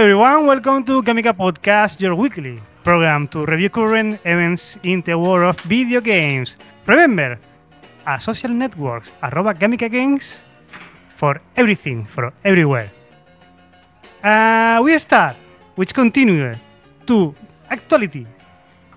Everyone, 0.00 0.46
welcome 0.46 0.82
to 0.82 1.02
Gamika 1.02 1.36
Podcast, 1.36 2.00
your 2.00 2.14
weekly 2.14 2.58
program 2.82 3.28
to 3.28 3.44
review 3.44 3.68
current 3.68 4.18
events 4.24 4.78
in 4.82 5.02
the 5.02 5.12
world 5.12 5.50
of 5.50 5.60
video 5.68 6.00
games. 6.00 6.56
Remember, 6.86 7.38
a 8.06 8.18
social 8.18 8.48
networks, 8.48 9.12
arroba 9.22 9.52
Gamika 9.52 9.90
Games, 9.92 10.46
for 11.16 11.38
everything, 11.54 12.06
for 12.06 12.32
everywhere. 12.44 12.90
Uh, 14.24 14.80
we 14.82 14.96
start, 14.96 15.36
which 15.76 15.92
continue 15.92 16.54
to 17.04 17.34
actuality, 17.68 18.24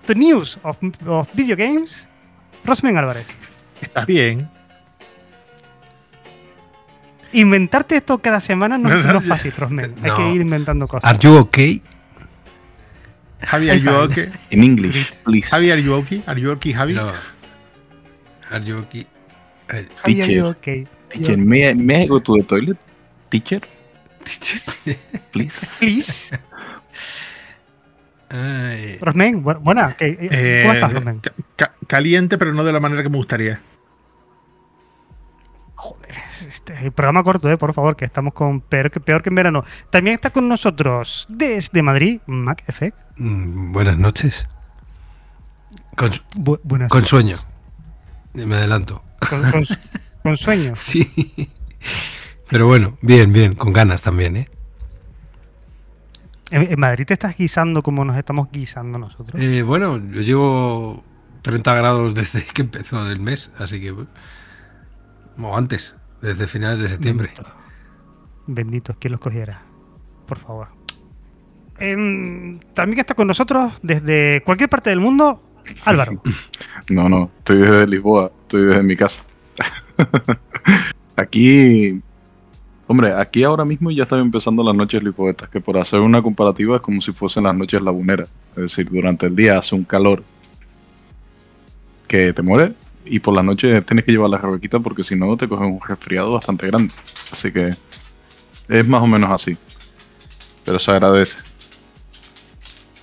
the 0.06 0.14
news 0.14 0.56
of, 0.64 0.78
of 1.04 1.30
video 1.32 1.54
games. 1.54 2.08
Rosmen 2.64 2.96
Álvarez. 2.96 3.26
Estás 3.82 4.06
bien. 4.06 4.53
Inventarte 7.34 7.96
esto 7.96 8.18
cada 8.18 8.40
semana 8.40 8.78
no, 8.78 8.88
No, 8.88 8.96
no, 9.02 9.12
no 9.14 9.18
es 9.18 9.26
fácil, 9.26 9.52
Rosmen. 9.56 9.94
Hay 10.02 10.10
que 10.12 10.32
ir 10.32 10.40
inventando 10.40 10.86
cosas. 10.88 11.10
Are 11.10 11.18
you 11.20 11.36
okay? 11.36 11.82
Javi, 13.42 13.68
are 13.70 13.78
you 13.80 13.90
okay? 13.90 14.30
In 14.50 14.64
English, 14.64 15.12
please. 15.24 15.48
Javi, 15.50 15.70
are 15.70 15.80
you 15.82 15.94
okay? 15.94 16.22
Are 16.26 16.40
you 16.40 16.50
okay, 16.52 16.72
Javi? 16.72 16.94
No. 16.94 17.12
Are 18.50 18.64
you 18.64 18.78
okay? 18.78 19.06
Eh, 19.68 19.86
Javi, 20.02 20.22
are 20.22 20.32
you 20.32 20.42
teacher. 20.42 20.44
okay? 20.46 20.86
Teacher, 21.10 21.36
may 21.36 21.68
I, 21.70 21.74
may 21.74 22.02
I 22.04 22.06
go 22.06 22.20
to 22.20 22.32
the 22.36 22.42
toilet? 22.42 22.78
Teacher, 23.28 23.60
please. 25.32 25.76
Please. 25.80 26.30
Ay, 28.30 28.96
Rosmen, 29.00 29.42
bu- 29.44 29.58
buena. 29.60 29.92
¿qué- 29.96 30.16
eh, 30.20 30.62
¿Cómo 30.64 30.74
estás, 30.74 30.92
Rosmen? 30.94 31.20
ca- 31.20 31.32
ca- 31.56 31.72
caliente, 31.86 32.38
pero 32.38 32.52
no 32.54 32.64
de 32.64 32.72
la 32.72 32.80
manera 32.80 33.02
que 33.02 33.08
me 33.10 33.16
gustaría. 33.18 33.60
Joder, 35.76 36.14
este, 36.46 36.90
programa 36.92 37.24
corto, 37.24 37.50
eh, 37.50 37.58
por 37.58 37.74
favor, 37.74 37.96
que 37.96 38.04
estamos 38.04 38.32
con 38.32 38.60
peor 38.60 38.90
que, 38.90 39.00
peor 39.00 39.22
que 39.22 39.28
en 39.30 39.34
verano. 39.34 39.64
También 39.90 40.14
está 40.14 40.30
con 40.30 40.48
nosotros 40.48 41.26
desde 41.28 41.82
Madrid, 41.82 42.20
Mac 42.26 42.62
Effect. 42.68 42.96
mm, 43.18 43.72
buenas 43.72 43.98
noches. 43.98 44.46
Con, 45.96 46.12
su- 46.12 46.22
Bu- 46.36 46.60
buenas. 46.62 46.88
con 46.90 47.04
sueño. 47.04 47.38
Me 48.34 48.54
adelanto. 48.56 49.02
con- 49.28 49.50
con- 49.50 49.64
con 50.22 50.36
sueño. 50.36 50.74
Sí. 50.80 51.50
Pero 52.48 52.66
bueno, 52.66 52.96
bien, 53.02 53.32
bien, 53.32 53.54
con 53.54 53.72
ganas 53.72 54.00
también, 54.02 54.36
¿eh? 54.36 54.48
En, 56.50 56.70
en 56.72 56.78
Madrid 56.80 57.04
te 57.06 57.14
estás 57.14 57.36
guisando 57.36 57.82
como 57.82 58.04
nos 58.04 58.16
estamos 58.16 58.48
guisando 58.52 58.98
nosotros. 58.98 59.40
Eh, 59.42 59.62
Bueno, 59.62 59.98
yo 59.98 60.20
llevo 60.20 61.04
30 61.42 61.74
grados 61.74 62.14
desde 62.14 62.44
que 62.44 62.62
empezó 62.62 63.10
el 63.10 63.18
mes, 63.20 63.50
así 63.58 63.80
que... 63.80 63.94
O 65.38 65.56
antes, 65.56 65.96
desde 66.20 66.46
finales 66.46 66.80
de 66.80 66.88
septiembre. 66.88 67.28
Bendito. 67.34 67.64
Benditos, 68.46 68.96
quien 68.98 69.12
los 69.12 69.20
cogiera. 69.20 69.62
Por 70.26 70.38
favor. 70.38 70.68
Em, 71.78 72.60
también 72.72 73.00
está 73.00 73.14
con 73.14 73.26
nosotros 73.26 73.72
desde 73.82 74.42
cualquier 74.44 74.70
parte 74.70 74.90
del 74.90 75.00
mundo, 75.00 75.42
Álvaro. 75.84 76.22
No, 76.90 77.08
no, 77.08 77.30
estoy 77.38 77.58
desde 77.58 77.86
Lisboa, 77.86 78.30
estoy 78.42 78.66
desde 78.66 78.82
mi 78.82 78.94
casa. 78.94 79.24
aquí, 81.16 81.98
hombre, 82.86 83.14
aquí 83.14 83.42
ahora 83.42 83.64
mismo 83.64 83.90
ya 83.90 84.02
están 84.02 84.20
empezando 84.20 84.62
las 84.62 84.74
noches 84.74 85.02
lipoetas, 85.02 85.48
que 85.48 85.62
por 85.62 85.78
hacer 85.78 86.00
una 86.00 86.20
comparativa 86.20 86.76
es 86.76 86.82
como 86.82 87.00
si 87.00 87.12
fuesen 87.12 87.44
las 87.44 87.54
noches 87.54 87.80
laguneras. 87.80 88.28
Es 88.50 88.62
decir, 88.62 88.90
durante 88.90 89.26
el 89.26 89.34
día 89.34 89.58
hace 89.58 89.74
un 89.74 89.84
calor 89.84 90.22
que 92.06 92.34
te 92.34 92.42
muere 92.42 92.74
y 93.04 93.20
por 93.20 93.34
la 93.34 93.42
noche 93.42 93.82
tienes 93.82 94.04
que 94.04 94.12
llevar 94.12 94.30
la 94.30 94.38
rebequita 94.38 94.80
porque 94.80 95.04
si 95.04 95.16
no 95.16 95.36
te 95.36 95.48
coges 95.48 95.66
un 95.68 95.80
resfriado 95.80 96.32
bastante 96.32 96.66
grande. 96.66 96.92
Así 97.32 97.52
que 97.52 97.74
es 98.68 98.86
más 98.86 99.02
o 99.02 99.06
menos 99.06 99.30
así. 99.30 99.56
Pero 100.64 100.78
se 100.78 100.90
agradece. 100.90 101.38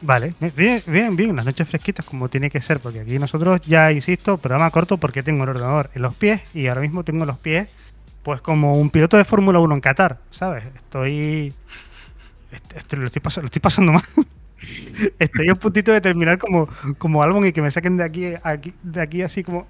Vale, 0.03 0.33
bien, 0.55 0.81
bien, 0.87 1.15
bien, 1.15 1.35
las 1.35 1.45
noches 1.45 1.67
fresquitas 1.67 2.03
como 2.03 2.27
tiene 2.27 2.49
que 2.49 2.59
ser, 2.59 2.79
porque 2.79 3.01
aquí 3.01 3.19
nosotros 3.19 3.61
ya, 3.61 3.91
insisto, 3.91 4.39
programa 4.39 4.71
corto 4.71 4.97
porque 4.97 5.21
tengo 5.21 5.43
el 5.43 5.49
ordenador 5.51 5.91
en 5.93 6.01
los 6.01 6.15
pies 6.15 6.41
y 6.55 6.65
ahora 6.67 6.81
mismo 6.81 7.03
tengo 7.03 7.23
los 7.25 7.37
pies 7.37 7.67
pues 8.23 8.41
como 8.41 8.73
un 8.73 8.89
piloto 8.89 9.17
de 9.17 9.25
Fórmula 9.25 9.59
1 9.59 9.75
en 9.75 9.81
Qatar, 9.81 10.19
¿sabes? 10.31 10.63
Estoy... 10.75 11.53
est- 12.51 12.73
est- 12.75 12.93
lo, 12.93 13.05
estoy 13.05 13.21
lo 13.37 13.45
estoy 13.45 13.59
pasando 13.61 13.91
mal. 13.93 14.03
Estoy 15.19 15.49
a 15.49 15.55
puntito 15.55 15.91
de 15.91 16.01
terminar 16.01 16.37
como, 16.37 16.67
como 16.99 17.23
álbum 17.23 17.45
y 17.45 17.51
que 17.51 17.61
me 17.63 17.71
saquen 17.71 17.97
de 17.97 18.03
aquí, 18.03 18.33
de 18.83 19.01
aquí 19.01 19.21
así 19.23 19.43
como... 19.43 19.67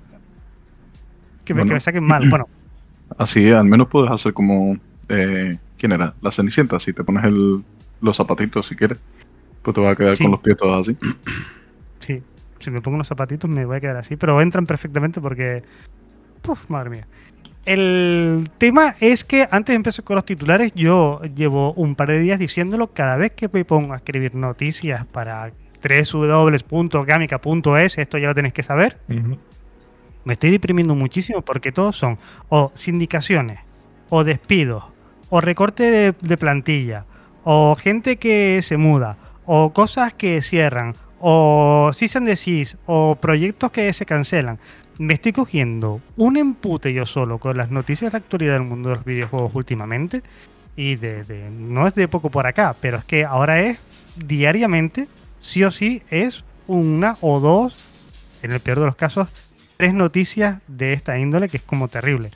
Que 1.52 1.56
me, 1.56 1.62
que 1.62 1.66
Bueno. 1.66 1.74
me 1.76 1.80
saquen 1.80 2.04
mal. 2.04 2.30
Bueno, 2.30 2.48
Así 3.18 3.52
al 3.52 3.66
menos 3.66 3.88
puedes 3.88 4.12
hacer 4.12 4.34
como. 4.34 4.78
Eh, 5.10 5.58
¿Quién 5.78 5.92
era? 5.92 6.14
La 6.22 6.32
Cenicienta. 6.32 6.80
Si 6.80 6.94
te 6.94 7.04
pones 7.04 7.26
el, 7.26 7.64
los 8.02 8.18
zapatitos 8.18 8.68
si 8.68 8.76
quieres, 8.76 9.00
pues 9.62 9.76
te 9.76 9.82
vas 9.82 9.94
a 9.94 9.96
quedar 9.96 10.16
Sí. 10.16 10.24
con 10.24 10.32
los 10.32 10.40
pies 10.42 10.58
todos 10.58 10.88
así. 10.88 10.98
Sí, 12.00 12.20
si 12.58 12.72
me 12.72 12.82
pongo 12.82 12.96
unos 12.96 13.08
zapatitos 13.08 13.48
me 13.48 13.64
voy 13.64 13.78
a 13.78 13.80
quedar 13.80 13.98
así, 13.98 14.16
pero 14.16 14.42
entran 14.42 14.66
perfectamente 14.66 15.22
porque... 15.22 15.62
Puf, 16.42 16.68
madre 16.72 16.90
mía. 16.90 17.08
El 17.64 18.50
tema 18.58 18.96
es 19.00 19.24
que 19.24 19.48
antes 19.52 19.74
de 19.74 19.76
empezar 19.76 20.04
con 20.04 20.16
los 20.16 20.26
titulares, 20.26 20.72
yo 20.74 21.22
llevo 21.36 21.74
un 21.74 21.94
par 21.94 22.08
de 22.08 22.20
días 22.20 22.40
diciéndolo 22.40 22.92
cada 22.92 23.18
vez 23.18 23.34
que 23.34 23.48
me 23.54 23.64
pongo 23.66 23.94
a 23.94 23.98
escribir 23.98 24.34
noticias 24.34 25.06
para 25.06 25.52
www.gamica.es, 26.72 27.98
esto 28.00 28.18
ya 28.18 28.28
lo 28.30 28.34
tenéis 28.36 28.56
que 28.56 28.64
saber, 28.64 28.98
me 30.26 30.34
estoy 30.34 30.52
deprimiendo 30.52 30.96
muchísimo 30.96 31.42
porque 31.42 31.72
todos 31.72 31.96
son 31.98 32.18
o 32.50 32.72
sindicaciones, 32.76 33.60
o 34.10 34.24
despidos, 34.24 34.84
o 35.30 35.42
recorte 35.42 35.84
de, 35.90 36.14
de 36.22 36.38
plantilla, 36.38 37.06
o 37.44 37.76
gente 37.76 38.18
que 38.18 38.62
se 38.62 38.78
muda, 38.78 39.18
o 39.46 39.74
cosas 39.74 40.14
que 40.14 40.42
cierran, 40.42 40.96
o 41.20 41.92
cease 41.94 42.18
and 42.18 42.28
desist, 42.28 42.76
o 42.86 43.16
proyectos 43.20 43.72
que 43.72 43.92
se 43.94 44.06
cancelan. 44.06 44.60
Me 45.00 45.14
estoy 45.14 45.32
cogiendo 45.32 46.02
un 46.18 46.38
empute 46.38 46.94
yo 46.94 47.06
solo 47.06 47.40
con 47.40 47.58
las 47.58 47.72
noticias 47.72 48.12
de 48.12 48.18
actualidad 48.18 48.54
del 48.54 48.64
mundo 48.64 48.90
de 48.90 48.96
los 48.96 49.06
videojuegos 49.06 49.56
últimamente. 49.56 50.22
Y 50.76 50.96
de, 50.96 51.24
de- 51.24 51.50
no 51.50 51.86
es 51.88 51.96
de 51.96 52.08
poco 52.08 52.30
por 52.30 52.48
acá, 52.48 52.76
pero 52.80 52.98
es 52.98 53.04
que 53.06 53.26
ahora 53.26 53.62
es 53.62 53.80
diariamente, 54.26 55.08
sí 55.40 55.64
o 55.64 55.72
sí, 55.72 56.02
es 56.10 56.44
una 56.68 57.18
o 57.22 57.40
dos, 57.40 57.90
en 58.42 58.52
el 58.52 58.60
peor 58.62 58.80
de 58.80 58.86
los 58.86 58.96
casos, 58.96 59.28
tres 59.82 59.96
noticias 59.96 60.60
de 60.68 60.94
esta 60.94 61.18
índole 61.18 61.50
que 61.50 61.58
es 61.58 61.64
como 61.64 61.88
terrible. 61.88 62.30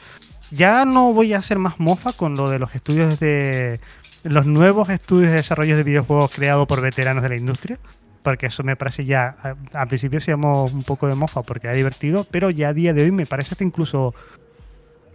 Ya 0.49 0.83
no 0.83 1.13
voy 1.13 1.33
a 1.33 1.37
hacer 1.37 1.59
más 1.59 1.79
mofa 1.79 2.11
con 2.11 2.35
lo 2.35 2.49
de 2.49 2.57
los 2.57 2.73
estudios 2.73 3.19
de 3.19 3.79
los 4.23 4.47
nuevos 4.47 4.89
estudios 4.89 5.29
de 5.29 5.35
desarrollo 5.35 5.77
de 5.77 5.83
videojuegos 5.83 6.31
creados 6.31 6.67
por 6.67 6.81
veteranos 6.81 7.21
de 7.21 7.29
la 7.29 7.35
industria, 7.35 7.77
porque 8.23 8.47
eso 8.47 8.63
me 8.63 8.75
parece 8.75 9.05
ya, 9.05 9.37
al 9.73 9.87
principio 9.87 10.17
hacíamos 10.17 10.73
un 10.73 10.81
poco 10.81 11.07
de 11.07 11.13
mofa 11.13 11.43
porque 11.43 11.67
era 11.67 11.75
divertido, 11.75 12.25
pero 12.31 12.49
ya 12.49 12.69
a 12.69 12.73
día 12.73 12.95
de 12.95 13.03
hoy 13.03 13.11
me 13.11 13.27
parece 13.27 13.51
hasta 13.51 13.63
incluso, 13.63 14.15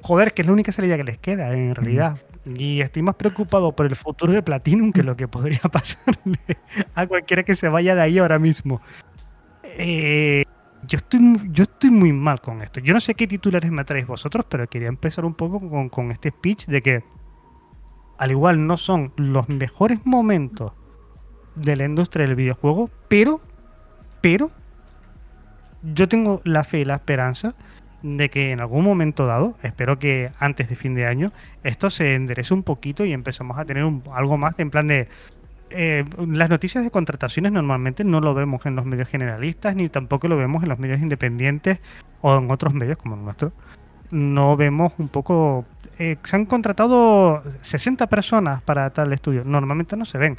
joder, 0.00 0.32
que 0.32 0.42
es 0.42 0.46
la 0.46 0.52
única 0.52 0.70
salida 0.70 0.96
que 0.96 1.02
les 1.02 1.18
queda 1.18 1.52
en 1.52 1.74
realidad. 1.74 2.16
Y 2.46 2.80
estoy 2.80 3.02
más 3.02 3.16
preocupado 3.16 3.72
por 3.72 3.86
el 3.86 3.96
futuro 3.96 4.32
de 4.32 4.40
Platinum 4.40 4.92
que 4.92 5.02
lo 5.02 5.16
que 5.16 5.26
podría 5.26 5.58
pasarle 5.72 6.38
a 6.94 7.08
cualquiera 7.08 7.42
que 7.42 7.56
se 7.56 7.68
vaya 7.68 7.96
de 7.96 8.02
ahí 8.02 8.18
ahora 8.18 8.38
mismo. 8.38 8.80
Eh, 9.64 10.44
yo 10.90 10.96
estoy, 10.96 11.20
yo 11.52 11.62
estoy 11.62 11.90
muy 11.90 12.12
mal 12.12 12.40
con 12.40 12.62
esto. 12.62 12.80
Yo 12.80 12.92
no 12.92 12.98
sé 12.98 13.14
qué 13.14 13.28
titulares 13.28 13.70
me 13.70 13.84
traéis 13.84 14.08
vosotros, 14.08 14.44
pero 14.48 14.66
quería 14.66 14.88
empezar 14.88 15.24
un 15.24 15.34
poco 15.34 15.60
con, 15.60 15.88
con 15.88 16.10
este 16.10 16.30
speech 16.30 16.66
de 16.66 16.82
que 16.82 17.04
al 18.18 18.32
igual 18.32 18.66
no 18.66 18.76
son 18.76 19.12
los 19.16 19.48
mejores 19.48 20.04
momentos 20.04 20.72
de 21.54 21.76
la 21.76 21.84
industria 21.84 22.26
del 22.26 22.34
videojuego, 22.34 22.90
pero, 23.06 23.40
pero, 24.20 24.50
yo 25.82 26.08
tengo 26.08 26.42
la 26.44 26.64
fe 26.64 26.80
y 26.80 26.84
la 26.84 26.96
esperanza 26.96 27.54
de 28.02 28.28
que 28.28 28.50
en 28.50 28.60
algún 28.60 28.82
momento 28.82 29.26
dado, 29.26 29.56
espero 29.62 29.98
que 30.00 30.32
antes 30.40 30.68
de 30.68 30.74
fin 30.74 30.96
de 30.96 31.06
año, 31.06 31.32
esto 31.62 31.88
se 31.88 32.14
enderece 32.16 32.52
un 32.52 32.64
poquito 32.64 33.04
y 33.04 33.12
empezamos 33.12 33.58
a 33.58 33.64
tener 33.64 33.84
algo 34.12 34.38
más 34.38 34.58
en 34.58 34.70
plan 34.70 34.88
de 34.88 35.08
eh, 35.70 36.04
las 36.26 36.50
noticias 36.50 36.84
de 36.84 36.90
contrataciones 36.90 37.52
normalmente 37.52 38.04
no 38.04 38.20
lo 38.20 38.34
vemos 38.34 38.66
en 38.66 38.76
los 38.76 38.84
medios 38.84 39.08
generalistas 39.08 39.76
ni 39.76 39.88
tampoco 39.88 40.28
lo 40.28 40.36
vemos 40.36 40.62
en 40.62 40.68
los 40.68 40.78
medios 40.78 41.00
independientes 41.00 41.78
o 42.20 42.36
en 42.36 42.50
otros 42.50 42.74
medios 42.74 42.98
como 42.98 43.14
el 43.14 43.24
nuestro. 43.24 43.52
No 44.10 44.56
vemos 44.56 44.92
un 44.98 45.08
poco... 45.08 45.64
eh, 45.98 46.16
se 46.24 46.36
han 46.36 46.46
contratado 46.46 47.42
60 47.60 48.08
personas 48.08 48.62
para 48.62 48.90
tal 48.90 49.12
estudio. 49.12 49.44
Normalmente 49.44 49.96
no 49.96 50.04
se 50.04 50.18
ven. 50.18 50.36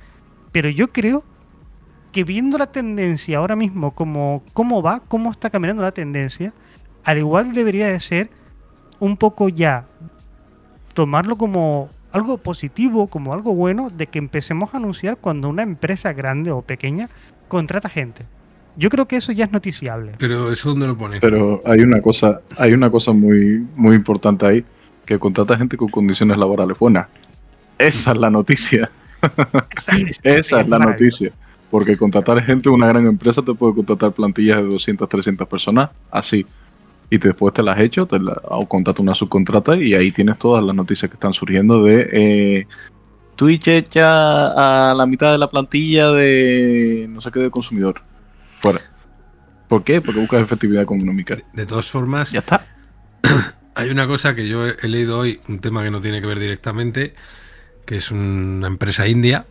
Pero 0.51 0.69
yo 0.69 0.89
creo 0.89 1.24
que 2.12 2.24
viendo 2.25 2.57
la 2.57 2.68
tendencia 2.68 3.38
ahora 3.38 3.56
mismo, 3.56 3.92
como 3.92 4.44
cómo 4.54 4.81
va, 4.81 5.00
cómo 5.00 5.31
está 5.31 5.50
caminando 5.50 5.81
la 5.81 5.94
tendencia, 5.94 6.54
al 7.06 7.18
igual 7.18 7.54
debería 7.54 7.88
de 7.88 8.00
ser 8.00 8.30
un 9.00 9.18
poco 9.18 9.50
ya 9.50 9.86
tomarlo 10.94 11.38
como 11.38 11.89
algo 12.12 12.38
positivo, 12.38 13.08
como 13.08 13.34
algo 13.34 13.54
bueno, 13.54 13.90
de 13.90 14.08
que 14.08 14.19
empecemos 14.19 14.74
a 14.74 14.78
anunciar 14.78 15.18
cuando 15.18 15.50
una 15.50 15.63
empresa 15.63 16.13
grande 16.13 16.52
o 16.52 16.62
pequeña 16.62 17.10
contrata 17.48 17.90
gente. 17.90 18.25
Yo 18.78 18.90
creo 18.90 19.08
que 19.08 19.18
eso 19.18 19.31
ya 19.31 19.46
es 19.46 19.52
noticiable. 19.52 20.13
Pero 20.18 20.52
eso 20.52 20.69
dónde 20.69 20.88
lo 20.88 20.98
pone. 20.98 21.19
Pero 21.19 21.62
hay 21.66 21.81
una 21.81 22.02
cosa, 22.02 22.42
hay 22.58 22.74
una 22.74 22.90
cosa 22.90 23.12
muy, 23.12 23.66
muy 23.75 23.96
importante 23.96 24.46
ahí, 24.46 24.66
que 25.06 25.19
contrata 25.19 25.58
gente 25.58 25.75
con 25.75 25.90
condiciones 25.90 26.38
laborales 26.38 26.78
buenas. 26.80 27.08
Esa 27.78 28.12
es 28.12 28.18
la 28.18 28.30
noticia. 28.30 28.90
Esa 30.24 30.62
es 30.62 30.68
la 30.69 30.80
noticia. 30.80 31.31
Porque 31.69 31.98
contratar 31.98 32.42
gente 32.44 32.69
en 32.69 32.75
una 32.75 32.88
gran 32.88 33.06
empresa 33.06 33.42
te 33.42 33.54
puede 33.54 33.74
contratar 33.74 34.12
plantillas 34.12 34.58
de 34.58 34.63
200, 34.63 35.08
300 35.08 35.48
personas, 35.48 35.90
así. 36.10 36.46
Y 37.12 37.18
después 37.18 37.54
te 37.54 37.62
las 37.62 37.78
has 37.78 37.84
hecho, 37.84 38.08
te 38.08 38.18
la, 38.19 38.42
o 38.46 38.66
contrata 38.68 39.02
una 39.02 39.13
subcontrata 39.13 39.75
y 39.75 39.94
ahí 39.94 40.12
tienes 40.12 40.40
todas 40.40 40.63
las 40.63 40.74
noticias 40.74 41.12
que 41.12 41.16
están 41.16 41.34
surgiendo 41.34 41.84
de 41.84 42.10
eh, 42.10 42.68
Twitch 43.36 43.68
echa 43.68 44.92
a 44.92 44.94
la 44.94 45.06
mitad 45.06 45.34
de 45.34 45.38
la 45.38 45.50
plantilla 45.50 46.10
de 46.12 47.08
no 47.10 47.19
sé 47.19 47.30
qué 47.30 47.42
de 47.42 47.52
consumidor. 47.52 48.02
Fuera. 48.62 48.80
¿Por 49.68 49.84
qué? 49.84 50.00
Porque 50.00 50.22
buscas 50.22 50.42
efectividad 50.42 50.84
económica. 50.84 51.38
De 51.52 51.66
todas 51.66 51.92
formas, 51.92 52.31
Ya 52.31 52.40
está. 52.40 52.66
hay 53.75 53.90
una 53.90 54.08
cosa 54.08 54.34
que 54.34 54.48
yo 54.48 54.66
he 54.66 54.78
he 54.81 54.88
leído 54.88 55.19
hoy, 55.19 55.42
un 55.50 55.60
tema 55.60 55.84
que 55.84 55.92
no 55.92 56.00
tiene 56.00 56.22
que 56.22 56.28
ver 56.28 56.40
directamente, 56.40 57.13
que 57.86 57.98
es 57.98 58.10
una 58.12 58.68
empresa 58.68 59.06
india 59.06 59.46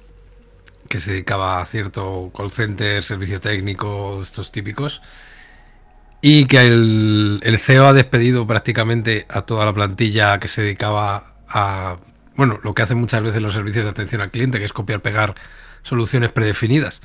que 0.89 0.99
se 0.99 1.13
dedicaba 1.13 1.61
a 1.61 1.67
cierto 1.67 2.33
call 2.37 2.51
center, 2.51 3.03
servicio 3.05 3.39
técnico, 3.39 4.21
estos 4.23 4.51
típicos, 4.51 5.03
y 6.23 6.45
que 6.47 6.67
el, 6.67 7.41
el 7.43 7.59
CEO 7.59 7.87
ha 7.87 7.93
despedido 7.93 8.47
prácticamente 8.47 9.27
a 9.29 9.43
toda 9.43 9.65
la 9.65 9.73
plantilla 9.73 10.39
que 10.39 10.49
se 10.49 10.63
dedicaba 10.63 11.35
a, 11.49 11.97
bueno, 12.37 12.59
lo 12.63 12.75
que 12.75 12.83
hacen 12.83 12.99
muchas 12.99 13.23
veces 13.23 13.41
los 13.43 13.55
servicios 13.55 13.85
de 13.85 13.91
atención 13.91 14.21
al 14.21 14.31
cliente, 14.31 14.59
que 14.59 14.65
es 14.65 14.73
copiar-pegar 14.73 15.35
soluciones 15.83 16.31
predefinidas. 16.33 17.01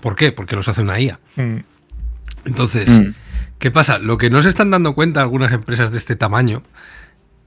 ¿Por 0.00 0.16
qué? 0.16 0.32
Porque 0.32 0.56
los 0.56 0.68
hace 0.68 0.82
una 0.82 0.98
IA. 1.00 1.20
Mm. 1.36 1.58
Entonces, 2.44 2.88
Mm. 2.88 3.14
¿qué 3.58 3.70
pasa? 3.70 3.98
Lo 3.98 4.18
que 4.18 4.30
no 4.30 4.42
se 4.42 4.48
están 4.48 4.70
dando 4.70 4.94
cuenta 4.94 5.20
algunas 5.22 5.52
empresas 5.52 5.90
de 5.92 5.98
este 5.98 6.16
tamaño 6.16 6.62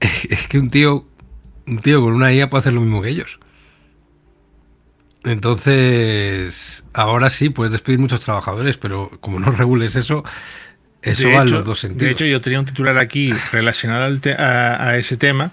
es 0.00 0.46
que 0.48 0.58
un 0.58 0.70
tío, 0.70 1.06
un 1.66 1.78
tío 1.78 2.00
con 2.00 2.14
una 2.14 2.32
IA 2.32 2.50
puede 2.50 2.60
hacer 2.60 2.72
lo 2.72 2.80
mismo 2.80 3.02
que 3.02 3.10
ellos. 3.10 3.38
Entonces, 5.24 6.84
ahora 6.94 7.28
sí, 7.28 7.50
puedes 7.50 7.72
despedir 7.72 7.98
muchos 7.98 8.22
trabajadores, 8.22 8.78
pero 8.78 9.10
como 9.20 9.38
no 9.38 9.50
regules 9.50 9.94
eso, 9.96 10.24
eso 11.02 11.28
De 11.28 11.34
va 11.34 11.42
en 11.42 11.48
hecho- 11.48 11.56
los 11.56 11.64
dos 11.64 11.82
De 11.82 11.88
sentidos. 11.88 12.12
hecho, 12.12 12.24
yo 12.26 12.40
tenía 12.40 12.58
un 12.60 12.66
titular 12.66 12.98
aquí 12.98 13.32
relacionado 13.52 14.04
al 14.04 14.20
te- 14.20 14.34
a, 14.34 14.88
a 14.88 14.96
ese 14.98 15.16
tema, 15.16 15.52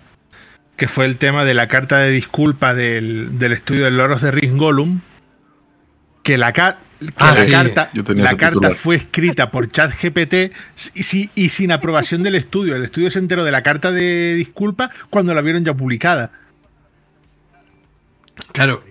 que 0.75 0.87
fue 0.87 1.05
el 1.05 1.17
tema 1.17 1.43
de 1.45 1.53
la 1.53 1.67
carta 1.67 1.99
de 1.99 2.11
disculpa 2.11 2.73
del, 2.73 3.39
del 3.39 3.51
estudio 3.53 3.85
de 3.85 3.91
Loros 3.91 4.21
de 4.21 4.31
Ring 4.31 4.57
Gollum, 4.57 5.01
que 6.23 6.37
la, 6.37 6.51
ca- 6.53 6.79
que 6.99 7.07
Ah, 7.17 7.33
la 7.35 7.43
sí, 7.45 7.51
carta, 7.51 7.89
la 7.93 8.35
carta 8.37 8.71
fue 8.71 8.95
escrita 8.95 9.49
por 9.51 9.69
ChatGPT 9.69 10.51
y, 10.95 11.03
si- 11.03 11.29
y 11.35 11.49
sin 11.49 11.71
aprobación 11.71 12.23
del 12.23 12.35
estudio. 12.35 12.75
El 12.75 12.83
estudio 12.83 13.09
se 13.11 13.19
enteró 13.19 13.43
de 13.43 13.51
la 13.51 13.63
carta 13.63 13.91
de 13.91 14.33
disculpa 14.35 14.89
cuando 15.09 15.33
la 15.33 15.41
vieron 15.41 15.63
ya 15.63 15.73
publicada. 15.73 16.31
Claro, 18.51 18.83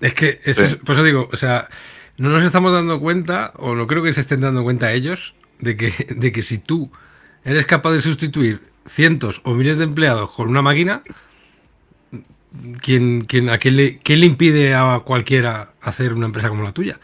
es 0.00 0.14
que, 0.14 0.38
eso 0.44 0.68
Sí. 0.68 0.76
por 0.76 0.94
eso 0.94 1.04
digo, 1.04 1.28
o 1.32 1.36
sea, 1.36 1.68
no 2.16 2.30
nos 2.30 2.42
estamos 2.44 2.72
dando 2.72 3.00
cuenta, 3.00 3.52
o 3.56 3.74
no 3.74 3.86
creo 3.86 4.02
que 4.02 4.12
se 4.12 4.20
estén 4.20 4.40
dando 4.40 4.62
cuenta 4.62 4.92
ellos, 4.92 5.34
de 5.60 5.76
que, 5.76 5.92
de 6.16 6.32
que 6.32 6.42
si 6.42 6.58
tú 6.58 6.90
eres 7.44 7.66
capaz 7.66 7.92
de 7.92 8.02
sustituir 8.02 8.60
cientos 8.86 9.40
o 9.44 9.54
miles 9.54 9.78
de 9.78 9.84
empleados 9.84 10.30
con 10.32 10.48
una 10.48 10.62
máquina, 10.62 11.02
¿quién, 12.80 13.24
quién, 13.24 13.48
a 13.50 13.58
quién 13.58 13.76
le, 13.76 13.98
quién 13.98 14.20
le 14.20 14.26
impide 14.26 14.74
a 14.74 15.00
cualquiera 15.00 15.72
hacer 15.80 16.14
una 16.14 16.26
empresa 16.26 16.48
como 16.48 16.62
la 16.64 16.72
tuya? 16.72 16.98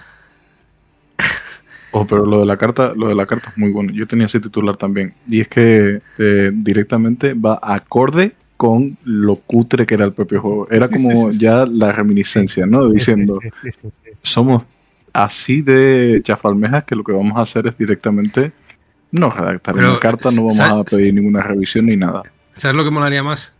Oh, 1.90 2.06
pero 2.06 2.26
lo 2.26 2.40
de 2.40 2.46
la 2.46 2.56
carta, 2.56 2.92
lo 2.96 3.06
de 3.08 3.14
la 3.14 3.26
carta 3.26 3.50
es 3.50 3.56
muy 3.56 3.70
bueno. 3.70 3.92
Yo 3.92 4.06
tenía 4.06 4.26
ese 4.26 4.40
titular 4.40 4.76
también. 4.76 5.14
Y 5.28 5.40
es 5.40 5.48
que 5.48 6.00
eh, 6.18 6.50
directamente 6.52 7.34
va 7.34 7.58
acorde 7.62 8.34
con 8.56 8.98
lo 9.04 9.36
cutre 9.36 9.86
que 9.86 9.94
era 9.94 10.04
el 10.04 10.12
propio 10.12 10.40
juego. 10.40 10.68
Era 10.70 10.88
Sí, 10.88 10.94
como 10.94 11.30
sí, 11.30 11.38
sí. 11.38 11.38
ya 11.38 11.66
la 11.66 11.92
reminiscencia, 11.92 12.66
¿no? 12.66 12.90
Diciendo, 12.90 13.38
Sí, 13.42 13.48
sí, 13.62 13.70
sí, 13.80 13.88
sí. 14.02 14.10
somos 14.22 14.64
así 15.14 15.62
de 15.62 16.20
chafalmejas 16.22 16.84
que 16.84 16.94
lo 16.94 17.02
que 17.04 17.12
vamos 17.12 17.38
a 17.38 17.40
hacer 17.42 17.66
es 17.66 17.78
directamente 17.78 18.52
no 19.10 19.30
redactar 19.30 19.74
Pero, 19.74 19.92
una 19.92 20.00
carta, 20.00 20.30
no 20.32 20.44
vamos 20.44 20.60
a 20.60 20.84
pedir 20.84 21.14
ninguna 21.14 21.40
revisión 21.42 21.86
ni 21.86 21.96
nada. 21.96 22.22
¿Sabes 22.56 22.76
lo 22.76 22.84
que 22.84 22.90
molaría 22.90 23.22
más? 23.22 23.52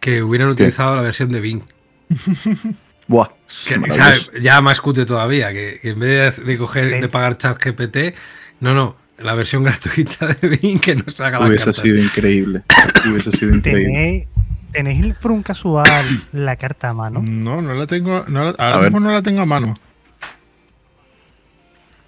Que 0.00 0.22
hubieran 0.22 0.48
utilizado 0.48 0.94
la 0.96 1.02
versión 1.02 1.30
de 1.30 1.40
Bing. 1.40 1.62
Buah, 3.08 3.28
Que, 3.66 3.78
maravilloso. 3.78 4.10
¿sabes? 4.26 4.42
Ya 4.42 4.60
más 4.60 4.80
cute 4.80 5.04
todavía, 5.06 5.52
que, 5.52 5.78
que 5.82 5.90
en 5.90 6.00
vez 6.00 6.36
de, 6.38 6.44
de 6.44 6.58
coger, 6.58 7.00
de 7.00 7.08
pagar 7.08 7.36
chat 7.38 7.58
GPT, 7.62 8.14
no, 8.60 8.74
no, 8.74 8.96
la 9.18 9.34
versión 9.34 9.62
gratuita 9.64 10.26
de 10.28 10.48
Bing 10.48 10.80
que 10.80 10.94
nos 10.96 11.20
haga 11.20 11.38
la 11.40 11.46
Hubiese 11.46 11.66
carta. 11.66 11.80
sido 11.82 11.98
increíble. 11.98 12.62
Hubiese 13.10 13.32
sido 13.32 13.54
increíble. 13.54 13.84
¿Tenéis, 13.92 14.26
tenéis 14.72 15.14
por 15.16 15.30
un 15.32 15.42
casual 15.42 16.04
la 16.32 16.56
carta 16.56 16.90
a 16.90 16.94
mano? 16.94 17.22
No, 17.24 17.60
no 17.62 17.74
la 17.74 17.86
tengo. 17.86 18.24
no 18.28 18.44
la- 18.44 18.50
ahora 18.50 18.74
A 18.74 18.80
ver. 18.80 18.84
mismo 18.90 19.00
no 19.00 19.12
la 19.12 19.22
tengo 19.22 19.40
a 19.42 19.46
mano. 19.46 19.74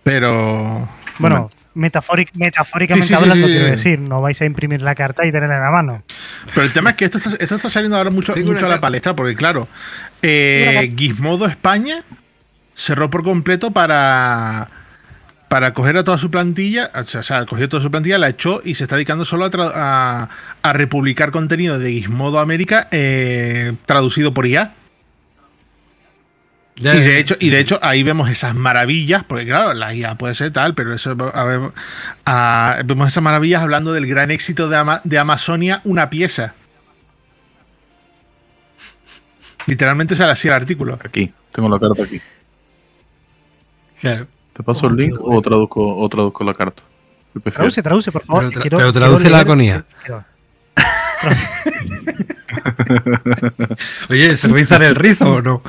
Pero. 0.05 0.89
Bueno, 1.19 1.51
metafóric- 1.75 2.31
metafóricamente 2.35 3.07
Sí, 3.09 3.15
sí, 3.15 3.19
sí, 3.19 3.23
hablando, 3.23 3.47
sí. 3.47 3.53
quiero 3.53 3.67
decir, 3.71 3.99
no 3.99 4.21
vais 4.21 4.41
a 4.41 4.45
imprimir 4.45 4.83
la 4.83 4.95
carta 4.95 5.25
y 5.27 5.33
tenerla 5.33 5.57
en 5.57 5.63
la 5.63 5.71
mano. 5.71 6.03
Pero 6.55 6.67
el 6.67 6.73
tema 6.73 6.91
es 6.91 6.97
que 6.97 7.05
esto 7.07 7.19
está, 7.19 7.31
esto 7.39 7.55
está 7.57 7.69
saliendo 7.71 7.97
ahora 7.97 8.11
mucho, 8.11 8.33
a 8.35 8.69
la 8.69 8.81
palestra, 8.81 9.15
porque 9.15 9.35
claro, 9.35 9.67
eh, 10.23 10.93
Gizmodo 10.97 11.47
España 11.47 12.03
cerró 12.75 13.09
por 13.11 13.23
completo 13.23 13.71
para, 13.71 14.69
para 15.49 15.73
coger 15.73 15.97
a 15.99 16.05
toda 16.05 16.19
su 16.19 16.31
plantilla, 16.31 16.91
o 16.95 17.05
sea, 17.05 17.21
o 17.21 17.23
sea, 17.23 17.47
cogió 17.47 17.69
toda 17.69 17.83
su 17.83 17.91
plantilla, 17.91 18.19
la 18.19 18.29
echó 18.31 18.61
y 18.65 18.75
se 18.75 18.83
está 18.83 18.97
dedicando 18.97 19.25
solo 19.25 19.45
a, 19.45 19.51
tra- 19.53 19.73
a, 19.73 20.29
a 20.63 20.73
republicar 20.73 21.31
contenido 21.31 21.79
de 21.79 21.93
Gizmodo 21.93 22.41
América 22.41 22.89
eh, 22.91 23.73
traducido 23.87 24.35
por 24.35 24.47
IA. 24.47 24.73
Y 26.77 26.83
de 26.83 27.19
hecho, 27.21 27.37
y 27.39 27.51
de 27.51 27.61
hecho 27.61 27.79
ahí 27.83 28.03
vemos 28.03 28.29
esas 28.29 28.55
maravillas, 28.55 29.23
porque 29.25 29.47
claro, 29.47 29.75
la 29.75 29.95
IA 29.95 30.17
puede 30.17 30.35
ser 30.35 30.51
tal, 30.53 30.75
pero 30.75 30.93
eso 30.93 31.17
a 31.33 31.45
ver, 31.45 31.61
a- 32.27 32.79
vemos 32.85 33.07
esas 33.09 33.23
maravillas 33.23 33.63
hablando 33.63 33.93
del 33.93 34.07
gran 34.07 34.31
éxito 34.33 34.69
de, 34.69 34.77
Ama- 34.77 35.01
de 35.05 35.19
Amazonia, 35.19 35.81
una 35.85 36.11
pieza. 36.11 36.55
Literalmente 39.67 40.17
sale 40.17 40.33
así 40.33 40.49
el 40.49 40.55
artículo. 40.55 40.99
Aquí, 41.05 41.33
tengo 41.53 41.69
la 41.69 41.79
carta 41.79 42.03
aquí. 42.03 42.21
claro. 44.01 44.27
¿Te 44.53 44.63
paso 44.63 44.87
Oh, 44.87 44.91
el 44.91 44.97
qué 44.97 45.03
link 45.03 45.17
o 45.21 45.41
traduzco, 45.43 45.97
o 45.97 46.09
traduzco 46.09 46.45
la 46.45 46.55
carta? 46.55 46.83
Traduce, 47.53 47.83
traduce, 47.83 48.13
por 48.13 48.25
favor. 48.25 48.43
Pero 48.49 48.53
tra- 48.53 48.63
Quiero- 48.63 48.77
pero 48.79 48.93
quiero 48.93 49.07
tradúcela 49.07 49.39
leer- 49.39 49.47
con 49.47 49.61
IA. 49.61 49.85
quiero- 50.01 50.25
Oye, 54.11 54.37
¿se 54.37 54.49
rizan 54.49 54.83
el 54.83 54.95
rizo 54.95 55.33
o 55.35 55.43
no? 55.43 55.63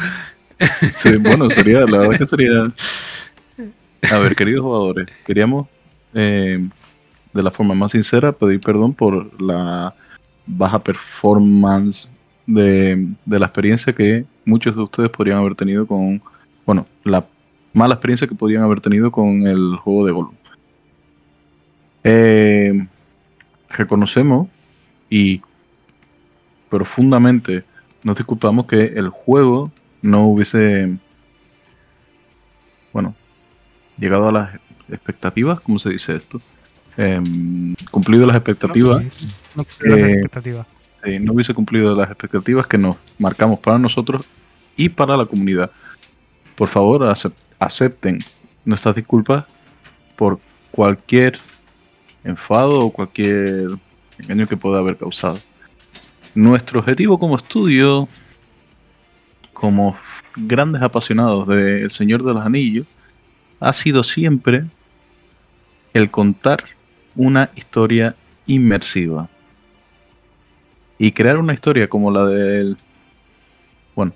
Bueno, 1.22 1.50
sería, 1.50 1.80
la 1.82 1.98
verdad 2.00 2.20
que 2.20 2.26
sería. 2.26 2.72
A 4.12 4.18
ver, 4.20 4.36
queridos 4.36 4.62
jugadores, 4.62 5.08
queríamos 5.26 5.68
eh, 6.14 6.68
de 7.34 7.44
la 7.44 7.52
forma 7.52 7.74
más 7.74 7.92
sincera 7.92 8.32
pedir 8.32 8.62
perdón 8.62 8.94
por 8.94 9.42
la 9.42 9.94
baja 10.46 10.80
performance 10.80 12.08
de, 12.46 13.08
de 13.26 13.40
la 13.40 13.48
experiencia 13.48 13.94
que 13.94 14.26
muchos 14.46 14.76
de 14.76 14.84
ustedes 14.84 15.10
podrían 15.10 15.38
haber 15.40 15.56
tenido 15.56 15.88
con. 15.88 16.22
Bueno, 16.66 16.86
la 17.04 17.26
mala 17.74 17.96
experiencia 17.96 18.28
que 18.28 18.36
podrían 18.36 18.64
haber 18.64 18.80
tenido 18.80 19.12
con 19.12 19.46
el 19.46 19.76
juego 19.76 20.06
de 20.06 20.12
Gollum. 20.12 20.36
Eh, 22.04 22.88
reconocemos 23.70 24.48
y 25.10 25.42
profundamente 26.70 27.64
nos 28.04 28.16
disculpamos 28.16 28.68
que 28.68 28.86
el 28.86 29.10
juego 29.10 29.72
no 30.06 30.24
hubiese, 30.24 30.96
bueno, 32.94 33.16
llegado 33.98 34.30
a 34.30 34.32
las 34.32 34.60
expectativas, 34.90 35.60
¿cómo 35.60 35.80
se 35.80 35.90
dice 35.90 36.14
esto? 36.14 36.40
Em, 36.98 37.76
cumplido 37.92 38.26
las 38.26 38.38
expectativas, 38.38 39.04
No 39.56 39.66
quiero 39.66 39.98
las 39.98 40.06
Eh, 40.08 40.12
expectativas. 40.14 40.68
eh, 41.04 41.20
no 41.20 41.34
hubiese 41.34 41.54
cumplido 41.54 41.96
las 41.96 42.10
expectativas 42.10 42.68
que 42.68 42.78
nos 42.78 42.96
marcamos 43.20 43.60
para 43.60 43.78
nosotros 43.80 44.24
y 44.78 44.90
para 44.90 45.18
la 45.18 45.26
comunidad. 45.26 45.72
por 46.56 46.70
favor 46.70 47.14
acepten 47.60 48.18
nuestras 48.64 48.96
disculpas 48.96 49.44
por 50.16 50.40
cualquier 50.72 51.38
enfado 52.24 52.80
o 52.86 52.92
cualquier 52.94 53.68
engaño 54.20 54.48
que 54.48 54.56
pueda 54.56 54.80
haber 54.80 54.96
causado. 54.96 55.38
Nuestro 56.34 56.80
objetivo 56.80 57.20
como 57.20 57.36
estudio, 57.36 58.08
como 59.56 59.96
grandes 60.36 60.82
apasionados 60.82 61.48
del 61.48 61.90
Señor 61.90 62.24
de 62.24 62.34
los 62.34 62.46
Anillos, 62.46 62.86
ha 63.62 63.72
sido 63.72 64.04
siempre 64.04 64.66
el 65.94 66.12
contar 66.12 66.66
una 67.16 67.50
historia 67.56 68.16
inmersiva. 68.46 69.30
Y 71.00 71.12
crear 71.12 71.38
una 71.38 71.54
historia 71.54 71.88
como 71.88 72.12
la 72.12 72.26
del... 72.26 72.78
Bueno. 73.96 74.14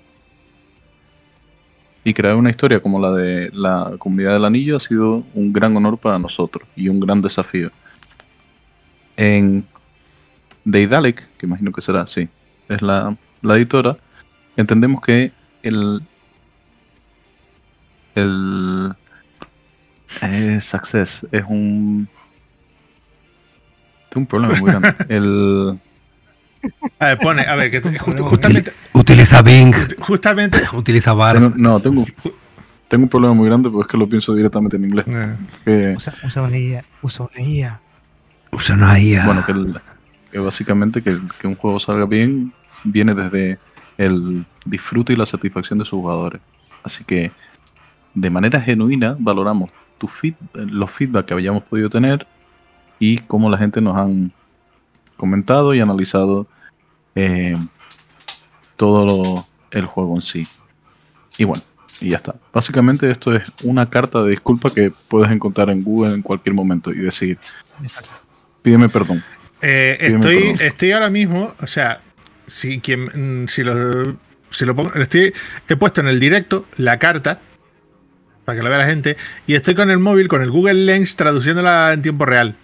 Y 2.04 2.12
crear 2.12 2.36
una 2.36 2.50
historia 2.50 2.80
como 2.80 3.00
la 3.00 3.12
de 3.12 3.50
la 3.54 3.94
comunidad 3.98 4.34
del 4.34 4.44
anillo 4.44 4.76
ha 4.76 4.80
sido 4.80 5.24
un 5.34 5.52
gran 5.54 5.74
honor 5.74 5.96
para 5.96 6.18
nosotros 6.18 6.68
y 6.76 6.88
un 6.88 7.00
gran 7.00 7.22
desafío. 7.22 7.70
En 9.16 9.64
Deidalic, 10.64 11.30
que 11.38 11.46
imagino 11.46 11.72
que 11.72 11.80
será, 11.80 12.06
sí, 12.06 12.28
es 12.68 12.82
la, 12.82 13.16
la 13.40 13.56
editora, 13.56 13.96
entendemos 14.56 15.00
que 15.00 15.32
el, 15.62 16.02
el 18.14 18.94
es 20.22 20.64
Success 20.64 21.26
es 21.30 21.44
un 21.48 22.08
tengo 24.10 24.22
un 24.22 24.26
problema 24.26 24.54
muy 24.58 24.70
grande. 24.70 24.94
El 25.08 25.78
a 26.98 27.06
ver, 27.06 27.18
pone, 27.18 27.42
a 27.42 27.54
ver, 27.54 27.70
que 27.70 27.98
justamente. 27.98 28.72
Utiliza 28.92 29.40
Bing. 29.40 29.74
Justamente. 29.98 30.60
Utiliza 30.74 31.12
Bar. 31.14 31.56
No, 31.56 31.80
tengo, 31.80 32.04
tengo 32.88 33.04
un 33.04 33.08
problema 33.08 33.34
muy 33.34 33.46
grande 33.46 33.70
porque 33.70 33.86
es 33.86 33.90
que 33.92 33.96
lo 33.96 34.08
pienso 34.08 34.34
directamente 34.34 34.76
en 34.76 34.84
inglés. 34.84 35.06
Eh. 35.64 35.94
usa, 35.96 36.42
una 36.42 36.58
IA. 36.58 36.84
Usa 37.00 37.28
una 37.32 37.42
IA. 37.42 37.80
Usa 38.52 38.74
una 38.74 38.98
IA. 38.98 39.24
Bueno, 39.24 39.44
que, 40.30 40.38
básicamente 40.38 41.02
que, 41.02 41.16
que, 41.40 41.46
un 41.46 41.54
juego 41.54 41.80
salga 41.80 42.04
bien 42.04 42.52
viene 42.84 43.14
desde 43.14 43.58
el 44.00 44.46
disfrute 44.64 45.12
y 45.12 45.16
la 45.16 45.26
satisfacción 45.26 45.78
de 45.78 45.84
sus 45.84 46.00
jugadores. 46.00 46.40
Así 46.82 47.04
que, 47.04 47.30
de 48.14 48.30
manera 48.30 48.58
genuina, 48.58 49.14
valoramos 49.18 49.70
tu 49.98 50.08
feed, 50.08 50.34
los 50.54 50.90
feedback 50.90 51.26
que 51.26 51.34
hayamos 51.34 51.62
podido 51.64 51.90
tener 51.90 52.26
y 52.98 53.18
cómo 53.18 53.50
la 53.50 53.58
gente 53.58 53.82
nos 53.82 53.96
han 53.96 54.32
comentado 55.18 55.74
y 55.74 55.80
analizado 55.80 56.46
eh, 57.14 57.58
todo 58.76 59.46
el 59.70 59.84
juego 59.84 60.14
en 60.14 60.22
sí. 60.22 60.48
Y 61.36 61.44
bueno, 61.44 61.62
y 62.00 62.10
ya 62.10 62.16
está. 62.16 62.34
Básicamente 62.54 63.10
esto 63.10 63.36
es 63.36 63.52
una 63.64 63.90
carta 63.90 64.22
de 64.22 64.30
disculpa 64.30 64.70
que 64.70 64.90
puedes 65.08 65.30
encontrar 65.30 65.68
en 65.68 65.84
Google 65.84 66.14
en 66.14 66.22
cualquier 66.22 66.54
momento 66.54 66.90
y 66.90 67.00
decir, 67.00 67.38
pídeme 68.62 68.88
perdón. 68.88 69.22
Eh, 69.60 69.98
estoy, 70.00 70.56
estoy 70.58 70.92
ahora 70.92 71.10
mismo, 71.10 71.52
o 71.60 71.66
sea, 71.66 72.00
si, 72.50 72.80
quien, 72.80 73.46
si 73.48 73.62
lo, 73.62 74.18
si 74.50 74.64
lo 74.64 74.74
pongo, 74.74 74.92
estoy, 74.94 75.32
he 75.68 75.76
puesto 75.76 76.00
en 76.00 76.08
el 76.08 76.18
directo 76.18 76.66
la 76.76 76.98
carta 76.98 77.40
para 78.44 78.58
que 78.58 78.62
lo 78.64 78.68
vea 78.68 78.78
la 78.78 78.86
gente 78.86 79.16
y 79.46 79.54
estoy 79.54 79.74
con 79.74 79.90
el 79.90 79.98
móvil, 79.98 80.28
con 80.28 80.42
el 80.42 80.50
Google 80.50 80.74
Lens 80.74 81.14
traduciéndola 81.16 81.92
en 81.92 82.02
tiempo 82.02 82.26
real. 82.26 82.56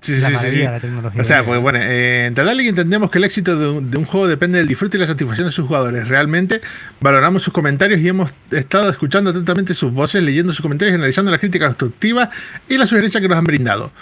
Sí, 0.00 0.18
sí, 0.18 0.34
sí, 0.50 0.62
la 0.62 0.80
tecnología. 0.80 1.20
O 1.20 1.24
sea, 1.24 1.44
pues 1.44 1.60
bueno, 1.60 1.78
eh, 1.78 2.24
en 2.24 2.34
Tadalic 2.34 2.68
entendemos 2.68 3.10
que 3.10 3.18
el 3.18 3.24
éxito 3.24 3.54
de 3.54 3.98
un, 3.98 4.04
juego 4.06 4.26
depende 4.26 4.56
del 4.56 4.66
disfrute 4.66 4.96
y 4.96 5.00
la 5.00 5.06
satisfacción 5.06 5.48
de 5.48 5.52
sus 5.52 5.66
jugadores. 5.66 6.08
Realmente 6.08 6.62
valoramos 7.00 7.42
sus 7.42 7.52
comentarios 7.52 8.00
y 8.00 8.08
hemos 8.08 8.32
estado 8.50 8.88
escuchando 8.88 9.28
atentamente 9.28 9.74
sus 9.74 9.92
voces, 9.92 10.22
leyendo 10.22 10.54
sus 10.54 10.62
comentarios 10.62 10.94
y 10.94 10.96
analizando 10.96 11.30
las 11.30 11.38
críticas 11.38 11.68
constructivas 11.68 12.30
y 12.66 12.78
las 12.78 12.88
sugerencias 12.88 13.20
que 13.20 13.28
nos 13.28 13.36
han 13.36 13.44
brindado. 13.44 13.92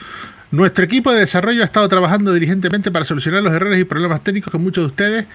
Nuestro 0.51 0.85
equipo 0.85 1.13
de 1.13 1.21
desarrollo 1.21 1.63
ha 1.63 1.67
estado 1.67 1.89
trabajando 1.89 2.33
diligentemente 2.33 2.91
para 2.91 3.05
solucionar 3.05 3.43
los 3.43 3.53
errores 3.53 3.79
y 3.79 3.85
problemas 3.85 4.25
técnicos 4.25 4.51
que 4.51 4.59
muchos 4.59 4.83
de 4.83 4.87
ustedes 4.87 5.27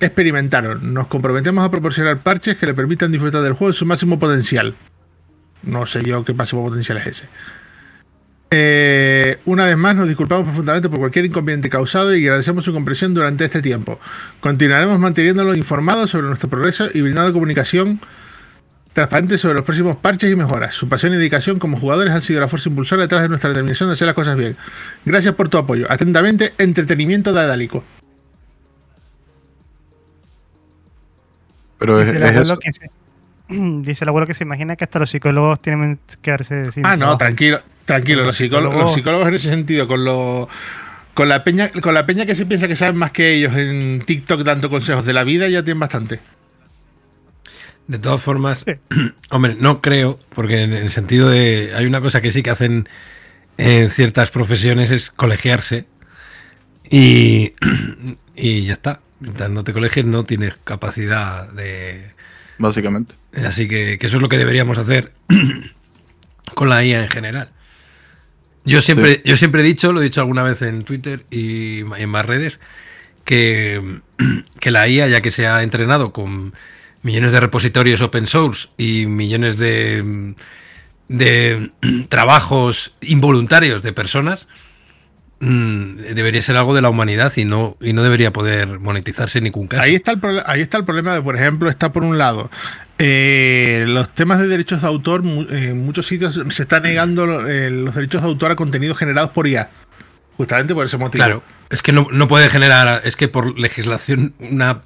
experimentaron. 0.00 0.94
Nos 0.94 1.08
comprometemos 1.08 1.64
a 1.64 1.70
proporcionar 1.70 2.20
parches 2.20 2.56
que 2.56 2.66
le 2.66 2.74
permitan 2.74 3.12
disfrutar 3.12 3.42
del 3.42 3.52
juego 3.52 3.70
en 3.70 3.74
su 3.74 3.84
máximo 3.84 4.18
potencial. 4.18 4.74
No 5.62 5.84
sé 5.84 6.02
yo 6.02 6.24
qué 6.24 6.32
máximo 6.32 6.64
potencial 6.64 6.98
es 6.98 7.06
ese. 7.06 7.28
Eh, 8.50 9.38
una 9.44 9.66
vez 9.66 9.76
más, 9.76 9.96
nos 9.96 10.06
disculpamos 10.08 10.44
profundamente 10.44 10.88
por 10.88 11.00
cualquier 11.00 11.26
inconveniente 11.26 11.68
causado 11.68 12.14
y 12.14 12.24
agradecemos 12.24 12.64
su 12.64 12.72
comprensión 12.72 13.12
durante 13.12 13.44
este 13.44 13.60
tiempo. 13.60 13.98
Continuaremos 14.40 14.98
manteniéndolo 14.98 15.54
informado 15.54 16.06
sobre 16.06 16.28
nuestro 16.28 16.48
progreso 16.48 16.88
y 16.94 17.02
brindando 17.02 17.32
comunicación 17.32 18.00
transparente 18.96 19.36
sobre 19.36 19.56
los 19.56 19.62
próximos 19.62 19.96
parches 19.96 20.32
y 20.32 20.36
mejoras. 20.36 20.74
Su 20.74 20.88
pasión 20.88 21.12
y 21.12 21.16
dedicación 21.16 21.58
como 21.58 21.78
jugadores 21.78 22.14
han 22.14 22.22
sido 22.22 22.40
la 22.40 22.48
fuerza 22.48 22.70
impulsora 22.70 23.02
detrás 23.02 23.20
de 23.20 23.28
nuestra 23.28 23.50
determinación 23.50 23.90
de 23.90 23.92
hacer 23.92 24.06
las 24.06 24.14
cosas 24.14 24.38
bien. 24.38 24.56
Gracias 25.04 25.34
por 25.34 25.50
tu 25.50 25.58
apoyo. 25.58 25.86
Atentamente, 25.90 26.54
entretenimiento 26.56 27.34
de 27.34 27.40
Adálico. 27.40 27.84
Pero 31.78 32.00
es, 32.00 32.10
Dice 33.48 34.04
el 34.04 34.08
abuelo 34.08 34.26
que 34.26 34.32
se 34.32 34.44
imagina 34.44 34.76
que 34.76 34.84
hasta 34.84 34.98
los 34.98 35.10
psicólogos 35.10 35.60
tienen 35.60 35.98
que 36.06 36.16
quedarse 36.22 36.72
sin. 36.72 36.86
Ah, 36.86 36.96
no, 36.96 37.18
tranquilo, 37.18 37.60
tranquilo. 37.84 38.24
Los 38.24 38.38
psicólogos, 38.38 39.28
en 39.28 39.34
ese 39.34 39.50
sentido, 39.50 39.86
con 39.86 40.06
lo. 40.06 40.48
Con 41.12 41.28
la, 41.28 41.44
peña, 41.44 41.70
con 41.70 41.92
la 41.92 42.06
peña 42.06 42.24
que 42.24 42.34
se 42.34 42.46
piensa 42.46 42.66
que 42.66 42.76
saben 42.76 42.96
más 42.96 43.10
que 43.10 43.34
ellos 43.34 43.54
en 43.56 44.02
TikTok 44.04 44.42
dando 44.42 44.70
consejos 44.70 45.04
de 45.04 45.12
la 45.12 45.22
vida, 45.22 45.48
ya 45.48 45.62
tienen 45.62 45.80
bastante. 45.80 46.20
De 47.88 47.98
todas 47.98 48.20
formas, 48.20 48.64
hombre, 49.30 49.56
no 49.58 49.80
creo, 49.80 50.18
porque 50.34 50.62
en 50.62 50.72
el 50.72 50.90
sentido 50.90 51.28
de. 51.28 51.72
Hay 51.76 51.86
una 51.86 52.00
cosa 52.00 52.20
que 52.20 52.32
sí 52.32 52.42
que 52.42 52.50
hacen 52.50 52.88
en 53.58 53.90
ciertas 53.90 54.30
profesiones 54.30 54.90
es 54.90 55.10
colegiarse. 55.10 55.86
Y, 56.90 57.54
y 58.34 58.62
ya 58.62 58.72
está. 58.72 59.00
Mientras 59.20 59.50
no 59.50 59.64
te 59.64 59.72
colegies, 59.72 60.04
no 60.04 60.24
tienes 60.24 60.56
capacidad 60.62 61.48
de. 61.52 62.10
Básicamente. 62.58 63.14
Así 63.46 63.68
que, 63.68 63.98
eso 64.00 64.16
es 64.16 64.22
lo 64.22 64.28
que 64.28 64.38
deberíamos 64.38 64.78
hacer 64.78 65.12
con 66.54 66.68
la 66.68 66.84
IA 66.84 67.02
en 67.02 67.08
general. 67.08 67.50
Yo 68.64 68.80
siempre, 68.80 69.22
yo 69.24 69.36
siempre 69.36 69.60
he 69.60 69.64
dicho, 69.64 69.92
lo 69.92 70.00
he 70.00 70.04
dicho 70.04 70.20
alguna 70.20 70.42
vez 70.42 70.60
en 70.62 70.82
Twitter 70.82 71.24
y 71.30 71.80
en 71.80 72.08
más 72.08 72.26
redes, 72.26 72.58
que, 73.24 74.00
que 74.58 74.70
la 74.72 74.88
IA, 74.88 75.06
ya 75.06 75.20
que 75.20 75.30
se 75.30 75.46
ha 75.46 75.62
entrenado 75.62 76.12
con 76.12 76.52
millones 77.02 77.32
de 77.32 77.40
repositorios 77.40 78.00
open 78.00 78.26
source 78.26 78.68
y 78.76 79.06
millones 79.06 79.58
de, 79.58 80.34
de 81.08 81.70
trabajos 82.08 82.94
involuntarios 83.00 83.82
de 83.82 83.92
personas, 83.92 84.48
Mm, 85.38 85.96
debería 86.14 86.40
ser 86.40 86.56
algo 86.56 86.74
de 86.74 86.80
la 86.80 86.88
humanidad 86.88 87.30
y 87.36 87.44
no, 87.44 87.76
y 87.82 87.92
no 87.92 88.02
debería 88.02 88.32
poder 88.32 88.80
monetizarse 88.80 89.36
en 89.38 89.44
ningún 89.44 89.66
caso. 89.66 89.82
Ahí 89.82 89.94
está 89.94 90.12
el, 90.12 90.42
ahí 90.46 90.62
está 90.62 90.78
el 90.78 90.86
problema 90.86 91.12
de, 91.12 91.20
por 91.20 91.36
ejemplo, 91.36 91.68
está 91.68 91.92
por 91.92 92.04
un 92.04 92.16
lado, 92.16 92.50
eh, 92.98 93.84
los 93.86 94.14
temas 94.14 94.38
de 94.38 94.48
derechos 94.48 94.80
de 94.80 94.86
autor, 94.86 95.22
en 95.26 95.84
muchos 95.84 96.06
sitios 96.06 96.40
se 96.48 96.62
está 96.62 96.80
negando 96.80 97.46
eh, 97.46 97.70
los 97.70 97.94
derechos 97.94 98.22
de 98.22 98.28
autor 98.28 98.52
a 98.52 98.56
contenidos 98.56 98.96
generados 98.96 99.30
por 99.30 99.46
IA. 99.46 99.68
Justamente 100.38 100.74
por 100.74 100.86
ese 100.86 100.96
motivo. 100.96 101.22
Claro, 101.22 101.42
es 101.68 101.82
que 101.82 101.92
no, 101.92 102.08
no 102.10 102.28
puede 102.28 102.48
generar, 102.48 103.02
es 103.04 103.16
que 103.16 103.28
por 103.28 103.58
legislación 103.58 104.34
una 104.38 104.80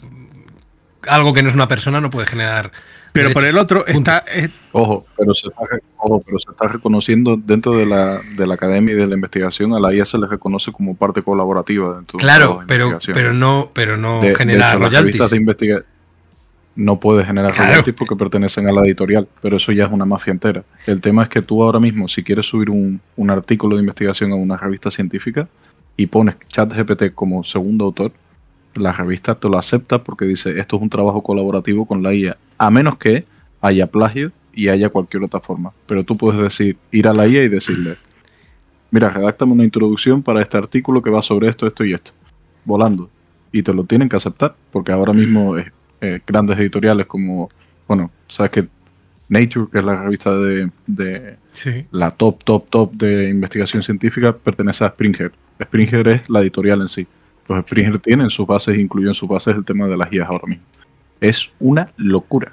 algo 1.09 1.33
que 1.33 1.42
no 1.42 1.49
es 1.49 1.54
una 1.54 1.69
persona 1.69 2.00
no 2.00 2.11
puede 2.11 2.26
generar 2.26 2.73
pero 3.12 3.33
por 3.33 3.45
el 3.45 3.59
otro 3.59 3.87
está. 3.87 4.25
Ojo, 4.73 5.07
pero 5.16 5.35
se 5.35 5.49
está, 5.49 5.61
pero 6.25 6.38
se 6.38 6.50
está 6.50 6.69
reconociendo 6.69 7.37
dentro 7.37 7.73
de 7.73 7.87
la, 7.87 8.21
de 8.37 8.47
la 8.47 8.54
academia 8.54 8.95
y 8.95 8.97
de 8.97 9.07
la 9.07 9.14
investigación, 9.14 9.75
a 9.75 9.80
la 9.80 9.95
IA 9.95 10.04
se 10.04 10.19
le 10.19 10.26
reconoce 10.26 10.73
como 10.73 10.97
parte 10.97 11.23
colaborativa 11.23 11.97
dentro 11.97 12.19
claro, 12.19 12.62
pero, 12.66 12.99
pero 13.12 13.33
no, 13.33 13.71
pero 13.73 13.97
no 13.97 14.21
genera 14.37 14.75
royalties. 14.75 15.30
De 15.30 15.85
no 16.76 17.00
puede 17.00 17.25
generar 17.25 17.57
royalties 17.57 17.95
porque 17.97 18.16
pertenecen 18.16 18.69
a 18.69 18.73
la 18.73 18.83
editorial, 18.83 19.28
pero 19.42 19.57
eso 19.57 19.73
ya 19.73 19.85
es 19.85 19.90
una 19.90 20.04
mafia 20.04 20.30
entera. 20.30 20.62
El 20.87 21.00
tema 21.00 21.25
es 21.25 21.28
que 21.28 21.42
tú 21.42 21.62
ahora 21.62 21.80
mismo, 21.80 22.09
si 22.09 22.23
quieres 22.23 22.47
subir 22.47 22.71
un, 22.71 23.00
un 23.16 23.30
artículo 23.30 23.76
de 23.76 23.80
investigación 23.80 24.33
a 24.33 24.37
una 24.37 24.57
revista 24.57 24.90
científica 24.90 25.49
y 25.97 26.07
pones 26.07 26.37
ChatGPT 26.49 27.12
como 27.14 27.42
segundo 27.42 27.87
autor, 27.87 28.12
la 28.75 28.93
revista 28.93 29.35
te 29.35 29.49
lo 29.49 29.59
acepta 29.59 30.03
porque 30.03 30.25
dice 30.25 30.59
esto 30.59 30.77
es 30.77 30.83
un 30.83 30.91
trabajo 30.91 31.23
colaborativo 31.23 31.87
con 31.87 32.03
la 32.03 32.15
IA, 32.15 32.37
a 32.59 32.71
menos 32.71 32.97
que 32.97 33.25
haya 33.61 33.87
plagio 33.87 34.33
y 34.53 34.69
haya 34.69 34.89
cualquier 34.89 35.25
otra 35.25 35.41
forma. 35.41 35.73
Pero 35.87 36.05
tú 36.05 36.17
puedes 36.17 36.41
decir, 36.41 36.77
ir 36.91 37.09
a 37.09 37.15
la 37.15 37.27
IA 37.27 37.45
y 37.45 37.49
decirle, 37.49 37.97
mira, 38.91 39.09
redáctame 39.09 39.53
una 39.53 39.65
introducción 39.65 40.23
para 40.23 40.43
este 40.43 40.57
artículo 40.57 41.03
que 41.03 41.11
va 41.11 41.23
sobre 41.23 41.49
esto, 41.49 41.67
esto 41.67 41.85
y 41.85 41.93
esto, 41.93 42.12
volando. 42.65 43.11
Y 43.53 43.62
te 43.62 43.75
lo 43.75 43.85
tienen 43.85 44.09
que 44.09 44.17
aceptar, 44.17 44.55
porque 44.71 44.93
ahora 44.93 45.12
mismo 45.12 45.57
eh, 45.57 46.21
grandes 46.27 46.59
editoriales 46.59 47.07
como, 47.07 47.49
bueno, 47.87 48.11
sabes 48.29 48.53
que 48.53 48.69
Nature, 49.29 49.69
que 49.71 49.79
es 49.79 49.85
la 49.85 50.03
revista 50.03 50.37
de, 50.37 50.71
de 50.87 51.37
la 51.93 52.11
top, 52.11 52.43
top, 52.43 52.69
top 52.69 52.93
de 52.95 53.29
investigación 53.29 53.83
científica, 53.83 54.37
pertenece 54.37 54.85
a 54.85 54.89
Springer. 54.89 55.33
Springer 55.62 56.09
es 56.09 56.29
la 56.29 56.41
editorial 56.41 56.81
en 56.81 56.89
sí. 56.89 57.07
Los 57.50 57.64
Springer 57.66 57.99
tienen 57.99 58.30
sus 58.30 58.47
bases, 58.47 58.78
incluyen 58.78 59.14
sus 59.14 59.28
bases 59.28 59.57
el 59.57 59.64
tema 59.64 59.87
de 59.87 59.97
las 59.97 60.11
guías 60.11 60.28
ahora 60.28 60.47
mismo. 60.47 60.64
Es 61.21 61.50
una 61.59 61.92
locura. 61.97 62.52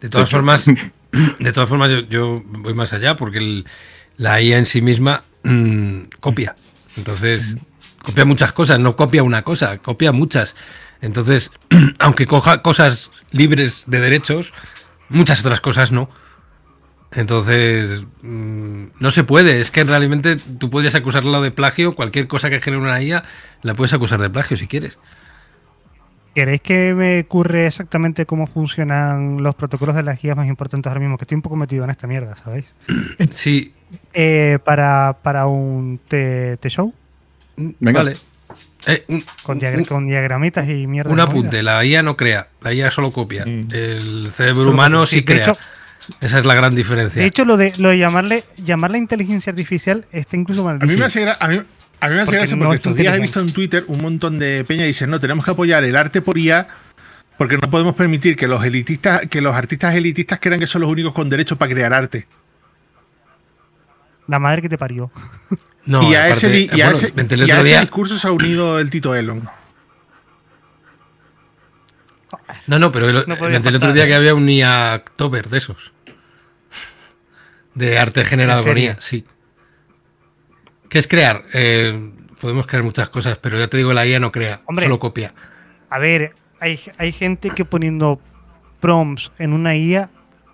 De 0.00 0.08
todas 0.08 0.30
formas, 0.30 0.64
de 1.38 1.52
todas 1.52 1.68
formas 1.68 1.90
yo, 2.08 2.42
voy 2.46 2.74
más 2.74 2.92
allá 2.92 3.16
porque 3.16 3.64
la 4.16 4.40
IA 4.40 4.58
en 4.58 4.66
sí 4.66 4.80
misma 4.80 5.24
mm, 5.42 6.02
copia. 6.20 6.56
Entonces, 6.96 7.56
copia 8.02 8.24
muchas 8.24 8.52
cosas, 8.52 8.80
no 8.80 8.96
copia 8.96 9.22
una 9.22 9.42
cosa, 9.42 9.78
copia 9.78 10.12
muchas. 10.12 10.56
Entonces, 11.00 11.50
aunque 11.98 12.26
coja 12.26 12.62
cosas 12.62 13.10
libres 13.30 13.84
de 13.86 14.00
derechos, 14.00 14.52
muchas 15.08 15.40
otras 15.40 15.60
cosas 15.60 15.92
no. 15.92 16.08
Entonces, 17.12 18.04
mm, 18.22 18.84
no 18.98 19.10
se 19.10 19.24
puede. 19.24 19.60
Es 19.60 19.70
que 19.70 19.84
realmente 19.84 20.36
tú 20.36 20.70
podrías 20.70 20.94
acusarlo 20.94 21.42
de 21.42 21.50
plagio. 21.50 21.94
Cualquier 21.94 22.28
cosa 22.28 22.50
que 22.50 22.60
genere 22.60 22.82
una 22.82 23.02
IA 23.02 23.24
la 23.62 23.74
puedes 23.74 23.92
acusar 23.92 24.20
de 24.20 24.30
plagio 24.30 24.56
si 24.56 24.68
quieres. 24.68 24.98
¿Queréis 26.34 26.60
que 26.60 26.94
me 26.94 27.20
ocurre 27.20 27.66
exactamente 27.66 28.24
cómo 28.24 28.46
funcionan 28.46 29.42
los 29.42 29.56
protocolos 29.56 29.96
de 29.96 30.04
las 30.04 30.22
guías 30.22 30.36
más 30.36 30.46
importantes 30.46 30.88
ahora 30.88 31.00
mismo? 31.00 31.18
Que 31.18 31.24
estoy 31.24 31.34
un 31.34 31.42
poco 31.42 31.56
metido 31.56 31.82
en 31.82 31.90
esta 31.90 32.06
mierda, 32.06 32.36
¿sabéis? 32.36 32.66
Sí. 33.32 33.74
Eh, 34.14 34.60
para, 34.62 35.46
un 35.46 35.98
T-Show. 36.06 36.94
Vale. 37.80 38.16
Eh, 38.86 39.04
con, 39.42 39.58
diagramitas 39.58 40.68
y 40.68 40.86
mierda. 40.86 41.10
Un 41.10 41.18
apunte, 41.18 41.62
la 41.64 41.84
IA 41.84 42.04
no 42.04 42.16
crea, 42.16 42.48
la 42.62 42.72
IA 42.72 42.90
solo 42.92 43.10
copia. 43.10 43.42
El 43.42 44.30
cerebro 44.32 44.70
humano 44.70 45.06
sí, 45.06 45.24
crea. 45.24 45.52
Esa 46.20 46.38
es 46.38 46.44
la 46.44 46.54
gran 46.54 46.74
diferencia. 46.74 47.20
De 47.20 47.28
hecho, 47.28 47.44
lo 47.44 47.56
de, 47.56 47.72
lo 47.78 47.90
de 47.90 47.98
llamarle, 47.98 48.44
llamarle 48.64 48.98
inteligencia 48.98 49.50
artificial 49.50 50.06
está 50.12 50.36
incluso 50.36 50.64
mal. 50.64 50.78
A 50.80 50.86
mí 50.86 50.96
me 50.96 51.04
hace, 51.04 51.28
a 51.28 51.48
mí, 51.48 51.60
a 52.00 52.08
mí 52.08 52.14
me 52.14 52.20
hace 52.22 52.36
gracia 52.36 52.56
porque 52.56 52.76
estos 52.76 52.96
días 52.96 53.16
he 53.16 53.20
visto 53.20 53.40
en 53.40 53.52
Twitter 53.52 53.84
un 53.88 54.00
montón 54.00 54.38
de 54.38 54.64
peña 54.64 54.84
y 54.84 54.88
dicen, 54.88 55.10
no, 55.10 55.20
tenemos 55.20 55.44
que 55.44 55.50
apoyar 55.50 55.84
el 55.84 55.96
arte 55.96 56.22
por 56.22 56.38
IA 56.38 56.66
porque 57.36 57.56
no 57.56 57.70
podemos 57.70 57.94
permitir 57.94 58.36
que 58.36 58.46
los 58.46 58.64
elitistas, 58.64 59.22
que 59.28 59.40
los 59.40 59.54
artistas 59.54 59.94
elitistas 59.94 60.38
crean 60.40 60.60
que 60.60 60.66
son 60.66 60.82
los 60.82 60.90
únicos 60.90 61.14
con 61.14 61.28
derecho 61.28 61.56
para 61.56 61.72
crear 61.72 61.92
arte. 61.92 62.26
La 64.26 64.38
madre 64.38 64.62
que 64.62 64.68
te 64.68 64.78
parió. 64.78 65.10
y 65.86 66.14
a, 66.14 66.28
ese, 66.28 66.48
discurso 67.80 68.18
se 68.18 68.28
ha 68.28 68.30
unido 68.30 68.78
el 68.78 68.90
Tito 68.90 69.14
Elon. 69.14 69.48
No, 72.66 72.78
no, 72.78 72.92
pero 72.92 73.08
el, 73.08 73.16
el 73.16 73.76
otro 73.76 73.92
día 73.92 74.06
que 74.06 74.14
había 74.14 74.34
un 74.34 74.48
IA 74.48 75.02
Tober 75.16 75.48
de 75.48 75.58
esos. 75.58 75.92
De 77.74 77.98
arte 77.98 78.24
generado 78.24 78.64
con 78.64 78.76
IA, 78.76 79.00
sí. 79.00 79.24
¿Qué 80.88 80.98
es 80.98 81.06
crear? 81.06 81.44
Eh, 81.52 82.10
podemos 82.40 82.66
crear 82.66 82.82
muchas 82.82 83.08
cosas, 83.08 83.38
pero 83.38 83.58
ya 83.58 83.68
te 83.68 83.76
digo, 83.76 83.92
la 83.92 84.06
IA 84.06 84.18
no 84.20 84.32
crea, 84.32 84.60
solo 84.80 84.98
copia. 84.98 85.34
A 85.88 85.98
ver, 85.98 86.34
hay, 86.58 86.80
hay 86.98 87.12
gente 87.12 87.50
que 87.50 87.64
poniendo 87.64 88.20
prompts 88.80 89.30
en 89.38 89.52
una 89.52 89.76
IA 89.76 90.10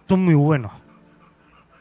son 0.09 0.25
muy 0.25 0.35
buenos. 0.35 0.73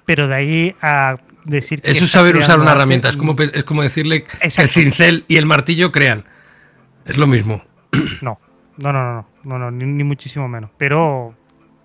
Pero 0.05 0.27
de 0.27 0.35
ahí 0.35 0.75
a 0.81 1.17
decir 1.43 1.81
que. 1.81 1.91
Eso 1.91 2.05
es 2.05 2.11
saber 2.11 2.37
usar 2.37 2.59
una 2.59 2.71
herramienta. 2.71 3.09
Es 3.09 3.17
como, 3.17 3.35
es 3.39 3.63
como 3.63 3.81
decirle 3.81 4.23
que 4.23 4.37
el 4.41 4.69
cincel 4.69 5.25
y 5.27 5.37
el 5.37 5.45
martillo 5.45 5.91
crean. 5.91 6.25
Es 7.05 7.17
lo 7.17 7.27
mismo. 7.27 7.63
No, 8.21 8.39
no, 8.77 8.93
no, 8.93 9.13
no, 9.13 9.27
no, 9.45 9.57
no, 9.59 9.71
ni, 9.71 10.03
muchísimo 10.03 10.47
menos. 10.47 10.69
Pero. 10.77 11.35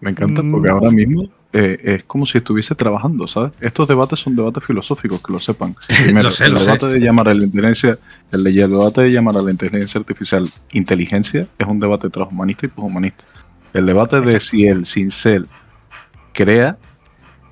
Me 0.00 0.10
encanta 0.10 0.42
porque 0.50 0.68
mm, 0.68 0.72
ahora 0.72 0.90
mismo 0.90 1.28
eh, 1.52 1.78
es 1.82 2.04
como 2.04 2.26
si 2.26 2.38
estuviese 2.38 2.74
trabajando, 2.74 3.26
¿sabes? 3.26 3.52
Estos 3.60 3.88
debates 3.88 4.20
son 4.20 4.36
debates 4.36 4.64
filosóficos, 4.64 5.20
que 5.20 5.32
lo 5.32 5.38
sepan. 5.38 5.74
Primero, 6.04 6.30
el 6.40 6.54
debate 6.54 6.86
de 6.86 7.00
llamar 7.00 7.28
a 7.28 7.34
la 7.34 7.44
inteligencia, 7.44 7.98
el, 8.30 8.44
debate 8.44 9.02
de 9.02 9.12
llamar 9.12 9.36
a 9.36 9.42
la 9.42 9.50
inteligencia 9.50 9.98
artificial 9.98 10.48
inteligencia 10.72 11.46
es 11.58 11.66
un 11.66 11.80
debate 11.80 12.08
transhumanista 12.08 12.66
y 12.66 12.68
poshumanista. 12.68 13.24
El 13.72 13.86
debate 13.86 14.20
de 14.20 14.40
si 14.40 14.66
el 14.66 14.86
cincel 14.86 15.48
crea 16.32 16.78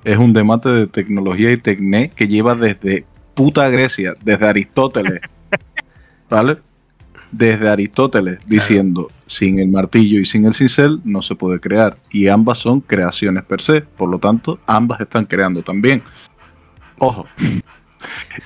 es 0.03 0.17
un 0.17 0.33
debate 0.33 0.69
de 0.69 0.87
tecnología 0.87 1.51
y 1.51 1.57
tecné 1.57 2.09
que 2.09 2.27
lleva 2.27 2.55
desde 2.55 3.05
puta 3.33 3.69
Grecia, 3.69 4.13
desde 4.21 4.47
Aristóteles, 4.47 5.21
¿vale? 6.29 6.57
Desde 7.31 7.69
Aristóteles 7.69 8.39
diciendo 8.45 9.09
sin 9.25 9.59
el 9.59 9.69
martillo 9.69 10.19
y 10.19 10.25
sin 10.25 10.45
el 10.45 10.53
cincel 10.53 10.99
no 11.03 11.21
se 11.21 11.35
puede 11.35 11.59
crear 11.59 11.97
y 12.09 12.27
ambas 12.27 12.57
son 12.57 12.81
creaciones 12.81 13.43
per 13.43 13.61
se, 13.61 13.81
por 13.81 14.09
lo 14.09 14.19
tanto 14.19 14.59
ambas 14.65 15.01
están 15.01 15.25
creando 15.25 15.61
también. 15.61 16.01
Ojo. 16.97 17.25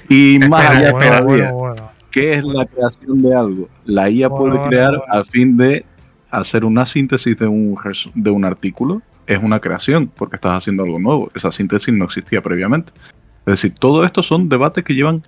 Y 0.10 0.40
más 0.50 0.70
allá 0.70 0.92
todavía, 0.92 1.54
¿qué 2.12 2.34
es 2.34 2.44
la 2.44 2.66
creación 2.66 3.22
de 3.22 3.36
algo? 3.36 3.70
La 3.86 4.10
IA 4.10 4.30
puede 4.30 4.62
crear 4.68 4.94
al 5.10 5.26
fin 5.26 5.56
de 5.56 5.86
hacer 6.30 6.66
una 6.66 6.86
síntesis 6.86 7.38
de 7.38 7.48
un, 7.48 7.78
de 8.16 8.30
un 8.32 8.46
artículo, 8.46 9.02
es 9.28 9.42
una 9.42 9.60
creación 9.60 10.08
porque 10.08 10.36
estás 10.36 10.58
haciendo 10.58 10.84
algo 10.84 11.00
nuevo, 11.00 11.32
esa 11.36 11.52
síntesis 11.52 11.94
no 11.94 12.06
existía 12.06 12.42
previamente. 12.42 12.92
Es 13.46 13.62
decir, 13.62 13.76
todo 13.76 14.04
esto 14.04 14.24
son 14.24 14.50
debates 14.50 14.84
que 14.84 14.96
llevan 14.96 15.24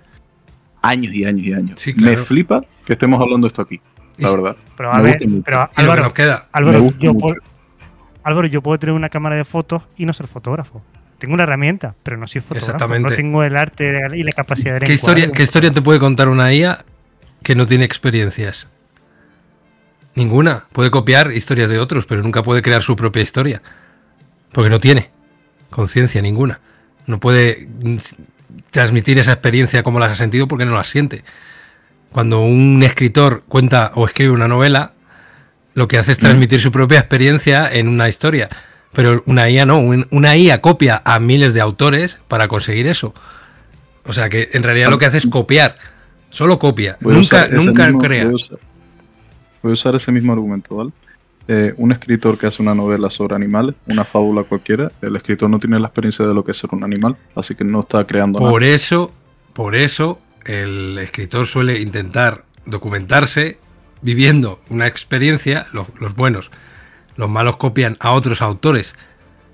años 0.82 1.14
y 1.14 1.24
años 1.24 1.46
y 1.46 1.52
años. 1.52 1.86
Me 1.96 2.16
flipa 2.16 2.62
que 2.84 2.92
estemos 2.92 3.20
hablando 3.20 3.46
de 3.46 3.48
esto 3.48 3.62
aquí, 3.62 3.80
la 4.18 4.30
verdad. 4.30 4.56
Pero, 4.76 4.92
a 4.92 5.00
ver, 5.00 5.18
pero 5.44 5.70
Álvaro, 5.74 6.04
nos 6.04 6.12
queda. 6.12 6.48
Álvaro, 6.52 6.92
yo 6.98 7.14
puedo, 7.14 7.36
Álvaro, 8.22 8.46
yo 8.46 8.62
puedo 8.62 8.78
tener 8.78 8.94
una 8.94 9.08
cámara 9.08 9.36
de 9.36 9.44
fotos 9.44 9.82
y 9.96 10.06
no 10.06 10.12
ser 10.12 10.26
fotógrafo. 10.26 10.82
Tengo 11.18 11.34
una 11.34 11.44
herramienta, 11.44 11.94
pero 12.02 12.16
no 12.16 12.26
soy 12.26 12.40
fotógrafo. 12.40 12.66
Exactamente. 12.66 13.10
No 13.10 13.16
tengo 13.16 13.42
el 13.42 13.56
arte 13.56 13.86
y 14.14 14.22
la 14.22 14.32
capacidad 14.32 14.78
de 14.78 14.86
¿Qué 14.86 14.92
historia, 14.92 15.30
¿Qué 15.32 15.42
historia 15.42 15.70
te 15.70 15.80
puede 15.80 15.98
contar 15.98 16.28
una 16.28 16.52
IA 16.52 16.84
que 17.42 17.54
no 17.54 17.66
tiene 17.66 17.84
experiencias? 17.84 18.68
Ninguna. 20.14 20.66
Puede 20.72 20.90
copiar 20.90 21.32
historias 21.32 21.70
de 21.70 21.78
otros, 21.78 22.06
pero 22.06 22.22
nunca 22.22 22.42
puede 22.42 22.62
crear 22.62 22.82
su 22.82 22.96
propia 22.96 23.22
historia. 23.22 23.62
Porque 24.52 24.70
no 24.70 24.80
tiene 24.80 25.10
conciencia 25.70 26.20
ninguna. 26.20 26.60
No 27.06 27.20
puede 27.20 27.68
transmitir 28.70 29.18
esa 29.18 29.32
experiencia 29.32 29.82
como 29.82 29.98
las 29.98 30.12
ha 30.12 30.16
sentido 30.16 30.48
porque 30.48 30.64
no 30.64 30.74
la 30.74 30.84
siente. 30.84 31.24
Cuando 32.10 32.40
un 32.40 32.82
escritor 32.82 33.44
cuenta 33.48 33.92
o 33.94 34.06
escribe 34.06 34.32
una 34.32 34.48
novela, 34.48 34.92
lo 35.74 35.88
que 35.88 35.98
hace 35.98 36.12
es 36.12 36.18
transmitir 36.18 36.60
su 36.60 36.72
propia 36.72 36.98
experiencia 36.98 37.70
en 37.70 37.88
una 37.88 38.08
historia. 38.08 38.48
Pero 38.92 39.22
una 39.26 39.50
IA 39.50 39.66
no, 39.66 39.80
una 39.80 40.36
IA 40.36 40.62
copia 40.62 41.02
a 41.04 41.18
miles 41.18 41.52
de 41.52 41.60
autores 41.60 42.18
para 42.28 42.48
conseguir 42.48 42.86
eso. 42.86 43.12
O 44.04 44.12
sea 44.12 44.30
que 44.30 44.48
en 44.52 44.62
realidad 44.62 44.88
lo 44.88 44.98
que 44.98 45.06
hace 45.06 45.18
es 45.18 45.26
copiar. 45.26 45.76
Solo 46.30 46.58
copia. 46.58 46.96
nunca 47.00 47.48
nunca 47.48 47.92
crea. 47.98 48.30
voy 48.30 49.70
a 49.70 49.74
usar 49.74 49.94
ese 49.94 50.12
mismo 50.12 50.32
argumento, 50.32 50.76
¿vale? 50.76 50.92
Eh, 51.48 51.74
un 51.76 51.92
escritor 51.92 52.36
que 52.38 52.46
hace 52.46 52.60
una 52.60 52.74
novela 52.74 53.08
sobre 53.08 53.36
animales, 53.36 53.76
una 53.86 54.04
fábula 54.04 54.42
cualquiera, 54.42 54.90
el 55.00 55.14
escritor 55.14 55.48
no 55.48 55.60
tiene 55.60 55.78
la 55.78 55.86
experiencia 55.86 56.26
de 56.26 56.34
lo 56.34 56.44
que 56.44 56.50
es 56.50 56.58
ser 56.58 56.70
un 56.72 56.82
animal, 56.82 57.16
así 57.36 57.54
que 57.54 57.62
no 57.62 57.80
está 57.80 58.04
creando 58.04 58.40
por 58.40 58.64
eso, 58.64 59.12
por 59.52 59.76
eso, 59.76 60.20
el 60.44 60.98
escritor 60.98 61.46
suele 61.46 61.80
intentar 61.80 62.44
documentarse 62.64 63.58
viviendo 64.02 64.60
una 64.70 64.88
experiencia, 64.88 65.68
los, 65.72 65.86
los 66.00 66.16
buenos, 66.16 66.50
los 67.16 67.30
malos 67.30 67.56
copian 67.56 67.96
a 68.00 68.10
otros 68.10 68.42
autores. 68.42 68.94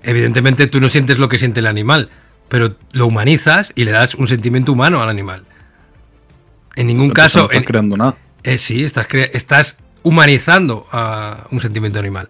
Evidentemente 0.01 0.67
tú 0.67 0.81
no 0.81 0.89
sientes 0.89 1.19
lo 1.19 1.29
que 1.29 1.39
siente 1.39 1.59
el 1.59 1.67
animal, 1.67 2.09
pero 2.49 2.75
lo 2.91 3.07
humanizas 3.07 3.71
y 3.75 3.85
le 3.85 3.91
das 3.91 4.15
un 4.15 4.27
sentimiento 4.27 4.71
humano 4.71 5.01
al 5.01 5.09
animal. 5.09 5.45
En 6.75 6.87
ningún 6.87 7.11
caso. 7.11 7.39
No 7.39 7.45
estás 7.45 7.65
creando 7.65 7.97
nada. 7.97 8.17
Eh, 8.43 8.57
sí, 8.57 8.83
estás, 8.83 9.07
estás 9.31 9.77
humanizando 10.03 10.85
a 10.91 11.47
un 11.51 11.59
sentimiento 11.59 11.99
animal. 11.99 12.29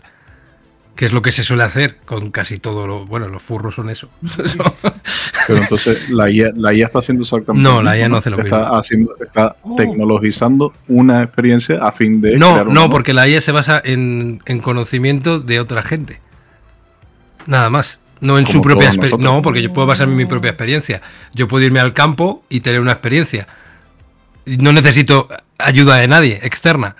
Que 0.95 1.05
es 1.05 1.11
lo 1.11 1.23
que 1.23 1.31
se 1.31 1.43
suele 1.43 1.63
hacer 1.63 1.97
con 2.05 2.29
casi 2.29 2.59
todo 2.59 2.85
lo. 2.85 3.05
Bueno, 3.07 3.27
los 3.27 3.41
furros 3.41 3.73
son 3.73 3.89
eso. 3.89 4.09
Pero 5.47 5.59
entonces 5.59 6.07
la 6.09 6.29
IA, 6.29 6.51
la 6.55 6.71
IA 6.71 6.85
está 6.85 6.99
haciendo 6.99 7.23
exactamente. 7.23 7.67
No, 7.67 7.81
la 7.81 7.97
IA 7.97 8.09
no 8.09 8.17
hace 8.17 8.29
lo 8.29 8.39
está 8.39 8.59
mismo. 8.59 8.75
Haciendo, 8.75 9.15
está 9.19 9.55
oh. 9.63 9.75
tecnologizando 9.75 10.71
una 10.87 11.23
experiencia 11.23 11.83
a 11.83 11.91
fin 11.91 12.21
de. 12.21 12.37
No, 12.37 12.63
no, 12.63 12.91
porque 12.91 13.11
la 13.13 13.27
IA 13.27 13.41
se 13.41 13.51
basa 13.51 13.81
en, 13.83 14.43
en, 14.45 14.59
conocimiento 14.59 15.39
de 15.39 15.59
otra 15.59 15.81
gente. 15.81 16.19
Nada 17.47 17.71
más. 17.71 17.99
No 18.19 18.37
en 18.37 18.47
su 18.47 18.61
propia 18.61 18.87
experiencia. 18.87 19.17
No, 19.17 19.41
porque 19.41 19.61
yo 19.61 19.73
puedo 19.73 19.87
basarme 19.87 20.13
en 20.13 20.17
mi 20.17 20.25
propia 20.25 20.51
experiencia. 20.51 21.01
Yo 21.33 21.47
puedo 21.47 21.65
irme 21.65 21.81
al 21.81 21.93
campo 21.93 22.43
y 22.49 22.61
tener 22.61 22.79
una 22.79 22.93
experiencia. 22.93 23.47
No 24.45 24.71
necesito 24.71 25.27
ayuda 25.57 25.97
de 25.97 26.07
nadie 26.07 26.39
externa. 26.43 26.95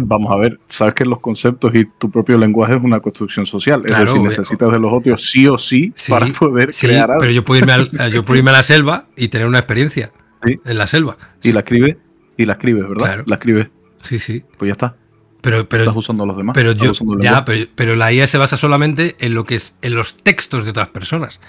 Vamos 0.00 0.32
a 0.32 0.36
ver, 0.36 0.58
sabes 0.66 0.94
que 0.94 1.04
los 1.04 1.20
conceptos 1.20 1.74
y 1.74 1.84
tu 1.84 2.10
propio 2.10 2.38
lenguaje 2.38 2.74
es 2.74 2.82
una 2.82 3.00
construcción 3.00 3.46
social. 3.46 3.82
es 3.84 3.98
decir, 3.98 4.20
necesitas 4.20 4.70
de 4.70 4.78
los 4.78 4.92
otros 4.92 5.30
sí 5.30 5.46
o 5.46 5.58
sí, 5.58 5.92
para 6.08 6.26
poder 6.26 6.72
crear 6.74 7.10
algo. 7.10 7.20
Pero 7.20 7.32
yo 7.32 7.44
puedo, 7.44 7.60
irme 7.60 8.10
yo 8.12 8.24
puedo 8.24 8.38
irme 8.38 8.50
a 8.50 8.54
la 8.54 8.62
selva 8.62 9.06
y 9.16 9.28
tener 9.28 9.46
una 9.46 9.58
experiencia 9.58 10.12
en 10.44 10.78
la 10.78 10.86
selva. 10.86 11.16
Y 11.42 11.52
la 11.52 11.60
escribes, 11.60 11.96
y 12.36 12.44
la 12.44 12.54
escribes, 12.54 12.88
¿verdad? 12.88 13.24
La 13.26 13.36
escribes. 13.36 13.68
Sí, 14.02 14.18
sí. 14.18 14.44
Pues 14.56 14.68
ya 14.68 14.72
está. 14.72 14.96
Pero, 15.40 15.68
pero, 15.68 15.84
Estás 15.84 15.96
usando 15.96 16.26
los 16.26 16.36
demás. 16.36 16.54
Pero, 16.54 16.72
yo, 16.72 16.92
ya, 17.20 17.44
pero, 17.44 17.96
la 17.96 18.12
IA 18.12 18.26
se 18.26 18.38
basa 18.38 18.56
solamente 18.56 19.16
en 19.20 19.34
lo 19.34 19.44
que 19.44 19.56
es 19.56 19.76
en 19.82 19.94
los 19.94 20.16
textos 20.16 20.64
de 20.64 20.70
otras 20.70 20.88
personas. 20.88 21.40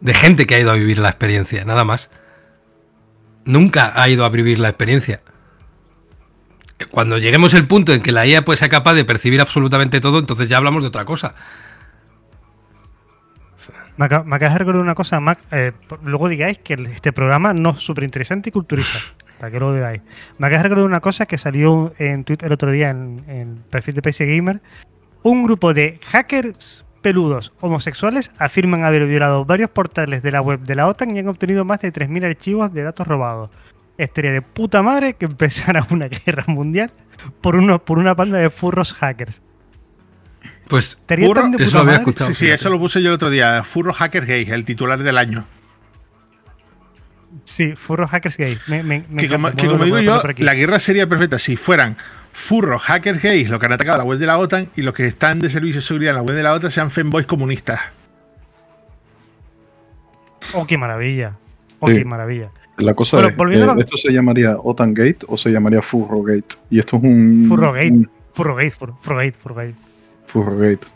De 0.00 0.12
gente 0.12 0.46
que 0.46 0.56
ha 0.56 0.60
ido 0.60 0.70
a 0.70 0.74
vivir 0.74 0.98
la 0.98 1.08
experiencia, 1.08 1.64
nada 1.64 1.84
más. 1.84 2.10
Nunca 3.44 3.92
ha 3.94 4.08
ido 4.08 4.24
a 4.24 4.28
vivir 4.28 4.58
la 4.58 4.68
experiencia 4.68 5.22
Cuando 6.90 7.18
lleguemos 7.18 7.54
al 7.54 7.66
punto 7.66 7.92
en 7.92 8.02
que 8.02 8.12
la 8.12 8.26
IA 8.26 8.44
puede 8.44 8.58
ser 8.58 8.68
capaz 8.68 8.94
de 8.94 9.04
percibir 9.04 9.40
absolutamente 9.40 10.00
todo, 10.00 10.18
entonces 10.18 10.48
ya 10.48 10.58
hablamos 10.58 10.82
de 10.82 10.88
otra 10.88 11.04
cosa. 11.04 11.34
Me 13.96 14.04
acabas 14.04 14.52
de 14.52 14.58
recordar 14.58 14.82
una 14.82 14.94
cosa, 14.94 15.20
Mac. 15.20 15.38
Eh, 15.50 15.72
luego 16.02 16.28
digáis 16.28 16.58
que 16.58 16.74
este 16.74 17.12
programa 17.12 17.54
no 17.54 17.70
es 17.70 17.80
súper 17.80 18.04
interesante 18.04 18.50
y 18.50 18.52
culturista. 18.52 18.98
para 19.38 19.50
que 19.50 19.60
lo 19.60 19.74
digáis. 19.74 20.02
Me 20.38 20.46
acabas 20.46 20.62
de 20.62 20.68
recordar 20.68 20.86
una 20.86 21.00
cosa 21.00 21.26
que 21.26 21.38
salió 21.38 21.94
en 21.98 22.24
Twitter 22.24 22.46
el 22.46 22.52
otro 22.52 22.70
día 22.70 22.90
en, 22.90 23.24
el 23.28 23.64
perfil 23.70 23.94
de 23.94 24.02
PC 24.02 24.26
Gamer. 24.26 24.60
Un 25.22 25.44
grupo 25.44 25.72
de 25.72 25.98
hackers 26.04 26.84
peludos 27.00 27.52
homosexuales 27.60 28.32
afirman 28.38 28.84
haber 28.84 29.06
violado 29.06 29.44
varios 29.44 29.70
portales 29.70 30.22
de 30.22 30.30
la 30.30 30.40
web 30.40 30.60
de 30.60 30.74
la 30.74 30.88
OTAN 30.88 31.14
y 31.16 31.20
han 31.20 31.28
obtenido 31.28 31.64
más 31.64 31.80
de 31.80 31.92
3.000 31.92 32.26
archivos 32.26 32.72
de 32.72 32.82
datos 32.82 33.06
robados. 33.06 33.50
Estaría 33.98 34.32
de 34.32 34.42
puta 34.42 34.82
madre 34.82 35.14
que 35.14 35.26
empezara 35.26 35.86
una 35.90 36.08
guerra 36.08 36.44
mundial 36.48 36.90
por, 37.40 37.56
uno, 37.56 37.84
por 37.84 37.98
una 37.98 38.14
banda 38.14 38.38
de 38.38 38.50
furros 38.50 38.92
hackers. 38.94 39.40
Pues 40.68 40.98
eso 41.08 41.74
lo 41.74 41.80
había 41.80 41.96
escuchado. 41.96 42.30
Sí, 42.30 42.46
sí, 42.46 42.48
eso 42.48 42.70
lo 42.70 42.78
puse 42.78 43.00
yo 43.00 43.08
el 43.08 43.14
otro 43.14 43.30
día. 43.30 43.62
Furro 43.62 43.92
Hacker 43.92 44.26
Gay, 44.26 44.48
el 44.50 44.64
titular 44.64 45.00
del 45.00 45.16
año. 45.16 45.46
Sí, 47.44 47.76
Furro 47.76 48.08
Hackers 48.08 48.36
Gay. 48.36 48.58
que, 49.16 49.28
como, 49.28 49.50
digo 49.84 50.00
yo, 50.00 50.20
la 50.38 50.54
guerra 50.54 50.78
sería 50.80 51.06
perfecta 51.06 51.38
si 51.38 51.56
fueran 51.56 51.96
furros 52.32 52.82
hackers 52.82 53.22
gays 53.22 53.48
los 53.48 53.58
que 53.58 53.66
han 53.66 53.72
atacado 53.72 53.96
la 53.96 54.04
web 54.04 54.18
de 54.18 54.26
la 54.26 54.36
OTAN 54.36 54.68
y 54.76 54.82
los 54.82 54.92
que 54.92 55.06
están 55.06 55.38
de 55.38 55.48
servicio 55.48 55.80
de 55.80 55.86
seguridad 55.86 56.10
en 56.10 56.16
la 56.16 56.22
web 56.22 56.36
de 56.36 56.42
la 56.42 56.52
OTAN 56.52 56.70
sean 56.70 56.90
fanboys 56.90 57.26
comunistas. 57.26 57.80
Oh, 60.54 60.66
qué 60.66 60.76
maravilla. 60.76 61.36
Oh, 61.78 61.86
qué 61.86 62.04
maravilla. 62.04 62.50
La 62.78 62.94
cosa 62.94 63.20
es, 63.20 63.32
eh, 63.32 63.66
¿esto 63.78 63.96
se 63.96 64.12
llamaría 64.12 64.56
OTAN 64.62 64.92
Gate 64.92 65.20
o 65.28 65.36
se 65.36 65.50
llamaría 65.50 65.80
Furro 65.80 66.22
Gate? 66.22 66.56
Y 66.70 66.78
esto 66.78 66.96
es 66.96 67.02
un... 67.04 67.46
Furro 67.48 67.72
Gate. 67.72 68.06
Furro 68.32 68.54
Gate, 68.54 68.70
Furro 68.70 69.16
Gate, 69.16 69.32
Furro 69.32 69.54
Gate. 69.54 69.74
Furrogate. 70.26 70.86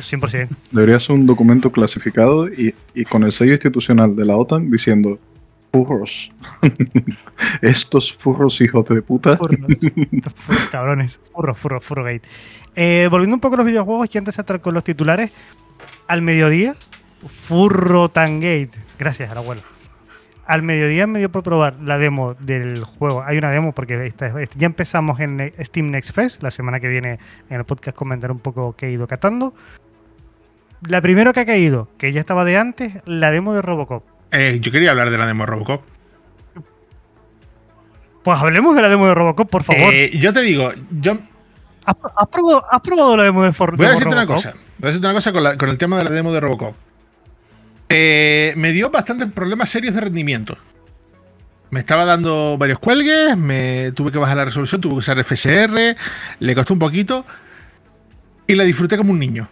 100%. 0.00 0.48
Debería 0.72 0.98
ser 0.98 1.14
un 1.14 1.26
documento 1.26 1.70
clasificado 1.70 2.48
y, 2.48 2.74
con 3.08 3.22
el 3.22 3.30
sello 3.30 3.52
institucional 3.52 4.16
de 4.16 4.24
la 4.24 4.36
OTAN 4.36 4.70
diciendo 4.70 5.18
furros. 5.72 6.30
Estos 7.62 8.12
furros 8.12 8.60
hijos 8.60 8.84
de 8.86 9.02
puta. 9.02 9.36
Furros, 9.36 9.60
furros 10.34 10.68
cabrones. 10.72 11.20
Furros, 11.32 11.58
furros, 11.58 11.84
furrogate. 11.84 12.22
Eh, 12.74 13.06
volviendo 13.08 13.36
un 13.36 13.40
poco 13.40 13.54
a 13.54 13.58
los 13.58 13.66
videojuegos 13.66 14.08
y 14.12 14.18
antes 14.18 14.36
de 14.36 14.42
estar 14.42 14.60
con 14.60 14.74
los 14.74 14.82
titulares, 14.82 15.30
al 16.08 16.22
mediodía, 16.22 16.74
Furro 17.44 18.08
Tangate. 18.08 18.70
Gracias, 18.98 19.30
abuelo 19.30 19.73
al 20.46 20.62
mediodía 20.62 21.06
me 21.06 21.18
dio 21.18 21.30
por 21.30 21.42
probar 21.42 21.76
la 21.82 21.98
demo 21.98 22.34
del 22.34 22.84
juego. 22.84 23.22
Hay 23.22 23.38
una 23.38 23.50
demo 23.50 23.72
porque 23.72 24.12
ya 24.56 24.66
empezamos 24.66 25.20
en 25.20 25.52
Steam 25.60 25.90
Next 25.90 26.14
Fest. 26.14 26.42
La 26.42 26.50
semana 26.50 26.80
que 26.80 26.88
viene 26.88 27.18
en 27.48 27.56
el 27.56 27.64
podcast 27.64 27.96
comentar 27.96 28.30
un 28.30 28.40
poco 28.40 28.74
qué 28.76 28.86
he 28.86 28.92
ido 28.92 29.06
catando. 29.06 29.54
La 30.86 31.00
primera 31.00 31.32
que 31.32 31.40
ha 31.40 31.46
caído, 31.46 31.88
que 31.96 32.12
ya 32.12 32.20
estaba 32.20 32.44
de 32.44 32.58
antes, 32.58 32.92
la 33.06 33.30
demo 33.30 33.54
de 33.54 33.62
Robocop. 33.62 34.04
Eh, 34.32 34.58
yo 34.60 34.70
quería 34.70 34.90
hablar 34.90 35.10
de 35.10 35.18
la 35.18 35.26
demo 35.26 35.44
de 35.44 35.46
Robocop. 35.46 35.82
Pues 38.22 38.38
hablemos 38.38 38.74
de 38.74 38.82
la 38.82 38.88
demo 38.88 39.06
de 39.06 39.14
Robocop, 39.14 39.48
por 39.48 39.64
favor. 39.64 39.92
Eh, 39.92 40.10
yo 40.18 40.32
te 40.32 40.40
digo, 40.40 40.70
yo. 40.90 41.18
¿Has, 41.86 41.96
probado, 42.30 43.16
la 43.16 43.24
demo 43.24 43.44
de, 43.44 43.50
Robocop? 43.50 43.76
Voy 43.76 43.86
a 43.86 43.90
decirte 43.90 44.14
una 44.14 44.26
cosa. 44.26 44.52
Voy 44.78 44.84
a 44.84 44.86
decirte 44.86 45.06
una 45.06 45.14
cosa 45.14 45.32
con, 45.32 45.56
con 45.56 45.68
el 45.68 45.78
tema 45.78 45.98
de 45.98 46.04
la 46.04 46.10
demo 46.10 46.32
de 46.32 46.40
Robocop. 46.40 46.74
Eh, 47.88 48.54
me 48.56 48.72
dio 48.72 48.90
bastantes 48.90 49.30
problemas 49.32 49.70
serios 49.70 49.94
de 49.94 50.00
rendimiento. 50.00 50.56
Me 51.70 51.80
estaba 51.80 52.04
dando 52.04 52.56
varios 52.56 52.78
cuelgues, 52.78 53.36
me 53.36 53.92
tuve 53.92 54.12
que 54.12 54.18
bajar 54.18 54.36
la 54.36 54.44
resolución, 54.44 54.80
tuve 54.80 54.94
que 54.94 54.98
usar 54.98 55.22
FSR, 55.22 55.96
le 56.38 56.54
costó 56.54 56.72
un 56.72 56.78
poquito 56.78 57.24
y 58.46 58.54
la 58.54 58.64
disfruté 58.64 58.96
como 58.96 59.12
un 59.12 59.18
niño. 59.18 59.48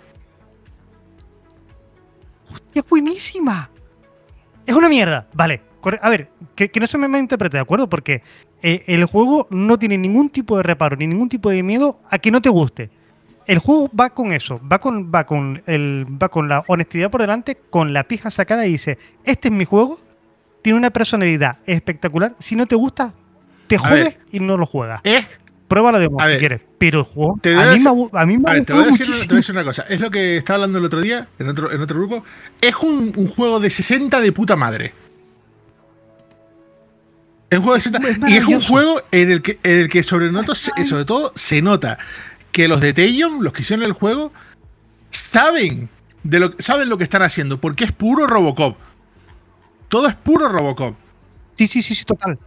¡Hostia, 2.53 2.85
buenísima! 2.88 3.71
Es 4.66 4.75
una 4.75 4.88
mierda, 4.88 5.27
vale. 5.33 5.62
A 6.01 6.11
ver, 6.11 6.31
que, 6.55 6.71
no 6.79 6.87
se 6.87 6.97
me 6.97 7.09
malinterprete, 7.09 7.57
¿de 7.57 7.62
acuerdo? 7.62 7.88
Porque 7.88 8.23
eh, 8.62 8.85
el 8.87 9.05
juego 9.07 9.49
no 9.51 9.79
tiene 9.81 9.99
ningún 9.99 10.31
tipo 10.31 10.57
de 10.57 10.62
reparo 10.62 10.97
ni 10.97 11.09
ningún 11.09 11.29
tipo 11.29 11.51
de 11.51 11.64
miedo 11.64 12.01
a 12.09 12.18
que 12.18 12.31
no 12.31 12.40
te 12.40 12.49
guste 12.51 12.90
el 13.46 13.59
juego 13.59 13.90
va 13.98 14.11
con 14.11 14.33
eso, 14.33 14.61
va 14.70 14.81
con, 14.81 15.12
va 15.12 15.24
con 15.24 15.62
el, 15.66 16.07
va 16.22 16.28
con 16.28 16.48
la 16.48 16.64
honestidad 16.66 17.11
por 17.11 17.20
delante, 17.20 17.59
con 17.70 17.92
la 17.92 18.05
pija 18.05 18.31
sacada 18.31 18.66
y 18.66 18.72
dice, 18.72 18.98
este 19.24 19.48
es 19.48 19.55
mi 19.55 19.64
juego, 19.64 20.00
tiene 20.62 20.78
una 20.78 20.90
personalidad 20.90 21.59
espectacular, 21.66 22.35
si 22.38 22.57
no 22.57 22.66
te 22.66 22.76
gusta, 22.76 23.14
te 23.66 23.78
jodes 23.78 24.16
y 24.31 24.40
no 24.40 24.57
lo 24.57 24.66
juegas. 24.66 25.00
¿Eh? 25.05 25.26
Pruébalo 25.72 25.98
de 25.98 26.09
si 26.09 26.38
quieres. 26.38 26.61
Pero 26.76 27.00
el 27.00 27.05
juego 27.07 27.38
a, 27.42 27.72
mí 27.72 27.81
me, 27.81 28.20
a 28.20 28.26
mí 28.26 28.37
me, 28.37 28.61
te, 28.61 28.74
voy 28.74 28.83
a 28.83 28.87
decir, 28.88 29.52
una 29.52 29.64
cosa. 29.64 29.87
Es 29.88 30.00
lo 30.00 30.11
que 30.11 30.37
estaba 30.37 30.57
hablando 30.57 30.78
el 30.78 30.85
otro 30.85 31.00
día 31.00 31.28
en 31.38 31.48
otro, 31.48 31.72
en 31.72 31.81
otro 31.81 31.98
grupo. 31.98 32.24
Es 32.61 32.74
un, 32.76 33.12
juego 33.28 33.59
de 33.59 33.70
60 33.70 34.20
de 34.20 34.33
puta 34.33 34.55
madre. 34.55 34.92
Es 37.48 37.59
un 37.59 37.64
juego 37.64 37.76
de 37.76 37.81
60. 37.81 38.31
y 38.31 38.37
es 38.37 38.44
un 38.44 38.61
juego 38.61 39.00
en 39.11 39.33
el 39.33 39.40
que, 39.40 39.59
en 39.62 39.78
el 39.78 39.88
que 39.88 40.02
sobre, 40.02 40.31
sobre 40.85 41.05
todo 41.07 41.33
se 41.35 41.62
nota 41.62 41.98
que 42.53 42.69
los 42.69 42.81
de 42.81 42.93
Tayon, 42.93 43.43
los 43.43 43.53
que 43.53 43.62
hicieron 43.62 43.85
el 43.85 43.93
juego, 43.93 44.33
saben, 45.11 45.88
de 46.23 46.38
lo, 46.38 46.53
saben 46.59 46.88
lo 46.88 46.99
que 46.99 47.05
están 47.05 47.23
haciendo, 47.23 47.61
porque 47.61 47.85
es 47.85 47.93
puro 47.93 48.27
Robocop. 48.27 48.77
Todo 49.88 50.07
es 50.07 50.15
puro 50.15 50.49
Robocop. 50.49 50.95
Sí, 51.55 51.67
sí, 51.67 51.83
sí, 51.83 51.95
sí, 51.95 52.05
total. 52.05 52.38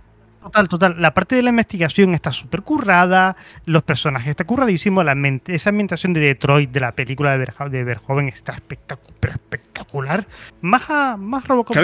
Total, 0.42 0.70
total. 0.70 1.02
La 1.02 1.12
parte 1.12 1.36
de 1.36 1.42
la 1.42 1.50
investigación 1.50 2.14
está 2.14 2.32
súper 2.32 2.62
currada, 2.62 3.36
los 3.66 3.82
personajes 3.82 4.30
están 4.30 4.46
curradísimos, 4.46 5.04
la 5.04 5.16
esa 5.48 5.72
ambientación 5.72 6.14
de 6.14 6.20
Detroit, 6.20 6.70
de 6.70 6.80
la 6.80 6.92
película 6.92 7.36
de, 7.36 7.48
de 7.72 7.84
Verhoeven, 7.84 8.28
está 8.28 8.54
espectacular. 8.54 10.28
Más, 10.62 11.18
más 11.18 11.48
Robocop. 11.48 11.76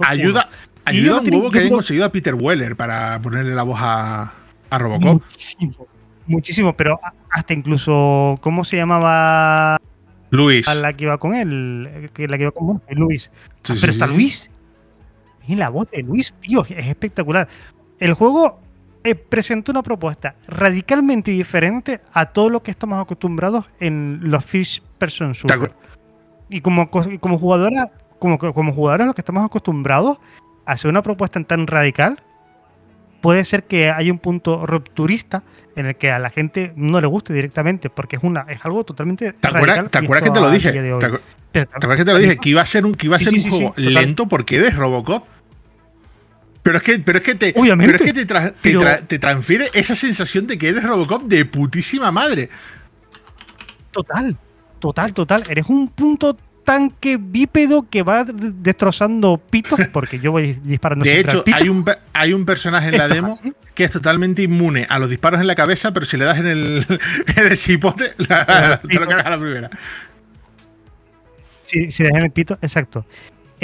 ayuda, 0.00 0.50
ayuda 0.84 1.20
un 1.20 1.34
huevo 1.34 1.50
que 1.50 1.60
hayan 1.60 1.72
conseguido 1.72 2.04
a 2.04 2.12
Peter 2.12 2.34
Weller 2.34 2.76
para 2.76 3.18
ponerle 3.22 3.54
la 3.54 3.62
voz 3.62 3.78
a, 3.80 4.34
a 4.68 4.78
Robocop. 4.78 5.22
Muchísimo, 5.22 5.86
muchísimo, 6.26 6.76
pero 6.76 7.00
hasta 7.32 7.54
incluso, 7.54 8.36
¿cómo 8.42 8.62
se 8.64 8.76
llamaba? 8.76 9.78
Luis. 10.30 10.68
A 10.68 10.74
la 10.74 10.92
que 10.92 11.04
iba 11.04 11.18
con 11.18 11.34
él, 11.34 12.10
que 12.12 12.28
la 12.28 12.36
que 12.36 12.44
iba 12.44 12.52
con 12.52 12.80
Luis. 12.90 13.30
Ah, 13.68 13.74
pero 13.80 13.92
está 13.92 14.06
Luis. 14.06 14.50
Y 15.48 15.56
la 15.56 15.70
voz 15.70 15.90
de 15.90 16.02
Luis, 16.02 16.34
tío, 16.40 16.64
es 16.64 16.86
espectacular. 16.86 17.48
El 17.98 18.14
juego 18.14 18.60
eh, 19.02 19.14
presenta 19.14 19.72
una 19.72 19.82
propuesta 19.82 20.36
radicalmente 20.46 21.30
diferente 21.30 22.00
a 22.12 22.26
todo 22.26 22.50
lo 22.50 22.62
que 22.62 22.70
estamos 22.70 23.00
acostumbrados 23.00 23.64
en 23.80 24.20
los 24.22 24.44
Fish 24.44 24.82
Person 24.98 25.32
Shooter. 25.32 25.72
Y 26.48 26.60
como, 26.60 26.90
como 26.90 27.38
jugadora, 27.38 27.90
como, 28.18 28.38
como 28.38 28.72
jugadores 28.72 29.06
los 29.06 29.14
que 29.14 29.22
estamos 29.22 29.44
acostumbrados 29.44 30.18
a 30.66 30.72
hacer 30.72 30.90
una 30.90 31.02
propuesta 31.02 31.42
tan 31.44 31.66
radical, 31.66 32.22
puede 33.22 33.46
ser 33.46 33.64
que 33.64 33.88
haya 33.88 34.12
un 34.12 34.18
punto 34.18 34.66
rupturista 34.66 35.42
en 35.74 35.86
el 35.86 35.96
que 35.96 36.10
a 36.10 36.18
la 36.18 36.28
gente 36.28 36.74
no 36.76 37.00
le 37.00 37.06
guste 37.06 37.32
directamente, 37.32 37.88
porque 37.88 38.16
es 38.16 38.22
una 38.22 38.44
es 38.48 38.62
algo 38.66 38.84
totalmente. 38.84 39.32
¿Te 39.32 39.48
acuerdas, 39.48 39.90
¿te 39.90 39.98
acuerdas 39.98 40.24
que 40.24 40.34
te 40.34 40.40
lo 40.40 40.50
dije? 40.50 40.72
¿Te, 41.52 41.60
acuerdas 41.60 41.96
que 41.96 42.04
te 42.04 42.12
lo 42.12 42.18
dije? 42.18 42.36
Que 42.36 42.50
iba 42.50 42.60
a 42.60 42.66
ser 42.66 42.84
un, 42.84 42.94
que 42.94 43.06
iba 43.06 43.16
a 43.16 43.20
ser 43.20 43.32
un 43.32 43.42
juego 43.42 43.72
lento 43.76 44.26
porque 44.26 44.56
eres 44.56 44.76
Robocop. 44.76 45.24
Pero 46.62 46.76
es 46.76 46.82
que, 46.82 46.98
pero 46.98 47.18
es 47.18 47.24
que, 47.24 47.34
te, 47.34 47.52
Pero 47.52 47.74
es 47.74 48.02
que 48.02 48.12
te, 48.12 49.02
te, 49.08 49.18
transfiere 49.18 49.68
esa 49.72 49.96
sensación 49.96 50.46
de 50.46 50.58
que 50.58 50.68
eres 50.68 50.84
Robocop 50.84 51.22
de 51.22 51.44
putísima 51.44 52.12
madre. 52.12 52.50
Total, 53.90 54.36
total, 54.78 55.12
total. 55.12 55.42
Eres 55.48 55.66
un 55.66 55.88
punto 55.88 56.36
tanque 56.64 57.18
bípedo 57.20 57.88
que 57.88 58.02
va 58.02 58.24
destrozando 58.24 59.38
pitos 59.38 59.78
porque 59.92 60.20
yo 60.20 60.32
voy 60.32 60.58
disparando. 60.62 61.04
De 61.04 61.20
hecho, 61.20 61.44
hay 61.52 61.68
un, 61.68 61.84
hay 62.12 62.32
un 62.32 62.44
personaje 62.44 62.88
en 62.88 62.98
la 62.98 63.08
demo 63.08 63.32
que 63.74 63.84
es 63.84 63.90
totalmente 63.90 64.42
inmune 64.42 64.86
a 64.88 64.98
los 64.98 65.10
disparos 65.10 65.40
en 65.40 65.46
la 65.46 65.54
cabeza, 65.54 65.92
pero 65.92 66.06
si 66.06 66.16
le 66.16 66.24
das 66.24 66.38
en 66.38 66.46
el, 66.46 66.86
en 67.36 67.46
el 67.46 67.56
cipote, 67.56 68.10
te 68.16 68.24
lo 68.98 69.06
cargas 69.06 69.26
a 69.26 69.30
la 69.30 69.38
primera. 69.38 69.70
Si, 71.62 71.90
si 71.90 72.02
le 72.02 72.10
das 72.10 72.18
en 72.18 72.24
el 72.24 72.30
pito, 72.30 72.58
exacto. 72.60 73.04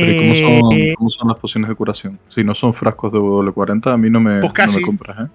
Eh, 0.00 0.94
cómo, 0.96 1.11
son, 1.11 1.26
las 1.26 1.38
pociones 1.38 1.68
de 1.68 1.74
curación? 1.74 2.20
Si 2.28 2.44
no 2.44 2.54
son 2.54 2.72
frascos 2.72 3.12
de 3.12 3.18
W40, 3.18 3.92
a 3.92 3.96
mí 3.96 4.08
no 4.08 4.20
me, 4.20 4.40
pues 4.40 4.52
no 4.66 4.72
me 4.72 4.80
compras, 4.80 5.20
¿eh? 5.22 5.30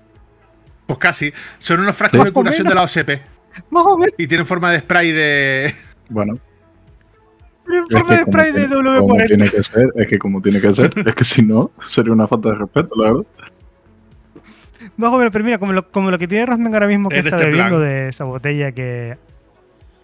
Pues 0.86 1.00
casi. 1.00 1.34
Son 1.58 1.82
unos 1.82 1.96
frascos 1.96 2.24
de 2.24 2.32
curación 2.32 2.68
de 2.68 2.76
la 2.76 2.84
OCP. 2.84 3.10
Y 4.18 4.28
tienen 4.28 4.46
forma 4.46 4.72
de 4.72 4.80
spray 4.80 5.12
de. 5.12 5.74
Bueno, 6.10 6.40
es 7.68 8.04
que 8.04 8.52
de 8.52 8.70
W40. 8.70 9.28
Tiene 9.28 9.50
que 9.50 9.64
ser, 9.64 9.92
es 9.96 10.10
que 10.10 10.20
como 10.20 10.42
tiene 10.42 10.60
que 10.60 10.72
ser, 10.74 10.94
es 11.06 11.16
que 11.16 11.24
si 11.24 11.42
no, 11.42 11.72
sería 11.88 12.14
una 12.14 12.28
falta 12.28 12.50
de 12.50 12.56
respeto, 12.56 12.96
la 12.96 13.12
verdad. 13.12 13.26
Bajo, 14.98 15.18
pero 15.18 15.44
mira, 15.44 15.58
como 15.58 15.74
lo, 15.74 15.90
como 15.90 16.12
lo 16.12 16.20
que 16.20 16.28
tiene 16.28 16.46
Rosmen 16.46 16.74
ahora 16.74 16.88
mismo 16.88 17.10
que 17.10 17.20
está 17.20 17.36
este 17.36 17.48
bebiendo 17.48 17.80
de 17.80 18.10
esa 18.10 18.26
botella 18.26 18.72
que. 18.72 19.18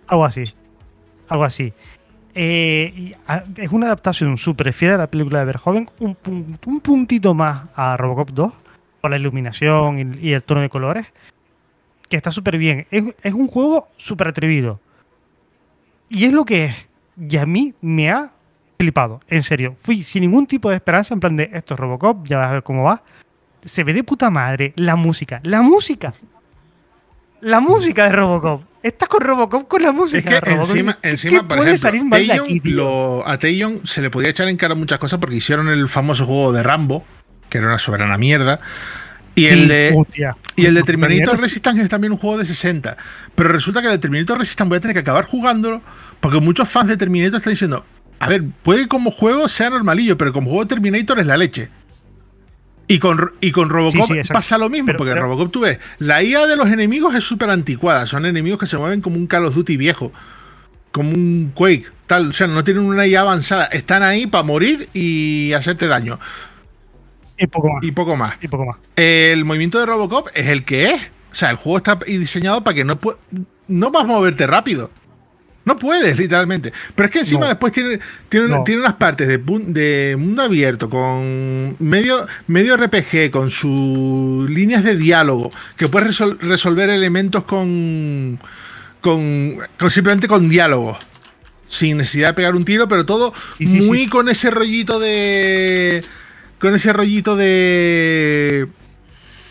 Algo 0.08 0.26
así. 0.26 0.44
Algo 1.28 1.44
así. 1.44 1.74
Eh, 2.34 3.16
es 3.58 3.72
una 3.72 3.88
adaptación 3.88 4.38
súper 4.38 4.72
fiel 4.72 4.94
a 4.94 4.98
la 4.98 5.08
película 5.08 5.40
de 5.40 5.46
Verhoeven, 5.46 5.90
un, 6.00 6.18
un, 6.66 6.80
puntito 6.80 7.34
más 7.34 7.68
a 7.76 7.98
Robocop 7.98 8.30
2, 8.30 8.54
por 9.02 9.12
la 9.12 9.18
iluminación 9.18 10.18
y, 10.20 10.28
y, 10.28 10.34
el 10.34 10.44
tono 10.44 10.62
de 10.62 10.70
colores. 10.70 11.08
que 12.08 12.18
está 12.18 12.32
súper 12.32 12.58
bien. 12.58 12.88
Es, 12.90 13.04
es 13.22 13.34
un 13.34 13.48
juego 13.48 13.90
súper 13.98 14.30
atrevido. 14.30 14.80
Y 16.10 16.26
es 16.26 16.34
lo 16.34 16.46
que 16.46 16.66
es. 16.66 16.89
Y 17.20 17.38
a 17.38 17.46
mí 17.46 17.74
me 17.82 18.12
ha 18.12 18.32
flipado, 18.78 19.20
en 19.28 19.44
serio. 19.44 19.76
Fui 19.82 20.04
sin 20.04 20.22
ningún 20.22 20.48
tipo 20.48 20.70
de 20.70 20.76
esperanza, 20.78 21.14
en 21.14 21.20
plan 21.20 21.36
de 21.36 21.50
esto 21.54 21.74
es 21.74 21.80
Robocop, 21.80 22.26
ya 22.28 22.38
vas 22.38 22.50
a 22.50 22.54
ver 22.54 22.64
cómo 22.64 22.84
va. 22.84 23.04
Se 23.66 23.84
ve 23.84 23.94
de 23.94 24.04
puta 24.04 24.30
madre 24.30 24.74
la 24.78 24.96
música. 24.96 25.42
La 25.44 25.62
música. 25.62 26.14
La 27.42 27.60
música 27.60 28.06
de 28.06 28.12
Robocop. 28.12 28.64
Estás 28.84 29.08
con 29.10 29.22
Robocop 29.22 29.68
con 29.68 29.82
la 29.82 29.92
música. 29.92 30.20
Es 30.20 30.26
que 30.26 30.34
de 30.36 30.40
Robocop. 30.42 30.76
encima, 30.76 30.98
¿Qué 31.02 31.10
encima 31.10 31.40
por 31.40 31.58
puede 31.58 31.62
ejemplo, 31.72 31.78
salir 31.90 32.04
mal 32.04 32.28
de 32.28 32.34
aquí, 32.34 32.60
tío? 32.60 32.76
lo- 32.76 33.28
a 33.28 33.38
Taeyon 33.38 33.86
se 33.86 34.02
le 34.02 34.10
podía 34.10 34.30
echar 34.30 34.48
en 34.48 34.58
cara 34.58 34.76
muchas 34.76 35.00
cosas 35.00 35.20
porque 35.20 35.36
hicieron 35.38 35.68
el 35.70 35.88
famoso 35.90 36.26
juego 36.26 36.52
de 36.54 36.64
Rambo, 36.64 37.04
que 37.50 37.58
era 37.58 37.68
una 37.68 37.78
soberana 37.78 38.18
mierda. 38.18 38.60
Y 39.36 39.46
Sí, 39.46 39.54
el 39.54 39.68
de. 39.70 39.94
hostia. 39.96 40.36
Y 40.58 40.66
el 40.66 40.74
de 40.76 40.84
Terminator. 40.84 41.40
Resistance 41.40 41.82
es 41.82 41.88
también 41.90 42.12
un 42.12 42.18
juego 42.20 42.38
de 42.38 42.46
60. 42.46 42.98
Pero 43.36 43.50
resulta 43.50 43.80
que 43.82 43.88
el 43.88 43.94
de 43.94 44.00
Terminator 44.00 44.38
Resistance 44.38 44.68
voy 44.70 44.78
a 44.78 44.82
tener 44.82 44.94
que 44.96 45.00
acabar 45.02 45.24
jugándolo 45.24 45.82
porque 46.20 46.40
muchos 46.40 46.68
fans 46.70 46.88
de 46.90 46.98
Terminator 46.98 47.38
están 47.38 47.54
diciendo, 47.54 47.86
a 48.20 48.28
ver, 48.28 48.44
puede 48.64 48.82
que 48.82 48.88
como 48.88 49.12
juego 49.12 49.48
sea 49.48 49.70
normalillo, 49.70 50.18
pero 50.18 50.34
como 50.34 50.50
juego 50.50 50.66
de 50.66 50.70
Terminator 50.70 51.20
es 51.20 51.26
la 51.28 51.38
leche. 51.38 51.70
Y 52.88 52.98
con, 52.98 53.20
y 53.40 53.52
con 53.52 53.70
Robocop 53.70 54.08
Sí, 54.08 54.14
sí, 54.14 54.20
exacto. 54.20 54.34
pasa 54.34 54.58
lo 54.58 54.68
mismo, 54.70 54.88
Pero- 54.88 54.98
porque 54.98 55.12
pero- 55.14 55.24
Robocop 55.26 55.52
tú 55.52 55.60
ves, 55.62 55.80
la 56.00 56.24
IA 56.24 56.48
de 56.48 56.56
los 56.56 56.68
enemigos 56.70 57.14
es 57.14 57.24
súper 57.24 57.50
anticuada, 57.52 58.06
son 58.08 58.26
enemigos 58.26 58.60
que 58.60 58.66
se 58.66 58.78
mueven 58.78 59.02
como 59.02 59.16
un 59.18 59.28
Call 59.28 59.46
of 59.46 59.54
Duty 59.54 59.78
viejo, 59.78 60.12
como 60.92 61.12
un 61.12 61.52
Quake, 61.54 61.86
tal, 62.08 62.30
o 62.30 62.34
sea, 62.34 62.48
no 62.48 62.64
tienen 62.64 62.84
una 62.84 63.06
IA 63.06 63.22
avanzada, 63.22 63.66
están 63.66 64.02
ahí 64.02 64.26
para 64.26 64.44
morir 64.44 64.90
y 64.94 65.54
hacerte 65.54 65.86
daño, 65.86 66.20
Y 67.38 67.46
poco 67.46 67.70
más. 67.72 67.84
y 67.84 67.92
poco 67.92 68.16
más. 68.16 68.34
Y 68.42 68.48
poco 68.48 68.66
más. 68.66 68.78
El 68.96 69.46
movimiento 69.46 69.80
de 69.80 69.86
Robocop 69.86 70.28
es 70.34 70.48
el 70.48 70.66
que 70.66 70.90
es. 70.92 71.02
O 71.32 71.36
sea, 71.36 71.52
el 71.52 71.58
juego 71.58 71.78
está 71.78 71.96
diseñado 71.96 72.64
para 72.64 72.74
que 72.74 72.84
no, 72.84 73.00
no 73.68 73.92
vas 73.92 74.04
a 74.04 74.08
moverte 74.08 74.48
rápido. 74.48 74.90
No 75.70 75.78
puedes, 75.78 76.18
literalmente. 76.18 76.74
Pero 76.96 77.06
es 77.06 77.12
que 77.14 77.20
encima 77.20 77.42
No. 77.42 77.48
después 77.50 77.72
tiene, 77.72 78.00
tiene, 78.28 78.48
No. 78.48 78.64
tiene 78.64 78.82
unas 78.82 78.96
partes 78.96 79.28
de, 79.28 80.16
mundo 80.18 80.42
abierto, 80.42 80.90
con 80.90 81.76
medio, 81.78 82.26
medio 82.48 82.76
RPG, 82.76 83.30
con 83.30 83.52
sus 83.52 84.50
líneas 84.50 84.84
de 84.84 84.98
diálogo, 84.98 85.52
que 85.78 85.88
puedes 85.88 86.10
resol- 86.20 86.40
resolver 86.40 86.90
elementos 86.90 87.44
con, 87.44 88.40
con, 89.00 89.58
con 89.78 89.92
simplemente 89.92 90.28
con 90.28 90.50
diálogo. 90.50 90.98
Sin 91.68 91.98
necesidad 91.98 92.30
de 92.30 92.34
pegar 92.34 92.56
un 92.56 92.66
tiro, 92.66 92.88
pero 92.88 93.06
todo 93.06 93.32
Sí, 93.60 93.68
sí, 93.68 93.82
muy 93.82 94.00
sí. 94.00 94.08
con 94.08 94.28
ese 94.28 94.50
rollito 94.50 95.00
de. 95.00 96.04
Con 96.58 96.74
ese 96.74 96.92
rollito 96.94 97.36
de. 97.36 98.68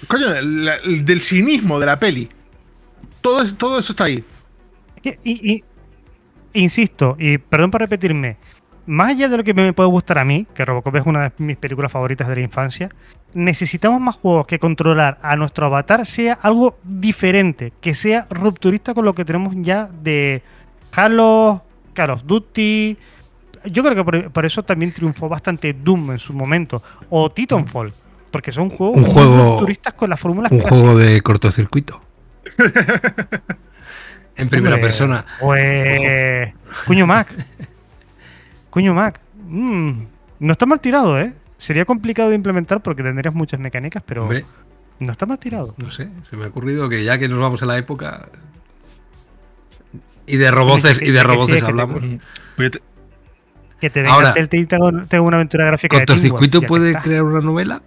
Coño, 0.08 0.26
la- 0.42 0.78
del 0.80 1.20
cinismo 1.20 1.78
de 1.78 1.86
la 1.86 2.00
peli. 2.00 2.28
Todo, 3.20 3.44
todo 3.54 3.78
eso 3.78 3.92
está 3.92 4.04
ahí. 4.04 4.24
Y, 5.04 5.10
y- 5.52 5.64
insisto, 6.62 7.16
y 7.18 7.38
perdón 7.38 7.70
por 7.70 7.80
repetirme, 7.80 8.36
más 8.86 9.10
allá 9.10 9.28
de 9.28 9.36
lo 9.36 9.44
que 9.44 9.52
me 9.54 9.72
puede 9.72 9.88
gustar 9.88 10.18
a 10.18 10.24
mí, 10.24 10.46
que 10.54 10.64
Robocop 10.64 10.96
es 10.96 11.06
una 11.06 11.22
de 11.24 11.32
mis 11.38 11.56
películas 11.56 11.92
favoritas 11.92 12.26
de 12.28 12.34
la 12.36 12.40
infancia, 12.40 12.88
necesitamos 13.34 14.00
más 14.00 14.14
juegos 14.16 14.46
que 14.46 14.58
controlar 14.58 15.18
a 15.22 15.36
nuestro 15.36 15.66
avatar 15.66 16.06
sea 16.06 16.38
algo 16.40 16.78
diferente, 16.84 17.72
que 17.80 17.94
sea 17.94 18.26
rupturista 18.30 18.94
con 18.94 19.04
lo 19.04 19.14
que 19.14 19.24
tenemos 19.24 19.54
ya 19.58 19.88
de 20.02 20.42
Halo, 20.96 21.62
Call 21.92 22.10
of 22.10 22.22
Duty. 22.24 22.96
Yo 23.66 23.82
creo 23.82 23.94
que 23.94 24.04
por, 24.04 24.30
por 24.32 24.46
eso 24.46 24.62
también 24.62 24.92
triunfó 24.92 25.28
bastante 25.28 25.74
Doom 25.74 26.12
en 26.12 26.18
su 26.18 26.32
momento, 26.32 26.82
o 27.10 27.30
Titanfall, 27.30 27.92
porque 28.30 28.52
son 28.52 28.70
juegos 28.70 28.96
Un 28.96 29.04
juego- 29.04 29.50
rupturistas 29.50 29.92
con 29.92 30.08
las 30.08 30.18
fórmulas 30.18 30.50
Un 30.50 30.58
clásicas. 30.60 30.80
juego 30.80 30.98
de 30.98 31.20
cortocircuito. 31.20 32.00
en 34.38 34.48
primera 34.48 34.74
Hombre, 34.76 34.88
persona. 34.88 35.24
Pues. 35.40 36.52
Cuño 36.86 37.06
Mac. 37.06 37.28
Cuño 38.70 38.94
Mac. 38.94 39.20
Mm, 39.46 40.02
no 40.40 40.52
está 40.52 40.66
mal 40.66 40.80
tirado, 40.80 41.20
¿eh? 41.20 41.32
Sería 41.56 41.84
complicado 41.84 42.28
de 42.30 42.36
implementar 42.36 42.80
porque 42.82 43.02
tendrías 43.02 43.34
muchas 43.34 43.58
mecánicas, 43.60 44.02
pero 44.06 44.22
Hombre, 44.22 44.44
no 45.00 45.10
está 45.12 45.26
mal 45.26 45.38
tirado. 45.38 45.74
no 45.78 45.90
sé, 45.90 46.08
se 46.28 46.36
me 46.36 46.44
ha 46.44 46.48
ocurrido 46.48 46.88
que 46.88 47.02
ya 47.04 47.18
que 47.18 47.28
nos 47.28 47.40
vamos 47.40 47.62
a 47.62 47.66
la 47.66 47.76
época. 47.78 48.28
Y 50.26 50.36
de 50.36 50.50
roboces, 50.50 51.00
y 51.02 51.10
de 51.10 51.22
roboces 51.22 51.62
hablamos. 51.62 52.00
Te- 52.56 52.80
Que 53.80 53.90
te 53.90 54.02
venga 54.02 54.34
y 54.38 54.66
te 54.66 54.76
haga- 54.76 55.02
te 55.08 55.16
haga 55.16 55.24
una 55.24 55.36
aventura 55.38 55.64
gráfica 55.64 55.96
¿Cortocircuito 55.96 56.62
puede 56.62 56.94
crear 56.96 57.22
una 57.22 57.40
novela? 57.40 57.80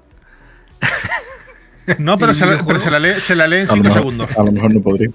No, 1.99 2.17
pero, 2.17 2.31
¿Y 2.31 2.35
se 2.35 2.45
la, 3.35 3.47
lee, 3.47 3.57
en 3.59 3.69
A 3.69 3.75
lo, 3.75 3.75
5 3.75 3.75
mejor, 3.83 3.93
segundos. 3.93 4.29
a 4.37 4.43
lo 4.43 4.51
mejor 4.51 4.73
no 4.73 4.81
podría. 4.81 5.09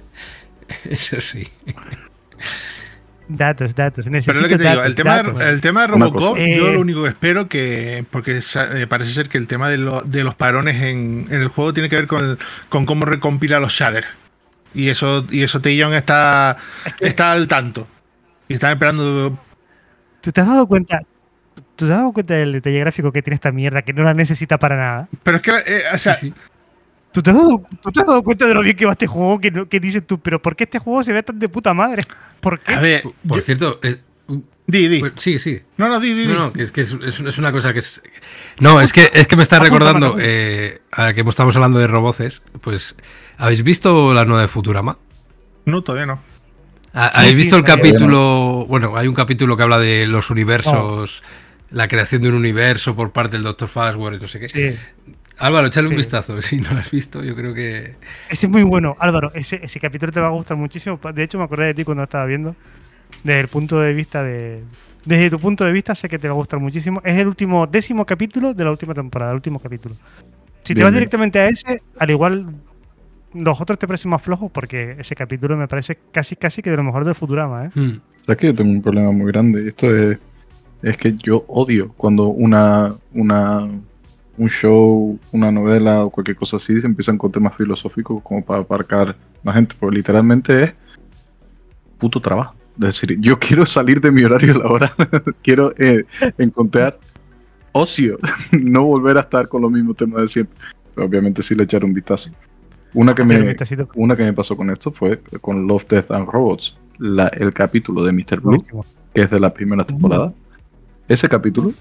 Eso 0.91 1.21
sí. 1.21 1.49
Datos, 3.29 3.75
datos. 3.75 4.05
Pero 4.05 4.13
Necesito 4.13 4.37
es 4.37 4.43
lo 4.43 4.49
que 4.49 4.63
te 4.63 4.71
digo, 4.71 4.85
el 4.85 4.95
tema, 4.95 5.17
datos. 5.17 5.43
el 5.43 5.61
tema 5.61 5.81
de 5.81 5.87
Robocop, 5.89 6.37
yo 6.37 6.45
Eh. 6.69 6.73
lo 6.73 6.81
único 6.81 7.03
que 7.03 7.09
espero 7.09 7.49
que. 7.49 8.05
Porque 8.11 8.39
eh, 8.39 8.87
parece 8.89 9.13
ser 9.13 9.29
que 9.29 9.37
el 9.37 9.49
tema 9.49 9.69
de, 9.69 9.79
lo- 9.79 10.03
de 10.03 10.23
los 10.23 10.37
parones 10.37 10.77
en, 10.83 11.27
en 11.29 11.43
el 11.43 11.49
juego 11.49 11.73
tiene 11.73 11.89
que 11.89 11.97
ver 11.97 12.07
con, 12.07 12.23
el- 12.25 12.39
con 12.69 12.87
cómo 12.87 13.05
recompila 13.05 13.59
los 13.59 13.73
shaders. 13.73 14.07
Y 14.75 14.89
eso, 14.91 15.27
y 15.31 15.43
eso 15.43 15.61
Taeyon 15.61 15.93
está, 15.95 16.57
está 17.01 17.33
al 17.33 17.49
tanto. 17.49 17.89
Y 18.49 18.55
están 18.55 18.73
esperando. 18.73 19.37
¿Tú 20.21 20.31
te 20.31 20.41
has 20.41 20.47
dado 20.47 20.67
cuenta? 20.69 21.01
¿Tú 21.75 21.85
te 21.87 21.93
has 21.93 21.99
dado 21.99 22.13
cuenta 22.13 22.35
del 22.35 22.53
detalle 22.53 22.79
gráfico 22.79 23.11
que 23.11 23.23
tiene 23.23 23.35
esta 23.35 23.51
mierda 23.51 23.83
que 23.83 23.93
no 23.93 24.05
la 24.05 24.15
necesita 24.15 24.57
para 24.59 24.77
nada? 24.77 25.09
Pero 25.25 25.39
es 25.39 25.43
que, 25.43 25.51
eh, 25.51 25.83
o 25.93 25.99
sea, 25.99 26.15
Sí, 26.15 26.31
sí. 26.31 26.37
¿Tú 27.17 27.23
te, 27.23 27.31
has 27.31 27.37
dado, 27.37 27.63
tú 27.83 27.91
te 27.91 28.01
has 28.01 28.07
dado 28.07 28.23
cuenta 28.23 28.47
de 28.47 28.53
lo 28.53 28.63
bien 28.63 28.77
que 28.77 28.85
va 28.85 28.93
este 28.93 29.07
juego? 29.07 29.41
Que, 29.41 29.51
que 29.71 29.81
dices 29.81 30.07
tú, 30.07 30.21
pero 30.21 30.43
¿por 30.43 30.55
qué 30.55 30.65
este 30.65 30.79
juego 30.79 31.03
se 31.03 31.15
ve 31.15 31.23
tan 31.23 31.39
de 31.39 31.49
puta 31.49 31.73
madre? 31.73 32.03
¿Por 32.41 32.61
qué? 32.61 32.75
a 32.75 32.79
ver. 32.81 33.03
Por, 33.05 33.15
por 33.27 33.39
yo- 33.39 33.43
cierto, 33.43 33.81
eh, 33.83 33.97
di, 34.67 34.87
di. 34.89 35.01
pues, 35.01 35.15
sí, 35.17 35.39
sí. 35.39 35.63
No, 35.79 35.89
no, 35.89 35.99
di, 35.99 36.13
di. 36.13 36.27
No, 36.27 36.35
no, 36.35 36.53
es 36.63 36.73
que 36.73 36.83
es, 36.83 36.95
es- 37.03 37.21
es 37.21 37.39
una 37.39 37.53
cosa 37.53 37.73
que 37.73 37.79
es. 37.79 38.03
No, 38.61 38.83
es 38.83 38.93
que, 38.93 39.11
es 39.15 39.27
que 39.27 39.35
me 39.35 39.43
está 39.45 39.59
recordando, 39.59 40.17
eh, 40.21 40.83
ahora 40.93 41.15
que 41.15 41.23
estamos 41.23 41.57
hablando 41.57 41.79
de 41.79 41.87
roboces, 41.87 42.43
pues. 42.61 42.97
¿Habéis 43.39 43.63
visto 43.63 44.13
la 44.13 44.27
nueva 44.27 44.43
de 44.43 44.49
Futurama? 44.49 44.99
No, 45.65 45.83
todavía 45.83 46.05
no. 46.05 46.21
¿Ha- 46.93 47.09
Sí, 47.09 47.13
¿Habéis 47.15 47.37
sí, 47.37 47.41
visto 47.45 47.57
el 47.57 47.65
capítulo? 47.65 48.67
Bueno, 48.69 48.95
hay 48.95 49.09
un 49.09 49.15
capítulo 49.15 49.57
que 49.57 49.63
habla 49.63 49.79
de 49.79 50.07
los 50.07 50.29
universos, 50.29 51.23
la 51.71 51.89
creación 51.89 52.21
de 52.21 52.29
un 52.29 52.35
universo 52.35 52.95
por 52.95 53.13
parte 53.13 53.37
del 53.37 53.43
Dr. 53.43 53.69
Fastware 53.71 54.17
y 54.17 54.21
no 54.21 54.29
sé 54.29 54.39
qué. 54.39 54.49
Sí. 54.51 54.77
Álvaro, 55.39 55.67
échale 55.67 55.89
un 55.89 55.97
vistazo. 55.97 56.41
Si 56.43 56.61
no 56.61 56.73
lo 56.73 56.79
has 56.79 56.91
visto, 56.91 57.23
yo 57.23 57.35
creo 57.35 57.55
que. 57.55 57.97
Ese 58.31 58.47
es 58.47 58.51
muy 58.51 58.63
bueno, 58.63 58.97
Álvaro. 58.99 59.33
Ese, 59.35 59.61
ese 59.63 59.81
capítulo 59.81 60.13
te 60.13 60.21
va 60.21 60.29
a 60.29 60.31
gustar 60.31 60.57
muchísimo. 60.57 60.99
De 61.15 61.23
hecho, 61.23 61.39
me 61.39 61.45
acordé 61.45 61.67
de 61.67 61.75
ti 61.75 61.85
cuando 61.85 62.01
lo 62.01 62.05
estaba 62.05 62.25
viendo. 62.27 62.57
Desde 63.23 63.41
el 63.41 63.49
punto 63.49 63.81
de 63.81 63.93
vista 63.95 64.23
de. 64.23 64.63
Desde 65.05 65.31
tu 65.31 65.39
punto 65.39 65.65
de 65.65 65.73
vista, 65.73 65.95
sé 65.95 66.09
que 66.09 66.19
te 66.19 66.29
va 66.29 66.35
a 66.35 66.37
gustar 66.37 66.59
muchísimo. 66.59 67.01
Es 67.05 67.17
el 67.17 67.29
último 67.29 67.67
décimo 67.67 68.05
capítulo 68.05 68.55
de 68.55 68.65
la 68.65 68.71
última 68.71 68.95
temporada, 68.95 69.33
el 69.33 69.37
último 69.37 69.59
capítulo. 69.59 69.95
Si 70.65 70.75
te 70.75 70.83
vas 70.83 70.91
bien. 70.91 71.01
directamente 71.01 71.39
a 71.39 71.49
ese, 71.49 71.83
al 71.99 72.11
igual 72.11 72.47
los 73.33 73.61
otros 73.61 73.79
te 73.79 73.87
parecen 73.87 74.11
más 74.11 74.23
flojos 74.23 74.51
porque 74.51 74.97
ese 74.99 75.15
capítulo 75.15 75.57
me 75.57 75.69
parece 75.69 75.99
casi 76.11 76.37
casi 76.37 76.63
que 76.63 76.71
de 76.71 76.77
lo 76.77 76.83
mejor 76.83 77.05
del 77.05 77.15
Futurama, 77.15 77.67
¿eh? 77.67 77.71
Hmm. 77.75 78.01
¿Sabes 78.23 78.39
que 78.39 78.47
yo 78.49 78.55
tengo 78.55 78.71
un 78.71 78.83
problema 78.83 79.13
muy 79.13 79.31
grande? 79.31 79.63
Y 79.63 79.69
Esto 79.69 79.95
es, 79.95 80.19
es 80.83 80.97
que 80.97 81.15
yo 81.15 81.45
odio 81.49 81.93
cuando 81.97 82.29
una, 82.29 82.95
una, 83.13 83.69
un 84.39 84.49
show, 84.49 85.19
una 85.33 85.51
novela 85.51 86.05
o 86.05 86.11
cualquier 86.11 86.37
cosa 86.37 86.57
así 86.59 86.81
se 86.81 86.87
empiezan 86.87 87.17
con 87.19 87.33
temas 87.33 87.55
filosóficos 87.57 88.23
como 88.23 88.45
para 88.45 88.61
aparcar 88.61 89.17
la 89.43 89.53
gente, 89.53 89.75
porque 89.79 89.97
literalmente 89.97 90.63
es 90.65 90.75
puto 91.99 92.21
trabajo. 92.21 92.55
Es 92.79 92.87
decir, 93.01 93.19
yo 93.21 93.39
quiero 93.39 93.65
salir 93.67 94.01
de 94.01 94.11
mi 94.11 94.25
horario 94.25 94.55
laboral, 94.59 94.93
quiero 95.43 95.73
eh, 95.79 96.05
encontrar 96.39 96.99
ocio, 97.73 98.19
no 98.53 98.85
volver 98.85 99.17
a 99.19 99.21
estar 99.21 99.49
con 99.49 99.63
los 99.63 99.71
mismos 99.71 99.97
temas 99.97 100.23
de 100.23 100.29
siempre. 100.29 100.57
Pero 100.95 101.07
obviamente 101.07 101.43
sí 101.43 101.55
le 101.55 101.65
echar 101.65 101.85
un 101.85 101.93
vistazo. 101.93 102.31
Una 102.95 103.15
que 103.15 103.23
un 103.23 103.29
me, 103.29 103.57
una 103.97 104.17
que 104.17 104.23
me 104.25 104.33
pasó 104.33 104.57
con 104.57 104.71
esto 104.71 104.91
fue 104.91 105.21
con 105.41 105.67
Love, 105.67 105.87
Death 105.87 106.11
and 106.13 106.27
Robots, 106.29 106.77
la- 106.99 107.29
el 107.29 107.53
capítulo 107.53 108.03
de 108.03 108.13
Mr. 108.13 108.41
Blue, 108.41 108.65
que 109.13 109.23
es 109.23 109.31
de 109.31 109.39
la 109.39 109.53
primera 109.53 109.85
temporada. 109.85 110.33
Ese 111.07 111.29
capítulo, 111.29 111.73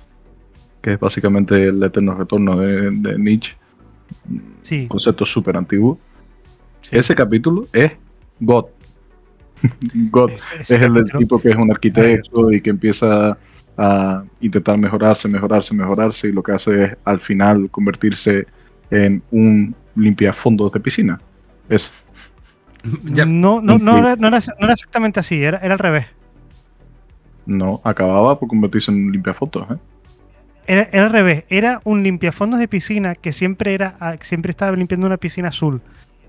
que 0.85 0.93
es 0.93 0.99
básicamente 0.99 1.67
el 1.69 1.81
eterno 1.81 2.13
retorno 2.13 2.57
de, 2.57 2.91
de 2.91 3.17
Nietzsche, 3.17 3.55
Sí, 4.61 4.87
concepto 4.87 5.25
súper 5.25 5.57
antiguo, 5.57 5.97
sí. 6.81 6.95
ese 6.95 7.15
capítulo 7.15 7.65
es 7.73 7.93
God. 8.39 8.65
God 10.11 10.29
Ese- 10.31 10.75
es 10.75 10.81
el 10.83 10.93
capítulo- 10.93 11.19
tipo 11.19 11.41
que 11.41 11.49
es 11.49 11.55
un 11.55 11.71
arquitecto 11.71 12.51
y 12.51 12.61
que 12.61 12.69
empieza 12.69 13.35
a 13.77 14.23
intentar 14.41 14.77
mejorarse, 14.77 15.27
mejorarse, 15.27 15.73
mejorarse 15.73 16.27
y 16.27 16.31
lo 16.31 16.43
que 16.43 16.51
hace 16.51 16.83
es 16.83 16.97
al 17.03 17.19
final 17.19 17.69
convertirse 17.71 18.45
en 18.91 19.23
un 19.31 19.75
limpiafondos 19.95 20.71
de 20.71 20.79
piscina. 20.79 21.19
Es 21.67 21.91
Ya- 23.03 23.25
No, 23.25 23.59
no, 23.59 23.79
no, 23.79 23.97
era, 23.97 24.15
no, 24.17 24.27
era, 24.27 24.37
no 24.59 24.65
era 24.65 24.73
exactamente 24.73 25.19
así, 25.19 25.41
era, 25.43 25.57
era 25.57 25.73
al 25.73 25.79
revés. 25.79 26.05
no 27.47 27.81
acababa 27.83 28.39
por 28.39 28.47
convertirse 28.49 28.91
en 28.91 29.05
un 29.07 29.11
limpiafotos, 29.11 29.65
¿eh? 29.71 29.77
Era, 30.67 30.89
era 30.91 31.05
al 31.05 31.11
revés, 31.11 31.43
era 31.49 31.79
un 31.83 32.03
limpiafondos 32.03 32.59
de 32.59 32.67
piscina 32.67 33.15
que 33.15 33.33
siempre 33.33 33.73
era 33.73 33.95
ah, 33.99 34.15
siempre 34.21 34.49
estaba 34.49 34.75
limpiando 34.75 35.07
una 35.07 35.17
piscina 35.17 35.49
azul. 35.49 35.81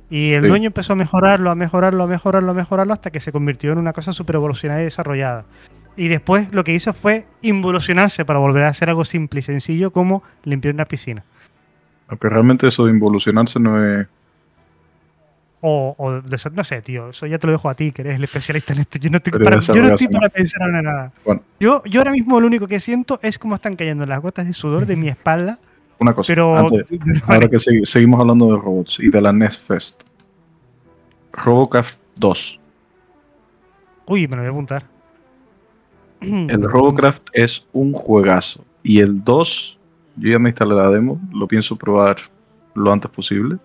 Y 0.09 0.33
el 0.33 0.47
dueño 0.47 0.69
empezó 0.69 0.93
a 0.93 0.97
mejorarlo, 0.97 1.51
a 1.51 1.55
mejorarlo, 1.57 2.05
a 2.05 2.07
mejorarlo, 2.07 2.53
a 2.53 2.55
mejorarlo 2.55 2.93
hasta 2.93 3.11
que 3.11 3.19
se 3.19 3.33
convirtió 3.33 3.73
en 3.73 3.79
una 3.79 3.93
cosa 3.93 4.13
súper 4.13 4.37
evolucionada 4.37 4.81
y 4.81 4.85
desarrollada. 4.85 5.45
Y 5.97 6.09
después 6.09 6.53
lo 6.53 6.63
que 6.63 6.75
hizo 6.75 6.93
fue 6.93 7.27
involucionarse 7.43 8.25
para 8.25 8.39
volver 8.39 8.65
a 8.65 8.69
hacer 8.69 8.89
algo 8.89 9.05
simple 9.05 9.41
y 9.41 9.43
sencillo 9.43 9.91
como 9.91 10.23
limpiar 10.45 10.75
una 10.75 10.85
piscina. 10.85 11.25
Aunque 12.09 12.29
realmente 12.29 12.69
eso 12.69 12.85
de 12.85 12.93
involucionarse 12.93 13.59
no 13.59 13.83
es. 13.85 14.07
O, 15.63 16.21
de, 16.25 16.37
no 16.53 16.65
sé, 16.65 16.83
tío, 16.83 17.09
eso 17.09 17.27
ya 17.27 17.39
te 17.39 17.47
lo 17.47 17.53
dejo 17.53 17.69
a 17.69 17.75
ti, 17.75 17.91
que 17.91 18.03
eres 18.03 18.17
el 18.17 18.25
especialista 18.25 18.73
en 18.73 18.81
esto. 18.81 18.99
Yo 18.99 19.11
no 19.11 19.17
estoy, 19.17 19.33
para, 19.33 19.59
yo 19.59 19.83
no 19.83 19.89
estoy 19.89 20.09
para, 20.09 20.29
pensar 20.29 20.63
en 20.69 20.83
nada. 20.83 21.13
Yo, 21.59 21.83
yo 21.85 22.01
ahora 22.01 22.13
mismo 22.13 22.41
lo 22.41 22.47
único 22.47 22.69
que 22.69 22.79
siento 22.79 23.19
es 23.23 23.39
cómo 23.39 23.57
están 23.57 23.75
cayendo 23.75 24.05
las 24.05 24.21
gotas 24.21 24.47
de 24.47 24.53
sudor 24.53 24.87
de 24.87 24.97
mi 24.97 25.09
espalda 25.09 25.59
una 25.99 26.15
cosa. 26.15 26.33
ahora 27.27 27.49
que 27.49 27.59
seguimos 27.85 28.21
hablando 28.21 28.47
de 28.53 28.59
robots 28.59 28.99
y 29.01 29.09
de 29.09 29.21
la 29.21 29.33
NES 29.33 29.57
Fest. 29.57 30.03
Robocraft 31.33 31.99
2. 32.19 32.61
Uy, 34.07 34.29
me 34.29 34.37
lo 34.37 34.43
voy 34.43 34.49
a 34.49 34.51
apuntar. 34.51 34.85
El 36.21 36.63
Robocraft 36.63 37.29
es 37.33 37.67
un 37.73 37.93
juegazo. 37.93 38.65
Y 38.83 39.01
el 39.01 39.23
2, 39.23 39.81
yo 40.17 40.31
ya 40.31 40.39
me 40.39 40.51
instalé 40.51 40.75
la 40.75 40.91
demo, 40.91 41.21
lo 41.33 41.49
pienso 41.49 41.77
probar 41.77 42.17
lo 42.75 42.93
antes 42.93 43.11
posible. 43.11 43.57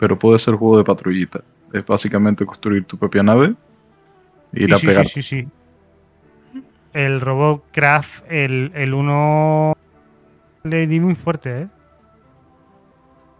Pero 0.00 0.18
puede 0.18 0.38
ser 0.38 0.54
juego 0.54 0.78
de 0.78 0.84
patrullita. 0.84 1.42
Es 1.72 1.84
básicamente 1.84 2.44
construir 2.44 2.84
tu 2.84 2.96
propia 2.96 3.22
nave 3.22 3.54
y 4.52 4.64
ir 4.64 4.74
a 4.74 4.78
pegar. 4.78 5.06
Sí, 5.06 5.22
sí, 5.22 5.42
sí. 5.42 5.48
El 6.92 7.20
Robocraft, 7.20 8.24
el 8.28 8.94
1 8.94 9.76
le 10.64 10.86
di 10.86 10.98
muy 11.00 11.14
fuerte, 11.14 11.62
¿eh? 11.62 11.68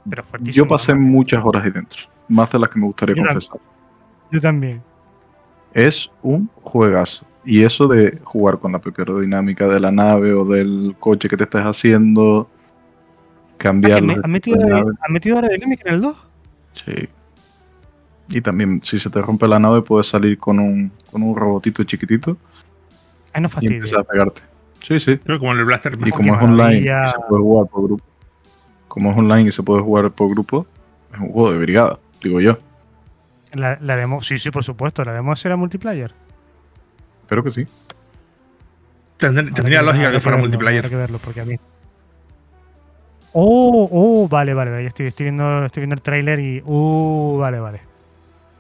Pero 0.08 0.22
fuertísimo. 0.22 0.64
Yo 0.64 0.68
pasé 0.68 0.94
muchas 0.94 1.44
horas 1.44 1.64
ahí 1.64 1.70
dentro. 1.70 2.02
Más 2.28 2.50
de 2.52 2.58
las 2.58 2.68
que 2.68 2.78
me 2.78 2.86
gustaría 2.86 3.16
confesar. 3.16 3.58
yo 4.30 4.40
también. 4.40 4.82
Es 5.72 6.10
un 6.22 6.48
juegazo. 6.62 7.26
Y 7.44 7.62
eso 7.62 7.88
de 7.88 8.18
jugar 8.22 8.58
con 8.58 8.72
la 8.72 8.78
propia 8.78 9.02
aerodinámica 9.02 9.66
de 9.66 9.80
la 9.80 9.90
nave 9.90 10.34
o 10.34 10.44
del 10.44 10.94
coche 11.00 11.28
que 11.28 11.36
te 11.38 11.44
estés 11.44 11.62
haciendo, 11.62 12.48
cambiarlo. 13.56 14.12
¿Has 14.22 14.30
metido, 14.30 14.58
metido 15.08 15.36
aerodinámica 15.36 15.88
en 15.88 15.94
el 15.94 16.02
2? 16.02 16.29
Sí. 16.74 17.08
Y 18.28 18.40
también, 18.40 18.80
si 18.84 18.98
se 18.98 19.10
te 19.10 19.20
rompe 19.20 19.48
la 19.48 19.58
nave, 19.58 19.82
puedes 19.82 20.06
salir 20.06 20.38
con 20.38 20.58
un, 20.58 20.92
con 21.10 21.22
un 21.22 21.36
robotito 21.36 21.82
chiquitito. 21.84 22.36
Ay, 23.32 23.42
no 23.42 23.48
fastidio. 23.48 23.74
Y 23.74 23.78
empezar 23.78 24.00
a 24.00 24.04
pegarte. 24.04 24.42
Sí, 24.82 25.00
sí. 25.00 25.18
como 25.18 25.52
el 25.52 25.64
Blaster. 25.64 25.98
Y 26.04 26.10
como 26.10 26.34
es 26.34 26.42
online 26.42 26.78
y 26.78 27.08
se 27.08 27.18
puede 27.28 27.42
jugar 27.42 27.68
por 27.68 27.82
grupo. 27.84 28.04
Como 28.88 29.10
es 29.10 29.18
online 29.18 29.48
y 29.48 29.52
se 29.52 29.62
puede 29.62 29.82
jugar 29.82 30.10
por 30.10 30.30
grupo, 30.30 30.66
es 31.12 31.20
un 31.20 31.28
juego 31.28 31.52
de 31.52 31.58
brigada, 31.58 31.98
digo 32.22 32.40
yo. 32.40 32.58
La, 33.52 33.76
demo, 33.76 34.22
sí, 34.22 34.38
sí, 34.38 34.50
por 34.50 34.64
supuesto. 34.64 35.04
¿La 35.04 35.12
demo 35.12 35.34
será 35.36 35.56
multiplayer? 35.56 36.12
Espero 37.20 37.44
que 37.44 37.50
sí. 37.50 37.66
Tendría, 39.16 39.82
lógica 39.82 40.10
que, 40.10 40.20
fuera 40.20 40.38
multiplayer. 40.38 40.84
Hay 40.84 40.90
que 40.90 40.96
verlo, 40.96 41.18
porque 41.18 41.40
a 41.40 41.44
mí. 41.44 41.56
Oh, 43.32 43.88
oh, 43.90 44.28
vale, 44.28 44.54
vale, 44.54 44.70
vale. 44.70 44.86
Estoy, 44.86 45.06
estoy, 45.06 45.24
viendo, 45.24 45.64
estoy 45.64 45.82
viendo 45.82 45.94
el 45.94 46.02
tráiler 46.02 46.40
y. 46.40 46.62
Uh, 46.64 47.36
vale, 47.38 47.60
vale. 47.60 47.80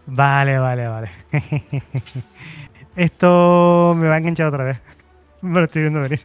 Vale, 0.06 0.58
vale, 0.58 0.88
vale. 0.88 1.10
Esto 2.96 3.94
me 3.96 4.08
va 4.08 4.14
a 4.14 4.18
enganchar 4.18 4.46
otra 4.46 4.64
vez. 4.64 4.80
Me 5.42 5.58
lo 5.60 5.66
estoy 5.66 5.82
viendo 5.82 6.00
venir. 6.00 6.20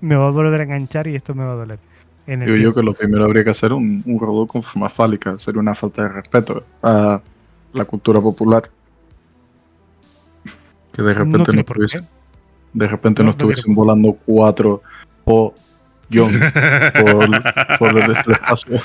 Me 0.00 0.16
va 0.16 0.28
a 0.28 0.30
volver 0.30 0.60
a 0.60 0.64
enganchar 0.64 1.06
y 1.06 1.14
esto 1.14 1.34
me 1.34 1.44
va 1.44 1.52
a 1.52 1.56
doler. 1.56 1.78
Digo 2.26 2.56
yo 2.56 2.74
que 2.74 2.82
lo 2.82 2.92
primero 2.92 3.24
habría 3.24 3.44
que 3.44 3.50
hacer 3.50 3.72
un, 3.72 4.02
un 4.04 4.18
robot 4.18 4.48
con 4.48 4.62
forma 4.62 4.88
fálica. 4.88 5.38
Sería 5.38 5.60
una 5.60 5.74
falta 5.74 6.02
de 6.02 6.08
respeto 6.08 6.64
a 6.82 7.20
la 7.72 7.84
cultura 7.84 8.20
popular. 8.20 8.68
Que 10.92 11.02
de 11.02 11.14
repente 11.14 11.52
no, 11.52 11.60
estuviesen, 11.60 12.06
de 12.72 12.86
repente 12.88 13.22
no, 13.22 13.30
estuviesen 13.30 13.74
volando 13.74 14.12
cuatro 14.26 14.82
o 15.24 15.54
John 16.12 16.40
por, 17.78 17.78
por 17.78 17.98
el 17.98 18.16
espacio. 18.16 18.80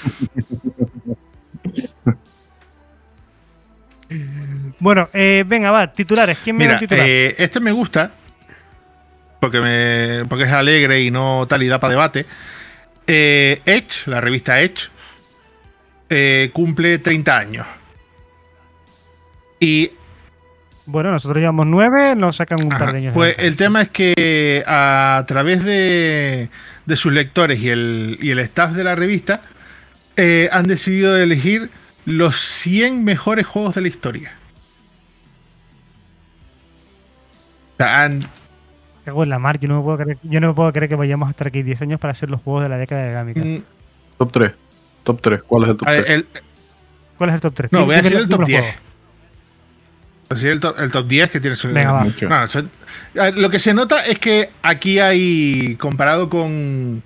Bueno, 4.80 5.10
eh, 5.14 5.44
venga, 5.48 5.72
va, 5.72 5.92
titulares. 5.92 6.40
¿Quién 6.44 6.58
me 6.58 6.66
Mira, 6.66 6.80
eh, 6.90 7.36
este 7.38 7.60
me 7.60 7.72
gusta 7.72 8.12
porque, 9.42 9.60
me, 9.60 10.26
porque 10.30 10.46
es 10.46 10.52
alegre 10.52 11.02
y 11.02 11.10
no 11.10 11.48
tal 11.48 11.64
y 11.64 11.68
da 11.68 11.80
para 11.80 11.92
debate. 11.92 12.26
Eh, 13.08 13.60
Edge, 13.66 14.06
la 14.06 14.22
revista 14.22 14.62
Edge, 14.62 14.90
eh, 16.10 16.52
cumple 16.54 17.00
30 17.00 17.38
años. 17.38 17.68
Y. 19.60 19.92
Bueno, 20.86 21.12
nosotros 21.12 21.40
llevamos 21.40 21.66
9, 21.66 22.16
nos 22.16 22.36
sacan 22.36 22.62
un 22.62 22.70
par 22.70 22.92
de 22.92 22.98
años. 23.00 23.14
Pues 23.16 23.36
el 23.40 23.56
tema 23.56 23.82
es 23.82 23.90
que 23.90 24.64
a 24.68 25.24
través 25.28 25.64
de, 25.64 26.50
de 26.86 26.96
sus 26.96 27.14
lectores 27.14 27.60
y 27.60 27.70
el, 27.70 28.18
y 28.22 28.32
el 28.32 28.40
staff 28.40 28.72
de 28.74 28.84
la 28.84 28.96
revista 28.96 29.42
eh, 30.18 30.50
han 30.52 30.68
decidido 30.68 31.18
elegir 31.18 31.70
los 32.06 32.40
100 32.40 33.04
mejores 33.04 33.46
juegos 33.46 33.76
de 33.76 33.82
la 33.82 33.88
historia. 33.88 34.34
O 37.74 37.78
sea, 37.78 38.04
han 38.04 38.22
Cago 39.06 39.24
en 39.24 39.30
la 39.30 39.40
mar, 39.40 39.60
yo 39.60 39.68
no, 39.68 39.78
me 39.78 39.84
puedo 39.84 39.98
creer, 39.98 40.18
yo 40.22 40.40
no 40.40 40.50
me 40.50 40.54
puedo 40.54 40.72
creer 40.72 40.88
que 40.88 40.96
vayamos 40.96 41.28
a 41.28 41.32
estar 41.32 41.48
aquí 41.48 41.64
10 41.64 41.82
años 41.82 42.00
para 42.00 42.12
hacer 42.12 42.30
los 42.30 42.42
juegos 42.42 42.64
de 42.64 42.70
la 42.70 42.78
década 42.78 43.04
de 43.04 43.12
Gámica. 43.14 43.42
Mm. 43.44 43.64
Top 44.18 44.32
3. 44.32 44.52
Top 45.04 45.22
3. 45.22 45.42
¿Cuál 45.48 45.64
es 45.64 45.70
el 45.70 45.78
top 45.78 45.88
3? 45.88 46.26
¿Cuál 47.18 47.30
es 47.30 47.34
el 47.34 47.42
top 47.42 47.54
3? 47.56 47.72
No, 47.72 47.86
voy 47.86 47.96
a 47.96 48.02
decir 48.02 48.18
el 48.18 48.28
top 48.28 48.46
10. 48.46 48.62
Voy 48.62 48.70
decir 50.36 50.52
el 50.52 50.60
top, 50.60 50.80
el 50.80 50.92
top 50.92 51.08
10 51.08 51.32
que 51.32 51.40
tiene 51.40 51.56
su. 51.56 51.68
Venga, 51.70 52.06
No, 53.14 53.32
lo 53.32 53.50
que 53.50 53.60
se 53.60 53.74
nota 53.74 54.02
es 54.02 54.20
que 54.20 54.50
aquí 54.62 55.00
hay. 55.00 55.76
Comparado 55.80 56.30
con. 56.30 57.04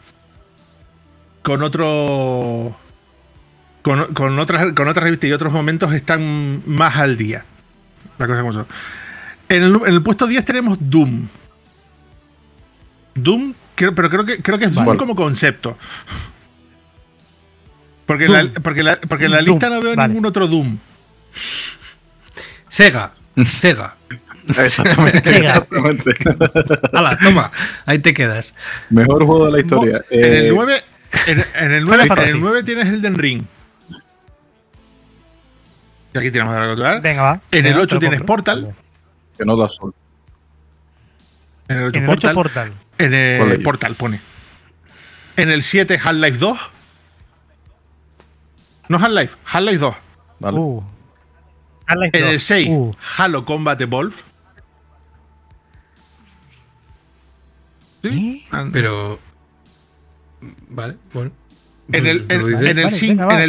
Con 1.41 1.63
otro. 1.63 2.77
Con, 3.81 4.13
con, 4.13 4.39
otras, 4.39 4.73
con 4.73 4.87
otras 4.87 5.03
revistas 5.03 5.29
y 5.29 5.33
otros 5.33 5.53
momentos 5.53 5.93
están 5.93 6.63
más 6.65 6.95
al 6.97 7.17
día. 7.17 7.45
La 8.17 8.27
cosa 8.27 8.41
como 8.41 8.53
son. 8.53 8.67
En 9.47 9.63
el, 9.63 9.75
en 9.75 9.93
el 9.93 10.01
puesto 10.01 10.25
10 10.25 10.43
tenemos 10.43 10.77
Doom. 10.81 11.27
Doom, 13.13 13.53
pero 13.75 14.09
creo 14.09 14.25
que, 14.25 14.41
creo 14.41 14.57
que 14.57 14.65
es 14.65 14.73
Doom 14.73 14.97
como 14.97 15.15
concepto. 15.15 15.77
Porque, 18.05 18.27
La, 18.27 18.47
porque, 18.61 18.83
la, 18.83 18.99
porque 18.99 19.25
en 19.25 19.31
la 19.31 19.41
lista 19.41 19.69
no 19.69 19.81
veo 19.81 19.95
ningún 19.95 20.25
otro 20.25 20.47
Doom. 20.47 20.77
Sega. 22.75 23.13
Sega. 23.45 23.95
Exactamente. 24.49 25.29
exactamente. 25.37 26.11
Hala, 26.93 27.17
toma, 27.17 27.49
ahí 27.85 27.99
te 27.99 28.13
quedas. 28.13 28.53
Mejor 28.89 29.25
juego 29.25 29.45
de 29.45 29.51
la 29.53 29.59
historia. 29.59 30.05
En 30.09 30.33
el 30.33 30.53
9, 30.53 30.83
eh, 31.27 31.45
en, 31.55 31.71
el 31.71 31.85
9, 31.85 32.03
en 32.03 32.21
el 32.27 32.41
9 32.41 32.63
tienes 32.63 32.87
Elden 32.89 33.15
Ring. 33.15 33.43
Y 36.13 36.17
aquí 36.17 36.31
tenemos 36.31 36.53
algo 36.53 36.75
que 36.75 36.99
Venga, 36.99 37.21
va. 37.21 37.41
En 37.49 37.65
el 37.65 37.79
8 37.79 37.97
tienes 37.97 38.21
Portal. 38.23 38.75
Que 39.37 39.45
no 39.45 39.55
da 39.55 39.69
sol. 39.69 39.93
En 41.69 41.77
el 41.77 41.83
8, 41.85 42.33
Portal. 42.33 42.73
En 42.97 43.13
el 43.13 43.63
Portal 43.63 43.95
pone. 43.95 44.19
En 45.37 45.49
el 45.49 45.63
7 45.63 45.97
Half-Life 46.03 46.37
2. 46.39 46.59
No 48.89 48.97
Half-Life, 48.97 49.37
Half-Life 49.45 49.77
2. 49.77 49.95
Vale. 50.39 50.59
Uh. 50.59 50.94
En 51.87 52.25
el 52.25 52.39
6 52.39 52.67
uh. 52.69 52.91
Halo 53.17 53.45
Combat 53.45 53.79
Evolve. 53.81 54.15
¿Sí? 58.03 58.45
Pero. 58.71 59.19
Vale, 60.69 60.95
bueno. 61.13 61.31
En 61.91 62.07
el, 62.07 62.25
en, 62.29 62.79
el 62.79 62.89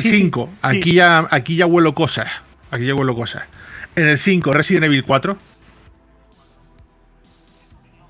5, 0.03 0.51
aquí, 0.61 0.93
Ya, 0.95 1.27
aquí 1.31 1.57
ya 1.57 1.67
huelo 1.67 1.95
cosas. 1.95 2.29
Aquí 2.71 2.87
ya 2.87 2.95
huelo 2.95 3.15
cosas. 3.15 3.45
En 3.95 4.09
el 4.09 4.19
5, 4.19 4.53
Resident 4.53 4.85
Evil 4.85 5.05
4. 5.05 5.39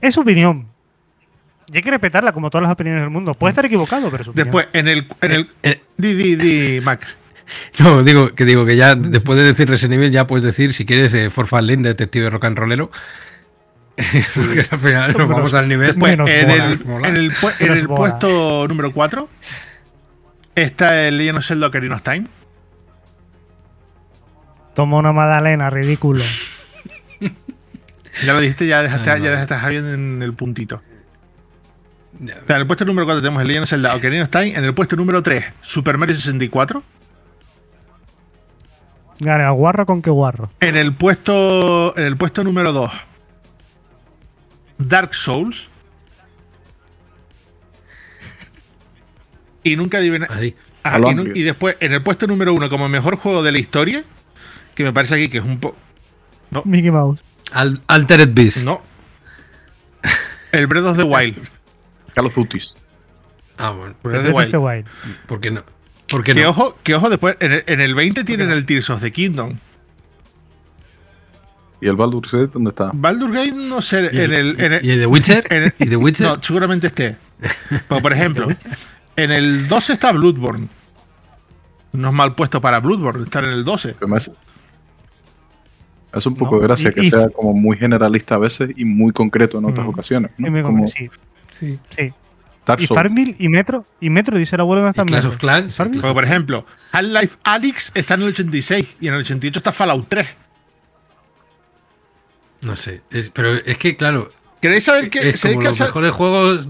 Es 0.01 0.14
su 0.14 0.20
opinión. 0.20 0.68
Y 1.72 1.77
hay 1.77 1.83
que 1.83 1.91
respetarla 1.91 2.33
como 2.33 2.51
todas 2.51 2.62
las 2.62 2.72
opiniones 2.72 3.03
del 3.03 3.11
mundo. 3.11 3.35
Puede 3.35 3.51
estar 3.51 3.64
equivocado, 3.64 4.11
pero 4.11 4.24
su 4.24 4.33
Después, 4.33 4.68
en 4.72 4.89
el. 4.89 5.09
En 5.20 5.33
el 5.33 5.41
eh, 5.62 5.70
eh. 5.70 5.83
di, 5.97 6.14
di, 6.14 6.37
di, 6.37 6.81
Max. 6.81 7.16
No, 7.79 8.03
digo 8.03 8.35
que 8.35 8.45
digo 8.45 8.67
que 8.67 8.77
ya 8.77 8.95
después 8.95 9.39
de 9.39 9.45
decir 9.45 9.69
Resident 9.69 9.95
Evil 9.95 10.11
ya 10.11 10.27
puedes 10.27 10.45
decir 10.45 10.73
si 10.73 10.85
quieres 10.85 11.15
eh, 11.15 11.31
Forfan 11.31 11.67
Lane, 11.67 11.83
detective 11.83 12.31
rock 12.31 12.45
and 12.45 12.59
rollero. 12.59 12.91
Porque 14.35 14.67
al 14.71 14.79
final 14.79 15.13
nos 15.17 15.29
vamos 15.29 15.55
al 15.55 15.69
nivel. 15.69 15.91
En, 15.91 16.21
el, 16.21 16.29
en, 16.29 16.51
el, 16.51 17.33
en 17.61 17.73
el 17.73 17.89
puesto 17.89 18.67
número 18.69 18.93
4 18.93 19.29
está 20.55 21.07
el 21.07 21.19
Legend 21.19 21.39
of 21.39 21.47
Zelda 21.47 21.67
Ocarina 21.69 21.95
of 21.95 22.03
Time. 22.03 22.27
Toma 24.75 24.99
una 24.99 25.13
magdalena, 25.13 25.71
ridículo. 25.71 26.23
Ya 28.25 28.33
lo 28.33 28.41
dijiste, 28.41 28.67
ya 28.67 28.81
dejaste, 28.83 29.05
ya 29.05 29.31
dejaste 29.31 29.53
a 29.53 29.59
Javier 29.59 29.85
en 29.85 30.23
el 30.23 30.33
puntito. 30.33 30.81
en 32.19 32.57
el 32.57 32.67
puesto 32.67 32.87
número 32.87 33.05
4 33.05 33.21
tenemos 33.21 33.43
el 33.43 33.49
Legend 33.49 33.65
of 33.65 33.69
Zelda 33.69 33.95
Ocarina 33.95 34.23
of 34.23 34.31
Time. 34.31 34.55
En 34.57 34.65
el 34.65 34.73
puesto 34.73 34.97
número 34.97 35.23
3, 35.23 35.45
Super 35.61 35.99
Mario 35.99 36.17
64. 36.17 36.83
Gana 39.19 39.51
guarro 39.51 39.87
con 39.87 40.03
qué 40.03 40.11
guarro. 40.11 40.51
En 40.61 40.77
el 40.77 40.95
puesto, 40.95 41.97
en 41.97 42.05
el 42.05 42.17
puesto 42.17 42.45
número 42.45 42.73
2, 42.73 42.91
Dark 44.79 45.14
Souls. 45.14 45.69
Y 49.62 49.77
nunca 49.77 49.99
adivina. 49.99 50.27
Ahí. 50.31 50.55
Ah, 50.85 50.99
y, 51.11 51.14
nu- 51.14 51.33
y 51.35 51.43
después, 51.43 51.77
en 51.81 51.93
el 51.93 52.03
puesto 52.03 52.27
número 52.27 52.55
1, 52.55 52.69
como 52.71 52.89
mejor 52.89 53.17
juego 53.17 53.43
de 53.43 53.51
la 53.53 53.59
historia, 53.59 54.05
que 54.75 54.85
me 54.85 54.93
parece 54.93 55.14
aquí 55.14 55.29
que 55.29 55.39
es 55.39 55.45
un 55.45 55.59
poco. 55.59 55.77
Mickey 56.64 56.91
Mouse. 56.93 57.25
Al- 57.53 57.83
Altered 57.89 58.33
Beast. 58.33 58.59
No. 58.59 58.83
El 60.53 60.67
Breath 60.69 60.85
of 60.85 60.97
the 60.97 61.03
Wild. 61.03 61.49
Call 62.14 62.27
of 62.27 62.35
Duty. 62.35 62.61
Ah, 63.59 63.71
bueno. 63.71 63.95
Breath 64.03 64.21
of 64.21 64.27
the 64.27 64.33
Breath 64.33 64.47
of 64.47 64.51
the 64.53 64.59
Wild. 64.59 64.87
Wild. 65.05 65.17
¿Por 65.27 65.41
qué 65.41 65.51
no? 65.51 65.64
¿Por 66.09 66.23
qué 66.23 66.35
Que 66.35 66.43
no? 66.45 66.51
ojo, 66.51 66.77
que 66.83 66.95
ojo, 66.95 67.09
después, 67.11 67.37
en 67.41 67.53
el, 67.53 67.65
en 67.67 67.81
el 67.81 67.95
20 67.95 68.25
tienen 68.25 68.51
el 68.51 68.65
Tears 68.65 68.91
of 68.91 69.01
the 69.01 69.11
Kingdom. 69.13 69.57
¿Y 71.81 71.89
el 71.89 71.97
Baldur's 71.97 72.31
Gate 72.33 72.47
dónde 72.49 72.71
está? 72.71 72.91
Baldur 72.95 73.31
Gate, 73.33 73.53
no 73.53 73.83
sé, 73.83 74.09
¿Y 74.13 74.19
en 74.21 74.33
el. 74.33 74.61
En 74.61 74.73
el- 74.75 74.85
¿Y 74.85 74.91
el 74.93 75.01
The 75.01 75.07
Witcher? 75.07 75.45
en 75.51 75.63
el- 75.65 75.75
¿Y 75.79 75.87
The 75.87 75.97
Witcher? 75.97 76.27
No, 76.27 76.43
seguramente 76.43 76.87
esté. 76.87 77.17
Pero, 77.89 78.01
por 78.01 78.13
ejemplo, 78.13 78.49
en 79.17 79.31
el 79.31 79.69
12 79.69 79.93
está 79.93 80.13
Bloodborne. 80.13 80.69
No 81.93 82.09
es 82.09 82.15
mal 82.15 82.35
puesto 82.35 82.61
para 82.61 82.81
Bloodborne, 82.81 83.25
estar 83.25 83.45
en 83.45 83.51
el 83.51 83.65
12. 83.65 83.95
Que 83.99 84.07
me 84.07 84.17
hace- 84.17 84.33
Es 86.15 86.25
un 86.25 86.35
poco 86.35 86.55
No, 86.57 86.61
de 86.63 86.67
gracia 86.69 86.91
y- 86.91 86.95
que 86.95 87.05
y- 87.05 87.11
sea 87.11 87.29
como 87.29 87.53
muy 87.53 87.77
generalista 87.77 88.37
a 88.37 88.39
veces 88.39 88.71
y 88.75 88.85
muy 88.87 89.13
concreto 89.13 89.59
en 89.59 89.67
otras 89.67 89.85
Mm. 89.87 89.91
ocasiones. 89.91 90.31
¿no? 90.39 90.47
Y 90.47 90.51
me 90.51 90.63
Como 90.63 90.87
sí, 90.87 91.11
Sí. 91.53 91.79
sí. 91.91 92.11
Dark 92.67 92.81
Y 92.83 92.87
Souls. 92.87 92.99
Farmville 93.01 93.37
y 93.39 93.49
Metro. 93.49 93.87
Y 94.01 94.11
Metro 94.11 94.37
dice 94.37 94.57
el 94.57 94.61
abuelo 94.61 94.83
no 94.83 94.89
¿Y 94.89 94.91
está 94.91 95.03
en 95.03 95.09
Clash 95.09 95.19
Metro. 95.23 95.31
of 95.31 95.39
Clans? 95.39 95.77
Porque, 95.77 96.01
por 96.01 96.25
ejemplo, 96.25 96.67
Half-Life 96.93 97.37
Alyx 97.45 97.93
está 97.95 98.14
en 98.14 98.23
el 98.23 98.29
86 98.29 98.87
y 99.01 99.09
en 99.09 99.14
el 99.14 99.21
88 99.21 99.59
está 99.61 99.73
Fallout 99.73 100.07
3. 100.09 100.27
No 102.62 102.75
sé. 102.77 103.03
Es- 103.11 103.31
pero 103.31 103.55
es 103.55 103.79
que, 103.79 103.97
claro, 103.97 104.33
¿Queréis 104.61 104.85
saber 104.85 105.09
qué? 105.11 105.29
es 105.29 105.39
¿sabéis 105.41 105.57
como 105.59 105.61
qué 105.62 105.69
los 105.69 105.81
mejores 105.81 106.12
juegos 106.12 106.69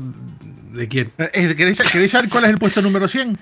de 0.73 0.89
quién. 0.89 1.13
eh, 1.19 1.55
¿queréis, 1.57 1.81
queréis 1.91 2.11
saber 2.11 2.29
cuál 2.29 2.45
es 2.45 2.51
el 2.51 2.59
puesto 2.59 2.83
número 2.83 3.09
100? 3.09 3.39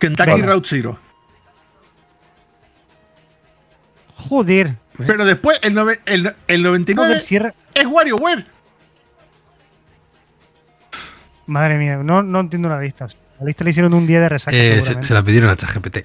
Kentucky 0.00 0.30
Vale. 0.30 0.46
Route 0.46 0.68
Zero. 0.68 0.98
Joder. 4.14 4.76
Pero 5.06 5.24
después, 5.24 5.58
el, 5.62 5.74
nove- 5.74 6.00
el, 6.06 6.34
el 6.48 6.62
99 6.62 7.06
Joder, 7.08 7.20
cierra. 7.20 7.54
es 7.74 7.86
WarioWare. 7.86 8.46
Madre 11.46 11.78
mía, 11.78 11.96
no, 12.02 12.22
no 12.22 12.40
entiendo 12.40 12.68
la 12.68 12.80
lista. 12.80 13.06
La 13.40 13.46
lista 13.46 13.64
la 13.64 13.70
hicieron 13.70 13.94
un 13.94 14.06
día 14.06 14.20
de 14.20 14.28
resaca. 14.28 14.56
Eh, 14.56 14.82
se, 14.82 15.14
la 15.14 15.22
pidieron 15.22 15.48
a 15.50 15.56
ChatGPT. 15.56 15.98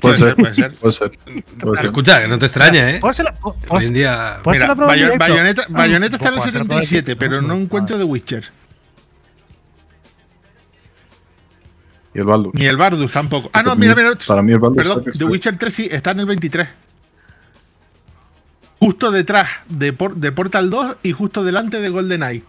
Puede 0.00 0.16
ser, 0.18 0.34
puede 0.36 0.54
ser. 0.54 0.72
puede 0.74 0.92
ser. 0.92 1.10
Puede 1.60 1.76
ser. 1.76 1.84
Escucha, 1.86 2.20
que 2.20 2.28
no 2.28 2.38
te 2.38 2.46
extraña, 2.46 2.90
¿eh? 2.90 2.98
¿Puedo 3.00 3.10
hacer 3.10 3.24
la- 3.24 3.32
puedo- 3.34 3.56
Hoy 3.68 3.84
en 3.86 3.94
día. 3.94 4.38
pues- 4.42 4.56
Mira, 4.58 4.66
la 4.68 4.74
prueba 4.74 4.92
en 4.92 4.98
Bayo- 4.98 5.04
directo? 5.12 5.24
Bayonetta, 5.34 5.62
Ah, 5.62 5.66
Bayonetta 5.70 6.16
está 6.16 6.28
en 6.28 6.34
el 6.34 6.38
pues, 6.38 6.48
hacer 6.48 6.60
la 6.60 6.64
prueba 6.66 6.80
en 6.82 6.86
77, 6.88 7.04
directo, 7.14 7.20
pero 7.20 7.42
no 7.42 7.54
encuentro 7.62 7.96
The 7.96 8.04
Witcher. 8.04 8.44
Y 12.14 12.18
el 12.18 12.24
Baldur. 12.24 12.54
Ni 12.54 12.66
el 12.66 12.76
Bardus 12.76 13.12
tampoco. 13.12 13.50
Ah, 13.52 13.62
no, 13.62 13.74
mira, 13.76 13.94
mira. 13.94 14.12
para 14.26 14.42
mí 14.42 14.52
el 14.52 14.58
Baldur 14.58 14.76
Perdón, 14.76 15.04
The. 15.18 15.24
Witcher 15.24 15.56
3 15.58 15.74
sí, 15.74 15.88
está 15.90 16.12
en 16.12 16.20
el 16.20 16.26
23. 16.26 16.68
Justo 18.78 19.10
detrás 19.10 19.48
de, 19.68 19.92
Por- 19.92 20.14
de 20.16 20.30
Portal 20.32 20.70
2 20.70 20.96
y 21.02 21.12
justo 21.12 21.42
delante 21.42 21.80
de 21.80 21.88
GoldenEye. 21.88 22.42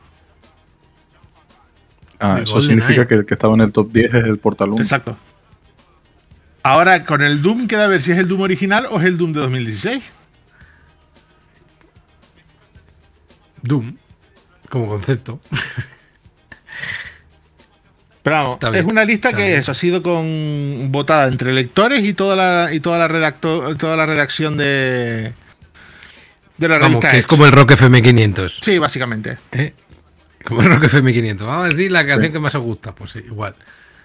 Ah, 2.20 2.40
eso 2.42 2.62
significa 2.62 3.08
que 3.08 3.16
el 3.16 3.26
que 3.26 3.34
estaba 3.34 3.54
en 3.56 3.62
el 3.62 3.72
top 3.72 3.92
10 3.92 4.14
es 4.14 4.24
el 4.26 4.38
Portal 4.38 4.70
1. 4.72 4.82
Exacto. 4.82 5.18
Ahora, 6.64 7.06
con 7.06 7.22
el 7.22 7.42
Doom 7.42 7.68
queda 7.68 7.86
a 7.86 7.88
ver 7.88 8.02
si 8.02 8.12
es 8.12 8.18
el 8.18 8.28
Doom 8.28 8.42
original 8.42 8.88
o 8.90 9.00
es 9.00 9.06
el 9.06 9.18
Doom 9.18 9.34
de 9.34 9.40
2016. 9.42 10.04
Doom. 13.62 13.96
Como 14.70 14.88
concepto. 14.88 15.40
Pero 18.24 18.36
vamos, 18.38 18.54
Está 18.56 18.72
bien, 18.72 18.86
es 18.86 18.92
una 18.92 19.06
lista 19.06 19.34
que 19.34 19.58
eso 19.58 19.72
ha 19.72 19.76
sido 19.76 20.02
con 20.02 20.88
votada 20.92 21.28
entre 21.28 21.54
lectores 21.54 22.04
y 22.04 22.14
toda 22.14 22.36
la 22.36 22.74
y 22.74 22.80
toda 22.80 22.98
la 22.98 23.08
redacto, 23.08 23.76
toda 23.78 23.96
la 23.96 24.08
redacción 24.08 24.58
de 24.58 25.32
de 26.58 26.68
la 26.68 26.80
Vamos, 26.80 26.88
revista. 27.04 27.12
que 27.12 27.18
es 27.20 27.28
como 27.28 27.46
el 27.46 27.52
Rock 27.52 27.74
FM500. 27.74 28.60
Sí, 28.64 28.80
básicamente. 28.80 29.38
¿eh? 29.52 29.74
Como 30.46 30.62
el 30.62 30.70
Rock 30.70 30.84
FM500. 30.84 31.40
Vamos 31.40 31.66
a 31.66 31.70
decir 31.70 31.92
la 31.92 32.06
canción 32.06 32.32
que 32.32 32.40
más 32.40 32.56
os 32.56 32.64
gusta. 32.64 32.94
Pues 32.96 33.16
igual. 33.18 33.56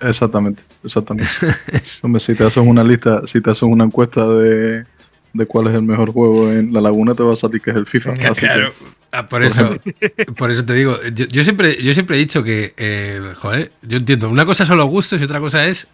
Exactamente, 0.01 0.63
exactamente. 0.83 1.31
Hombre, 2.03 2.21
si 2.21 2.35
te 2.35 2.45
haces 2.45 2.63
una 2.65 2.83
lista, 2.83 3.27
si 3.27 3.41
te 3.41 3.51
haces 3.51 3.63
una 3.65 3.85
encuesta 3.85 4.27
de, 4.27 4.85
de 5.35 5.47
cuál 5.47 5.67
es 5.69 5.75
el 5.75 5.83
mejor 5.83 6.11
juego 6.13 6.51
en 6.51 6.73
la 6.73 6.81
laguna, 6.81 7.15
te 7.15 7.23
va 7.23 7.35
a 7.35 7.37
salir 7.37 7.61
que 7.61 7.71
es 7.71 7.77
el 7.77 7.87
FIFA. 7.87 8.15
que- 8.15 8.31
Claro. 8.33 8.73
Ah, 9.13 9.29
por 9.29 9.43
eso, 9.43 9.77
por 10.39 10.51
eso 10.53 10.65
te 10.65 10.73
digo, 10.73 10.97
yo, 11.15 11.27
yo 11.27 11.43
siempre, 11.45 11.83
yo 11.83 11.93
siempre 11.95 12.17
he 12.17 12.21
dicho 12.21 12.43
que, 12.45 12.73
eh, 12.77 13.21
joder, 13.37 13.73
yo 13.83 13.99
entiendo, 13.99 14.29
una 14.31 14.45
cosa 14.47 14.65
son 14.65 14.79
los 14.79 14.87
gustos 14.89 15.21
y 15.21 15.25
otra 15.25 15.41
cosa 15.41 15.67
es 15.67 15.89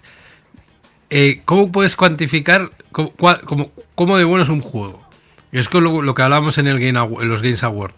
eh, 1.10 1.40
cómo 1.44 1.72
puedes 1.72 1.96
cuantificar 1.96 2.70
cómo, 2.92 3.12
cómo- 3.44 3.72
cómo 3.94 4.18
de 4.18 4.24
bueno 4.24 4.42
es 4.42 4.48
un 4.50 4.60
juego. 4.60 5.02
Es 5.50 5.68
con 5.68 5.82
lo, 5.84 6.02
lo 6.02 6.14
que 6.14 6.22
hablábamos 6.22 6.58
en, 6.58 6.66
el 6.66 6.78
Game 6.78 6.98
Awa- 6.98 7.22
en 7.22 7.28
los 7.28 7.40
Games 7.42 7.62
Awards. 7.62 7.94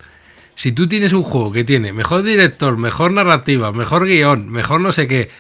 Si 0.58 0.72
tú 0.72 0.88
tienes 0.88 1.12
un 1.12 1.22
juego 1.22 1.52
que 1.52 1.62
tiene 1.62 1.92
mejor 1.92 2.24
director, 2.24 2.76
mejor 2.78 3.12
narrativa, 3.12 3.70
mejor 3.70 4.06
guion, 4.06 4.48
mejor 4.48 4.80
no 4.80 4.90
sé 4.90 5.06
qué, 5.06 5.30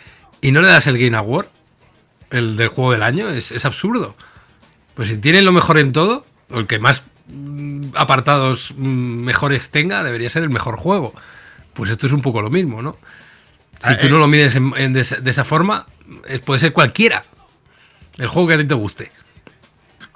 y 0.40 0.52
no 0.52 0.60
le 0.60 0.68
das 0.68 0.86
el 0.86 0.96
Game 0.96 1.16
Award, 1.16 1.46
el 2.30 2.56
del 2.56 2.68
juego 2.68 2.92
del 2.92 3.02
año, 3.02 3.28
es, 3.28 3.50
es 3.50 3.64
absurdo. 3.64 4.14
Pues 4.94 5.08
si 5.08 5.18
tiene 5.18 5.42
lo 5.42 5.50
mejor 5.50 5.76
en 5.80 5.90
todo, 5.92 6.24
o 6.50 6.60
el 6.60 6.68
que 6.68 6.78
más 6.78 7.02
mm, 7.26 7.86
apartados 7.96 8.72
mm, 8.76 8.84
mejores 9.24 9.70
tenga, 9.70 10.04
debería 10.04 10.30
ser 10.30 10.44
el 10.44 10.50
mejor 10.50 10.76
juego. 10.76 11.12
Pues 11.72 11.90
esto 11.90 12.06
es 12.06 12.12
un 12.12 12.22
poco 12.22 12.40
lo 12.40 12.48
mismo, 12.50 12.80
¿no? 12.80 12.96
Si 13.82 13.88
Ah, 13.90 13.98
tú 13.98 14.06
eh. 14.06 14.10
no 14.10 14.18
lo 14.18 14.28
mides 14.28 14.54
en- 14.54 14.72
en 14.76 14.92
de, 14.92 15.00
esa- 15.00 15.16
de 15.20 15.30
esa 15.32 15.44
forma, 15.44 15.86
eh, 16.28 16.38
puede 16.38 16.60
ser 16.60 16.72
cualquiera. 16.72 17.24
El 18.18 18.28
juego 18.28 18.46
que 18.46 18.54
a 18.54 18.58
ti 18.58 18.64
te 18.66 18.74
guste. 18.74 19.10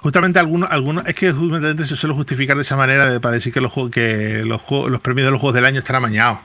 Justamente 0.03 0.37
algunos, 0.37 0.69
algunos, 0.69 1.05
es 1.07 1.15
que 1.15 1.31
justamente 1.31 1.85
se 1.87 1.95
suele 1.95 2.13
justificar 2.13 2.55
de 2.57 2.61
esa 2.61 2.75
manera 2.75 3.09
de- 3.09 3.19
para 3.19 3.33
decir 3.33 3.51
que 3.53 3.61
los 3.61 3.71
que 3.89 4.43
los 4.45 4.61
premios 5.01 5.25
de 5.25 5.31
los 5.31 5.39
juegos 5.39 5.55
del 5.55 5.65
año 5.65 5.79
están 5.79 5.95
amañados. 5.95 6.39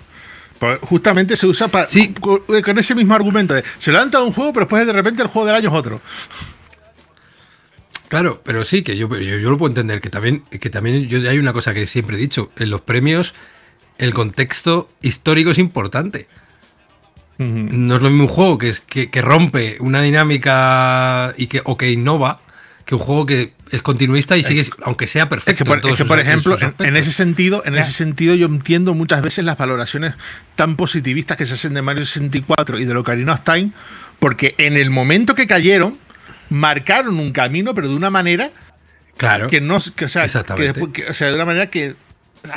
Pues 0.59 0.79
justamente 0.83 1.37
se 1.37 1.47
usa 1.47 1.69
para 1.69 1.87
Sí. 1.87 2.15
con, 2.15 2.41
con 2.41 2.79
ese 2.79 2.95
mismo 2.95 3.15
argumento 3.15 3.55
de 3.55 3.63
se 3.79 3.93
lo 3.93 4.01
han 4.01 4.11
dado 4.11 4.25
un 4.27 4.33
juego, 4.33 4.53
pero 4.53 4.65
después 4.67 4.87
de 4.87 4.93
repente 4.93 5.23
el 5.23 5.29
juego 5.29 5.47
del 5.47 5.57
año 5.57 5.69
es 5.69 5.75
otro. 5.75 6.01
Claro, 8.09 8.41
pero 8.43 8.65
sí, 8.65 8.83
que 8.83 8.97
yo, 8.97 9.09
yo, 9.09 9.39
yo 9.39 9.51
lo 9.51 9.59
puedo 9.59 9.71
entender, 9.71 10.01
que 10.01 10.09
también, 10.09 10.43
que 10.45 10.71
también 10.71 11.07
yo, 11.09 11.29
hay 11.29 11.39
una 11.39 11.53
cosa 11.53 11.75
que 11.75 11.87
siempre 11.87 12.17
he 12.17 12.21
dicho, 12.21 12.51
en 12.57 12.71
los 12.71 12.81
premios 12.81 13.35
el 13.99 14.15
contexto 14.15 14.89
histórico 15.03 15.51
es 15.51 15.59
importante. 15.59 16.29
No 17.39 17.97
es 17.97 18.03
lo 18.03 18.09
mismo 18.09 18.25
un 18.25 18.29
juego 18.31 18.59
que, 18.59 18.69
es, 18.71 18.81
que, 18.81 19.11
que 19.11 19.21
rompe 19.23 19.77
una 19.81 20.01
dinámica 20.03 21.35
y 21.37 21.47
que, 21.49 21.61
o 21.65 21.77
que 21.77 21.91
innova 21.91 22.41
que 22.89 22.95
un 22.95 23.03
juego 23.03 23.26
que 23.26 23.53
es 23.70 23.82
continuista 23.82 24.34
y 24.39 24.43
sigue, 24.43 24.64
aunque 24.82 25.07
sea 25.07 25.24
Es 25.24 25.28
perfecto. 25.28 25.59
que, 25.62 25.68
por, 25.68 25.76
en 25.76 25.80
todos 25.82 25.93
es 25.93 25.97
que, 25.99 26.03
sus- 26.05 26.09
por 26.09 26.18
ejemplo, 26.20 26.57
en, 26.78 26.97
ese 26.97 27.12
sentido, 27.12 27.62
en 27.66 27.76
ese 27.76 27.93
sentido, 27.93 28.34
yo 28.34 28.47
entiendo 28.47 28.95
muchas 28.95 29.20
veces 29.20 29.45
las 29.45 29.59
valoraciones 29.59 30.14
tan 30.57 30.74
positivistas 30.76 31.36
que 31.36 31.45
se 31.45 31.53
hacen 31.53 31.74
de 31.74 31.82
Mario 31.82 32.07
64 32.07 32.78
y 32.78 32.86
de 32.86 32.97
Ocarina 32.97 33.34
of 33.34 33.41
Time, 33.43 33.72
porque 34.18 34.55
en 34.57 34.78
el 34.78 34.89
momento 34.89 35.34
que 35.34 35.47
cayeron, 35.47 35.99
marcaron 36.49 37.20
un 37.20 37.30
camino, 37.32 37.74
pero 37.74 37.91
de 37.91 37.95
una 37.95 38.09
manera 38.09 38.53
Claro. 39.18 39.49
que 39.49 39.61
no, 39.61 39.78
que, 39.95 40.07
o 40.07 40.09
sea, 40.09 40.22
que 40.22 40.26
Exactamente. 40.26 40.72
después- 40.72 40.93
que- 40.95 41.11
o 41.11 41.12
sea, 41.12 41.28
de 41.28 41.34
una 41.34 41.45
manera 41.45 41.66
que 41.68 41.95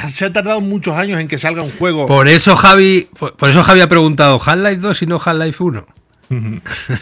se 0.07 0.23
ha 0.23 0.31
tardado 0.31 0.61
muchos 0.61 0.95
años 0.95 1.19
en 1.19 1.27
que 1.27 1.37
salga 1.39 1.61
un 1.61 1.71
juego. 1.71 2.05
Por 2.05 2.29
eso 2.29 2.55
Javi, 2.55 3.09
por, 3.19 3.35
por 3.35 3.49
eso 3.49 3.63
Javi 3.63 3.81
ha 3.81 3.89
preguntado 3.89 4.39
Half-Life 4.41 4.77
2 4.77 5.01
y 5.01 5.07
no 5.07 5.19
Half-Life 5.23 5.61
1. 5.61 5.85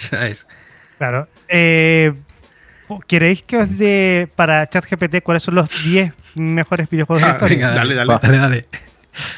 ¿Sabes? 0.10 0.48
Claro. 0.98 1.28
Eh, 1.48 2.12
¿Queréis 3.08 3.44
que 3.44 3.58
os 3.58 3.78
dé 3.78 4.30
para 4.36 4.68
ChatGPT 4.68 5.22
cuáles 5.22 5.44
son 5.44 5.56
los 5.56 5.70
10 5.84 6.14
mejores 6.36 6.90
videojuegos 6.90 7.22
de 7.22 7.28
la 7.28 7.34
Ah, 7.34 7.36
historia? 7.38 7.56
venga, 7.58 7.72
dale, 7.76 7.96
dale. 7.96 8.14
Dale, 8.22 8.38
dale. 8.38 8.66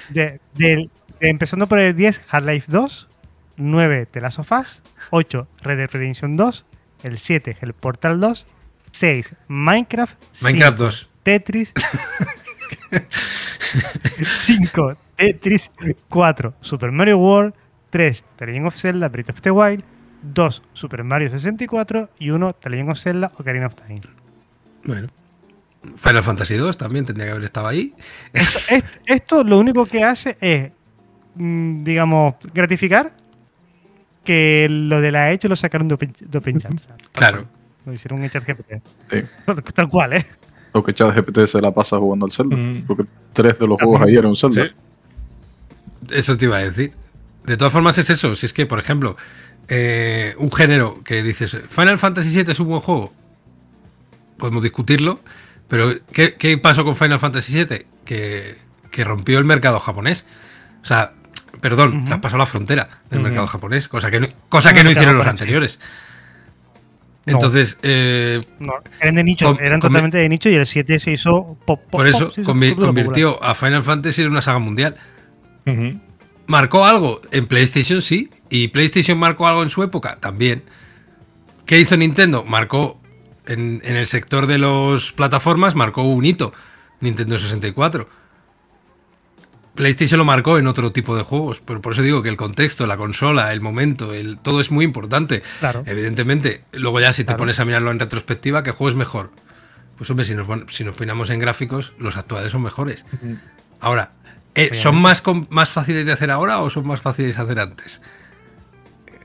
De- 0.09 0.39
del- 0.53 0.89
de- 1.19 1.27
empezando 1.29 1.67
por 1.67 1.79
el 1.79 1.95
10, 1.95 2.21
Half-Life 2.29 2.71
2, 2.71 3.07
9, 3.57 4.05
The 4.09 4.21
Last 4.21 4.39
of 4.39 4.51
Us, 4.51 4.81
8, 5.09 5.47
Red 5.61 5.77
Dead 5.77 5.89
Redemption 5.91 6.37
2, 6.37 6.65
el 7.03 7.17
7, 7.19 7.57
el 7.61 7.73
Portal 7.73 8.19
2, 8.19 8.47
6, 8.91 9.35
Minecraft, 9.47 10.15
Minecraft 10.41 10.77
5, 10.77 10.83
2. 10.83 11.09
Tetris, 11.23 11.73
5, 14.23 14.97
Tetris, 15.15 15.71
4, 16.09 16.53
Super 16.61 16.91
Mario 16.91 17.17
World, 17.17 17.53
3, 17.89 18.23
The 18.37 18.45
Legend 18.47 18.67
of 18.67 18.75
Zelda, 18.77 19.09
Breath 19.09 19.29
of 19.29 19.41
the 19.41 19.51
Wild, 19.51 19.83
2, 20.21 20.63
Super 20.73 21.03
Mario 21.03 21.29
64 21.29 22.09
y 22.19 22.29
1, 22.29 22.53
The 22.53 22.69
Legend 22.69 22.89
of 22.89 22.99
Zelda, 22.99 23.31
Ocarina 23.37 23.67
of 23.67 23.75
Time. 23.75 24.01
Bueno. 24.85 25.07
Final 25.95 26.23
Fantasy 26.23 26.55
2 26.55 26.77
también 26.77 27.05
tendría 27.05 27.27
que 27.27 27.31
haber 27.31 27.43
estado 27.43 27.67
ahí. 27.67 27.93
Esto, 28.33 28.59
esto 29.05 29.43
lo 29.43 29.57
único 29.57 29.85
que 29.87 30.03
hace 30.03 30.37
es, 30.39 30.71
mm, 31.35 31.79
digamos, 31.79 32.35
gratificar 32.53 33.13
que 34.23 34.67
lo 34.69 35.01
de 35.01 35.11
la 35.11 35.31
Edge 35.31 35.47
lo 35.47 35.55
sacaron 35.55 35.87
de 35.87 35.95
Open, 35.95 36.13
de 36.19 36.37
Open 36.37 36.59
Chat. 36.59 36.73
Claro. 37.11 37.47
Lo 37.85 37.93
hicieron 37.93 38.23
en 38.23 38.29
ChatGPT. 38.29 38.73
Sí. 39.09 39.23
Tal 39.73 39.89
cual, 39.89 40.13
¿eh? 40.13 40.25
Lo 40.73 40.83
que 40.83 40.93
ChatGPT 40.93 41.47
se 41.47 41.61
la 41.61 41.71
pasa 41.71 41.97
jugando 41.97 42.25
al 42.25 42.31
Zelda. 42.31 42.55
Porque 42.87 43.05
tres 43.33 43.57
de 43.57 43.67
los 43.67 43.81
juegos 43.81 44.01
ahí 44.01 44.15
eran 44.15 44.35
Zelda. 44.35 44.65
Sí. 44.65 44.71
Eso 46.11 46.37
te 46.37 46.45
iba 46.45 46.57
a 46.57 46.61
decir. 46.61 46.93
De 47.43 47.57
todas 47.57 47.73
formas 47.73 47.97
es 47.97 48.09
eso. 48.09 48.35
Si 48.35 48.45
es 48.45 48.53
que, 48.53 48.67
por 48.67 48.77
ejemplo, 48.77 49.17
eh, 49.67 50.35
un 50.37 50.51
género 50.51 51.01
que 51.03 51.23
dices, 51.23 51.55
Final 51.69 51.97
Fantasy 51.99 52.29
VII 52.29 52.51
es 52.51 52.59
un 52.59 52.67
buen 52.67 52.81
juego, 52.81 53.13
podemos 54.37 54.61
discutirlo, 54.63 55.19
pero 55.67 55.93
¿qué, 56.11 56.35
qué 56.35 56.57
pasó 56.57 56.83
con 56.83 56.95
Final 56.95 57.19
Fantasy 57.19 57.53
VII? 57.63 57.85
Que, 58.05 58.55
que 58.89 59.03
rompió 59.03 59.37
el 59.39 59.45
mercado 59.45 59.79
japonés. 59.79 60.25
O 60.81 60.85
sea, 60.85 61.13
perdón, 61.61 62.05
traspasó 62.05 62.37
la 62.37 62.45
frontera 62.45 62.89
del 63.09 63.21
mercado 63.21 63.47
japonés, 63.47 63.87
cosa 63.87 64.09
que 64.11 64.19
no, 64.19 64.27
cosa 64.49 64.73
que 64.73 64.83
no 64.83 64.91
hicieron 64.91 65.15
los 65.15 65.27
anteriores. 65.27 65.79
No. 67.27 67.33
Entonces, 67.33 67.77
eh, 67.83 68.43
No, 68.57 68.73
eran 68.99 69.13
de 69.15 69.23
nicho, 69.23 69.45
Con- 69.53 69.63
eran 69.63 69.79
totalmente 69.79 70.17
de 70.17 70.27
nicho 70.27 70.49
y 70.49 70.55
el 70.55 70.65
7 70.65 70.97
se 70.97 71.11
hizo 71.11 71.55
pop, 71.65 71.79
pop, 71.79 71.89
por 71.91 72.07
eso 72.07 72.25
pop, 72.25 72.33
se 72.33 72.41
hizo 72.41 72.51
convi- 72.51 72.69
súper 72.71 72.85
convirtió 72.87 73.43
a 73.43 73.53
Final 73.53 73.83
Fantasy 73.83 74.23
en 74.23 74.29
una 74.31 74.41
saga 74.41 74.57
mundial. 74.57 74.97
¿Marcó 76.51 76.85
algo? 76.85 77.21
En 77.31 77.47
PlayStation 77.47 78.01
sí. 78.01 78.29
¿Y 78.49 78.67
PlayStation 78.67 79.17
marcó 79.17 79.47
algo 79.47 79.63
en 79.63 79.69
su 79.69 79.81
época? 79.83 80.17
También. 80.19 80.63
¿Qué 81.65 81.79
hizo 81.79 81.95
Nintendo? 81.95 82.43
Marcó 82.43 82.99
en, 83.45 83.81
en 83.85 83.95
el 83.95 84.05
sector 84.05 84.47
de 84.47 84.57
las 84.57 85.13
plataformas, 85.13 85.75
marcó 85.75 86.03
un 86.03 86.25
hito. 86.25 86.51
Nintendo 86.99 87.37
64. 87.37 88.07
PlayStation 89.75 90.17
lo 90.17 90.25
marcó 90.25 90.57
en 90.57 90.67
otro 90.67 90.91
tipo 90.91 91.15
de 91.15 91.23
juegos, 91.23 91.61
pero 91.65 91.81
por 91.81 91.93
eso 91.93 92.01
digo 92.01 92.21
que 92.21 92.27
el 92.27 92.35
contexto, 92.35 92.85
la 92.85 92.97
consola, 92.97 93.53
el 93.53 93.61
momento, 93.61 94.13
el, 94.13 94.37
todo 94.37 94.59
es 94.59 94.69
muy 94.69 94.83
importante. 94.83 95.43
Claro. 95.61 95.83
Evidentemente, 95.85 96.65
luego 96.73 96.99
ya 96.99 97.13
si 97.13 97.23
te 97.23 97.27
Claro. 97.27 97.37
pones 97.39 97.59
a 97.61 97.65
mirarlo 97.65 97.89
en 97.91 97.99
retrospectiva, 97.99 98.61
¿qué 98.63 98.71
juego 98.71 98.89
es 98.89 98.97
mejor? 98.97 99.31
Pues 99.97 100.09
hombre, 100.09 100.25
si 100.25 100.35
nos, 100.35 100.47
si 100.73 100.83
nos 100.83 100.95
peinamos 100.97 101.29
en 101.29 101.39
gráficos, 101.39 101.93
los 101.97 102.17
actuales 102.17 102.51
son 102.51 102.63
mejores. 102.63 103.05
Ahora, 103.79 104.11
eh, 104.55 104.71
¿son 104.73 104.95
más, 105.01 105.23
más 105.49 105.69
fáciles 105.69 106.05
de 106.05 106.11
hacer 106.11 106.31
ahora 106.31 106.59
o 106.59 106.69
son 106.69 106.85
más 106.87 107.01
fáciles 107.01 107.35
de 107.35 107.41
hacer 107.43 107.59
antes? 107.59 108.01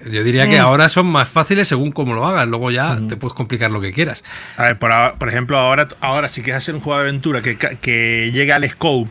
Yo 0.04 0.22
diría 0.22 0.46
que 0.48 0.58
Mm. 0.60 0.64
ahora 0.64 0.88
son 0.88 1.06
más 1.06 1.28
fáciles 1.28 1.66
según 1.68 1.90
cómo 1.90 2.14
lo 2.14 2.26
hagas. 2.26 2.46
Luego 2.46 2.70
ya 2.70 2.98
te 3.08 3.16
puedes 3.16 3.34
complicar 3.34 3.70
lo 3.70 3.80
que 3.80 3.92
quieras. 3.92 4.22
A 4.56 4.64
ver, 4.64 4.78
por, 4.78 4.92
ahora- 4.92 5.14
por 5.16 5.28
ejemplo, 5.28 5.58
ahora, 5.58 5.88
ahora 6.00 6.28
si 6.28 6.42
quieres 6.42 6.62
hacer 6.62 6.74
un 6.74 6.80
juego 6.80 7.00
de 7.00 7.08
aventura 7.08 7.42
que, 7.42 7.56
que 7.56 8.30
llegue 8.32 8.52
al 8.52 8.68
scope 8.70 9.10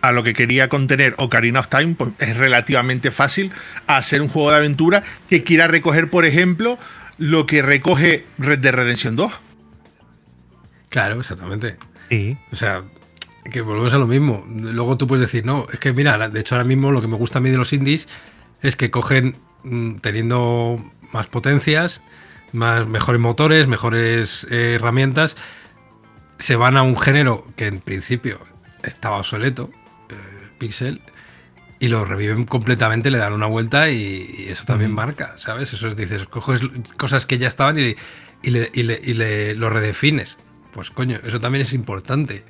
a 0.00 0.10
lo 0.12 0.22
que 0.22 0.32
quería 0.32 0.68
contener 0.68 1.14
Ocarina 1.18 1.60
of 1.60 1.68
Time, 1.68 1.94
pues 1.98 2.12
es 2.18 2.36
relativamente 2.36 3.10
fácil 3.10 3.52
hacer 3.86 4.22
un 4.22 4.28
juego 4.28 4.50
de 4.52 4.56
aventura 4.56 5.02
que 5.28 5.42
quiera 5.44 5.66
recoger, 5.68 6.08
por 6.08 6.24
ejemplo, 6.24 6.78
lo 7.18 7.44
que 7.46 7.60
recoge 7.62 8.24
Red 8.38 8.60
Dead 8.60 8.72
Redemption 8.74 9.16
2. 9.16 9.32
Claro, 10.88 11.20
exactamente. 11.20 11.76
Sí. 12.10 12.36
O 12.50 12.56
sea, 12.56 12.82
que 13.50 13.60
volvemos 13.60 13.92
a 13.94 13.98
lo 13.98 14.06
mismo. 14.06 14.44
Luego 14.48 14.96
tú 14.96 15.06
puedes 15.06 15.20
decir, 15.22 15.44
no, 15.44 15.66
es 15.72 15.78
que 15.78 15.92
mira, 15.92 16.28
de 16.28 16.40
hecho 16.40 16.54
ahora 16.54 16.66
mismo 16.66 16.90
lo 16.90 17.00
que 17.00 17.08
me 17.08 17.16
gusta 17.16 17.38
a 17.38 17.42
mí 17.42 17.50
de 17.50 17.56
los 17.56 17.72
indies 17.72 18.08
es 18.60 18.76
que 18.76 18.90
cogen, 18.90 19.36
mm, 19.64 19.96
teniendo 19.96 20.82
más 21.12 21.26
potencias, 21.26 22.00
más, 22.52 22.86
mejores 22.86 23.20
motores, 23.20 23.66
mejores 23.66 24.46
eh, 24.50 24.74
herramientas, 24.74 25.36
se 26.38 26.56
van 26.56 26.76
a 26.76 26.82
un 26.82 26.98
género 26.98 27.46
que 27.56 27.66
en 27.66 27.80
principio 27.80 28.38
estaba 28.82 29.18
obsoleto, 29.18 29.70
eh, 30.08 30.14
pixel, 30.58 31.00
y 31.78 31.88
lo 31.88 32.04
reviven 32.04 32.44
completamente, 32.44 33.10
le 33.10 33.18
dan 33.18 33.32
una 33.32 33.46
vuelta 33.46 33.90
y, 33.90 34.34
y 34.38 34.48
eso 34.48 34.64
también 34.64 34.92
marca, 34.92 35.34
¿sabes? 35.36 35.72
Eso 35.72 35.88
es, 35.88 35.96
dices, 35.96 36.26
coges 36.26 36.60
cosas 36.96 37.26
que 37.26 37.38
ya 37.38 37.48
estaban 37.48 37.76
y, 37.78 37.96
y 38.42 38.50
le, 38.50 38.70
y 38.72 38.82
le- 38.84 39.00
y 39.02 39.14
le- 39.14 39.54
lo 39.56 39.68
redefines. 39.68 40.38
Pues 40.72 40.90
coño, 40.90 41.18
eso 41.24 41.40
también 41.40 41.62
es 41.62 41.72
importante. 41.72 42.44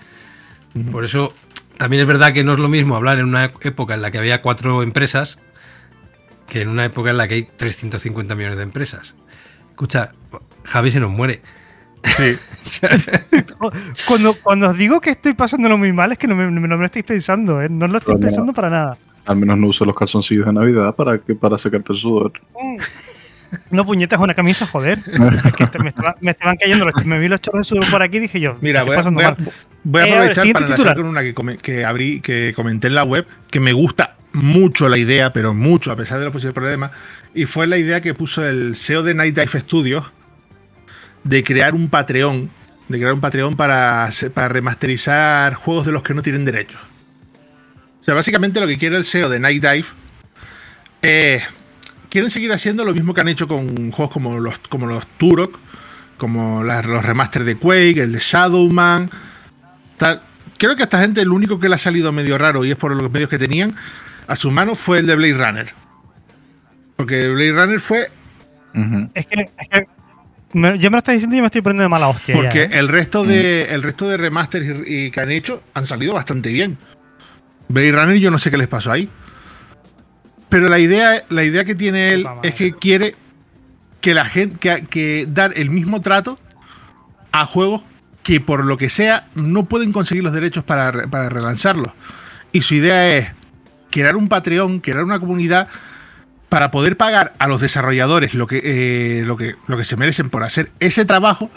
Por 0.90 1.04
eso 1.04 1.32
también 1.76 2.02
es 2.02 2.06
verdad 2.06 2.32
que 2.32 2.44
no 2.44 2.52
es 2.52 2.58
lo 2.58 2.68
mismo 2.68 2.96
hablar 2.96 3.18
en 3.18 3.26
una 3.26 3.52
época 3.60 3.94
en 3.94 4.02
la 4.02 4.10
que 4.10 4.18
había 4.18 4.40
cuatro 4.42 4.82
empresas 4.82 5.38
que 6.48 6.62
en 6.62 6.68
una 6.68 6.84
época 6.84 7.10
en 7.10 7.16
la 7.16 7.28
que 7.28 7.34
hay 7.34 7.42
350 7.44 8.34
millones 8.34 8.56
de 8.58 8.62
empresas. 8.62 9.14
Escucha, 9.70 10.12
Javi 10.64 10.90
se 10.90 11.00
nos 11.00 11.10
muere. 11.10 11.42
Sí. 12.04 12.36
Cuando, 14.08 14.34
cuando 14.42 14.70
os 14.70 14.76
digo 14.76 15.00
que 15.00 15.10
estoy 15.10 15.34
pasándolo 15.34 15.78
muy 15.78 15.92
mal, 15.92 16.12
es 16.12 16.18
que 16.18 16.26
no 16.26 16.34
me, 16.34 16.50
no 16.50 16.60
me 16.60 16.68
lo 16.68 16.84
estáis 16.84 17.04
pensando, 17.04 17.62
¿eh? 17.62 17.68
No 17.70 17.86
lo 17.86 17.98
estoy 17.98 18.14
Pero 18.14 18.18
no. 18.20 18.26
pensando 18.26 18.52
para 18.52 18.70
nada. 18.70 18.98
Al 19.24 19.36
menos 19.36 19.56
no 19.56 19.68
uso 19.68 19.84
los 19.84 19.94
calzoncillos 19.96 20.46
de 20.46 20.52
Navidad 20.52 20.94
para, 20.94 21.18
que, 21.18 21.34
para 21.34 21.56
secarte 21.58 21.92
el 21.92 21.98
sudor. 21.98 22.32
No 23.70 23.84
puñetas 23.84 24.18
una 24.20 24.34
camisa, 24.34 24.66
joder. 24.66 24.98
Es 25.44 25.52
que 25.54 25.66
te- 25.66 25.78
me, 25.78 25.88
estaba- 25.90 26.16
me 26.20 26.30
estaban 26.30 26.56
cayendo 26.56 26.84
los 26.84 27.04
me 27.04 27.18
vi 27.18 27.28
los 27.28 27.40
chorros 27.40 27.60
de 27.60 27.64
sudor 27.64 27.90
por 27.90 28.02
aquí 28.02 28.16
y 28.18 28.20
dije 28.20 28.40
yo, 28.40 28.54
Mira, 28.60 28.82
voy 28.84 28.94
a, 28.94 28.96
pasando 28.96 29.20
voy 29.20 29.24
a- 29.24 29.36
voy 29.84 30.00
a 30.02 30.04
Eh, 30.06 30.12
a 30.12 30.20
ver, 30.20 30.30
aprovechar 30.30 30.52
para 30.54 30.66
titular. 30.66 30.96
con 30.96 31.06
una 31.06 31.22
que, 31.22 31.34
come- 31.34 31.56
que 31.58 31.84
abrí, 31.84 32.20
que 32.20 32.52
comenté 32.56 32.88
en 32.88 32.94
la 32.94 33.04
web, 33.04 33.26
que 33.50 33.60
me 33.60 33.72
gusta 33.72 34.16
mucho 34.32 34.88
la 34.88 34.96
idea, 34.96 35.32
pero 35.32 35.52
mucho, 35.54 35.92
a 35.92 35.96
pesar 35.96 36.18
de 36.18 36.24
los 36.24 36.32
posibles 36.32 36.54
problemas, 36.54 36.90
y 37.34 37.44
fue 37.46 37.66
la 37.66 37.76
idea 37.76 38.00
que 38.00 38.14
puso 38.14 38.46
el 38.46 38.74
CEO 38.76 39.02
de 39.02 39.14
Night 39.14 39.34
Dive 39.36 39.60
Studios 39.60 40.10
de 41.24 41.44
crear 41.44 41.74
un 41.74 41.88
Patreon, 41.90 42.48
de 42.88 42.98
crear 42.98 43.12
un 43.12 43.20
Patreon 43.20 43.54
para, 43.56 44.08
para 44.34 44.48
remasterizar 44.48 45.54
juegos 45.54 45.84
de 45.86 45.92
los 45.92 46.02
que 46.02 46.14
no 46.14 46.22
tienen 46.22 46.44
derechos. 46.46 46.80
O 48.00 48.04
sea, 48.04 48.14
básicamente 48.14 48.58
lo 48.60 48.66
que 48.66 48.78
quiere 48.78 48.96
el 48.96 49.04
CEO 49.04 49.28
de 49.28 49.38
Night 49.38 49.62
Dive 49.62 49.84
es 51.02 51.42
quieren 52.12 52.28
seguir 52.28 52.52
haciendo 52.52 52.84
lo 52.84 52.92
mismo 52.92 53.14
que 53.14 53.22
han 53.22 53.28
hecho 53.28 53.48
con 53.48 53.90
juegos 53.90 54.12
como 54.12 54.38
los, 54.38 54.58
como 54.68 54.86
los 54.86 55.06
Turok, 55.16 55.58
como 56.18 56.62
los 56.62 56.84
remasters 57.04 57.46
de 57.46 57.56
Quake, 57.56 58.02
el 58.02 58.12
de 58.12 58.18
Shadowman. 58.20 59.08
tal. 59.96 60.20
Creo 60.58 60.76
que 60.76 60.82
a 60.82 60.84
esta 60.84 61.00
gente 61.00 61.22
el 61.22 61.30
único 61.30 61.58
que 61.58 61.70
le 61.70 61.74
ha 61.74 61.78
salido 61.78 62.12
medio 62.12 62.36
raro, 62.36 62.66
y 62.66 62.70
es 62.70 62.76
por 62.76 62.94
los 62.94 63.10
medios 63.10 63.30
que 63.30 63.38
tenían, 63.38 63.74
a 64.28 64.36
sus 64.36 64.52
manos 64.52 64.78
fue 64.78 64.98
el 64.98 65.06
de 65.06 65.16
Blade 65.16 65.34
Runner. 65.34 65.74
Porque 66.96 67.28
Blade 67.30 67.52
Runner 67.52 67.80
fue. 67.80 68.10
Es 69.14 69.26
que, 69.26 69.50
es 69.58 69.68
que 69.68 69.86
me- 70.52 70.78
ya 70.78 70.90
me 70.90 70.96
lo 70.96 70.98
estás 70.98 71.14
diciendo 71.14 71.34
y 71.34 71.38
yo 71.38 71.42
me 71.42 71.46
estoy 71.46 71.62
poniendo 71.62 71.82
de 71.82 71.88
mala 71.88 72.08
hostia. 72.08 72.34
ya, 72.34 72.40
porque 72.42 72.62
¿eh? 72.64 72.68
el 72.72 72.88
resto 72.88 73.24
de 73.24 73.74
el 73.74 73.82
resto 73.82 74.06
de 74.08 74.18
remasters 74.18 74.86
y, 74.86 75.06
y 75.06 75.10
que 75.10 75.20
han 75.20 75.30
hecho 75.30 75.62
han 75.74 75.86
salido 75.86 76.12
bastante 76.14 76.52
bien. 76.52 76.76
Blade 77.68 77.92
Runner 77.92 78.16
yo 78.18 78.30
no 78.30 78.38
sé 78.38 78.50
qué 78.50 78.58
les 78.58 78.68
pasó 78.68 78.92
ahí. 78.92 79.08
Pero 80.52 80.68
la 80.68 80.78
idea, 80.78 81.24
la 81.30 81.44
idea 81.44 81.64
que 81.64 81.74
tiene 81.74 82.10
él 82.10 82.26
es 82.42 82.54
que 82.54 82.74
quiere 82.74 83.16
que 84.02 84.12
la 84.12 84.26
gente 84.26 84.58
que, 84.58 84.84
que 84.84 85.26
dar 85.26 85.54
el 85.56 85.70
mismo 85.70 86.02
trato 86.02 86.38
a 87.32 87.46
juegos 87.46 87.84
que 88.22 88.38
por 88.38 88.66
lo 88.66 88.76
que 88.76 88.90
sea 88.90 89.28
no 89.34 89.64
pueden 89.64 89.92
conseguir 89.92 90.22
los 90.22 90.34
derechos 90.34 90.62
para, 90.62 91.06
para 91.08 91.30
relanzarlos. 91.30 91.94
Y 92.52 92.60
su 92.60 92.74
idea 92.74 93.16
es 93.16 93.28
crear 93.90 94.14
un 94.14 94.28
Patreon, 94.28 94.80
crear 94.80 95.02
una 95.02 95.18
comunidad 95.18 95.68
para 96.50 96.70
poder 96.70 96.98
pagar 96.98 97.32
a 97.38 97.48
los 97.48 97.62
desarrolladores 97.62 98.34
lo 98.34 98.46
que, 98.46 98.60
eh, 98.62 99.22
lo 99.24 99.38
que, 99.38 99.54
lo 99.68 99.78
que 99.78 99.84
se 99.84 99.96
merecen 99.96 100.28
por 100.28 100.42
hacer 100.42 100.70
ese 100.80 101.06
trabajo, 101.06 101.50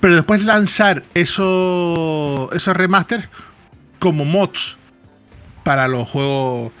pero 0.00 0.14
después 0.14 0.42
lanzar 0.42 1.02
esos, 1.12 2.50
esos 2.54 2.74
remasters 2.74 3.28
como 3.98 4.24
mods 4.24 4.78
para 5.64 5.86
los 5.86 6.08
juegos 6.08 6.72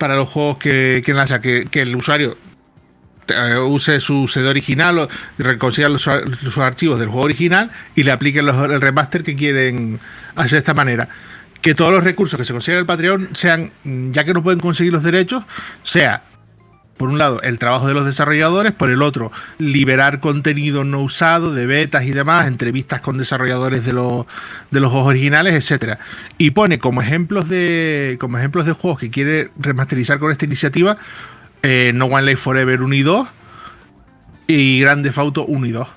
para 0.00 0.16
los 0.16 0.28
juegos 0.30 0.56
que, 0.56 1.02
que 1.04 1.12
lanza, 1.12 1.42
que, 1.42 1.68
el 1.74 1.94
usuario 1.94 2.38
eh, 3.28 3.58
use 3.58 4.00
su 4.00 4.26
CD 4.26 4.48
original 4.48 4.98
o 4.98 5.08
reconsiga 5.38 5.90
los, 5.90 6.00
sus 6.02 6.56
archivos 6.58 6.98
del 6.98 7.08
juego 7.10 7.24
original 7.26 7.70
y 7.94 8.02
le 8.02 8.10
apliquen 8.10 8.46
los- 8.46 8.56
el 8.70 8.80
remaster 8.80 9.22
que 9.22 9.36
quieren 9.36 10.00
hacer 10.36 10.52
de 10.52 10.58
esta 10.58 10.72
manera. 10.74 11.06
Que 11.60 11.74
todos 11.74 11.92
los 11.92 12.02
recursos 12.02 12.38
que 12.38 12.46
se 12.46 12.54
consiguen 12.54 12.78
en 12.78 12.80
el 12.80 12.86
Patreon 12.86 13.28
sean, 13.34 13.70
ya 13.84 14.24
que 14.24 14.32
no 14.32 14.42
pueden 14.42 14.58
conseguir 14.58 14.94
los 14.94 15.02
derechos, 15.02 15.44
sea 15.82 16.22
por 17.00 17.08
un 17.08 17.16
lado, 17.16 17.40
el 17.40 17.58
trabajo 17.58 17.88
de 17.88 17.94
los 17.94 18.04
desarrolladores, 18.04 18.72
por 18.72 18.90
el 18.90 19.00
otro, 19.00 19.32
liberar 19.56 20.20
contenido 20.20 20.84
no 20.84 21.00
usado 21.00 21.54
de 21.54 21.64
betas 21.64 22.04
y 22.04 22.10
demás, 22.10 22.46
entrevistas 22.46 23.00
con 23.00 23.16
desarrolladores 23.16 23.86
de 23.86 23.94
los, 23.94 24.26
de 24.70 24.80
los 24.80 24.92
juegos 24.92 25.08
originales, 25.08 25.54
etcétera. 25.54 25.98
Y 26.36 26.50
pone 26.50 26.78
como 26.78 27.00
ejemplos 27.00 27.48
de 27.48 28.18
como 28.20 28.36
ejemplos 28.36 28.66
de 28.66 28.72
juegos 28.72 29.00
que 29.00 29.10
quiere 29.10 29.48
remasterizar 29.58 30.18
con 30.18 30.30
esta 30.30 30.44
iniciativa 30.44 30.98
eh, 31.62 31.92
No 31.94 32.04
One 32.04 32.26
Life 32.26 32.42
Forever 32.42 32.82
1 32.82 32.94
y 32.94 33.02
2 33.02 33.28
y 34.48 34.80
Grand 34.80 35.02
Theft 35.02 35.16
Auto 35.16 35.46
1 35.46 35.66
y 35.66 35.72
2. 35.72 35.88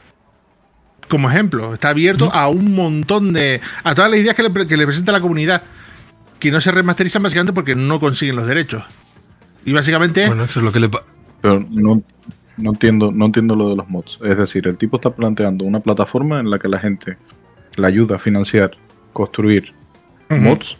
Como 1.09 1.29
ejemplo, 1.29 1.73
está 1.73 1.89
abierto 1.89 2.33
a 2.33 2.47
un 2.47 2.75
montón 2.75 3.33
de. 3.33 3.59
a 3.83 3.93
todas 3.93 4.09
las 4.09 4.21
ideas 4.21 4.37
que 4.37 4.43
le, 4.43 4.67
que 4.67 4.77
le 4.77 4.85
presenta 4.85 5.11
la 5.11 5.19
comunidad, 5.19 5.63
que 6.39 6.49
no 6.49 6.61
se 6.61 6.71
remasterizan 6.71 7.21
básicamente 7.21 7.51
porque 7.51 7.75
no 7.75 7.99
consiguen 7.99 8.37
los 8.37 8.47
derechos. 8.47 8.85
Y 9.65 9.73
básicamente. 9.73 10.27
Bueno, 10.27 10.43
eso 10.43 10.59
es 10.59 10.65
lo 10.65 10.71
que 10.71 10.79
le 10.79 10.89
Pero 11.41 11.65
no, 11.69 12.01
no 12.57 12.69
entiendo, 12.69 13.11
no 13.11 13.25
entiendo 13.25 13.55
lo 13.55 13.69
de 13.69 13.75
los 13.75 13.89
mods. 13.89 14.19
Es 14.23 14.37
decir, 14.37 14.67
el 14.67 14.77
tipo 14.77 14.97
está 14.97 15.11
planteando 15.11 15.65
una 15.65 15.79
plataforma 15.79 16.39
en 16.39 16.49
la 16.49 16.59
que 16.59 16.67
la 16.67 16.79
gente 16.79 17.17
le 17.77 17.87
ayuda 17.87 18.17
a 18.17 18.19
financiar, 18.19 18.71
construir 19.11 19.73
mods 20.29 20.77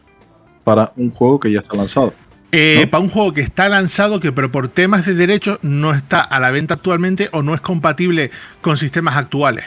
para 0.63 0.91
un 0.95 1.11
juego 1.11 1.39
que 1.39 1.51
ya 1.51 1.59
está 1.59 1.75
lanzado. 1.75 2.13
Eh, 2.51 2.81
¿no? 2.81 2.91
Para 2.91 3.03
un 3.03 3.09
juego 3.09 3.33
que 3.33 3.41
está 3.41 3.67
lanzado, 3.69 4.19
que 4.19 4.31
pero 4.31 4.51
por 4.51 4.67
temas 4.67 5.05
de 5.05 5.15
derechos 5.15 5.59
no 5.63 5.91
está 5.91 6.21
a 6.21 6.39
la 6.39 6.51
venta 6.51 6.75
actualmente 6.75 7.29
o 7.31 7.41
no 7.41 7.55
es 7.55 7.61
compatible 7.61 8.31
con 8.61 8.77
sistemas 8.77 9.17
actuales. 9.17 9.65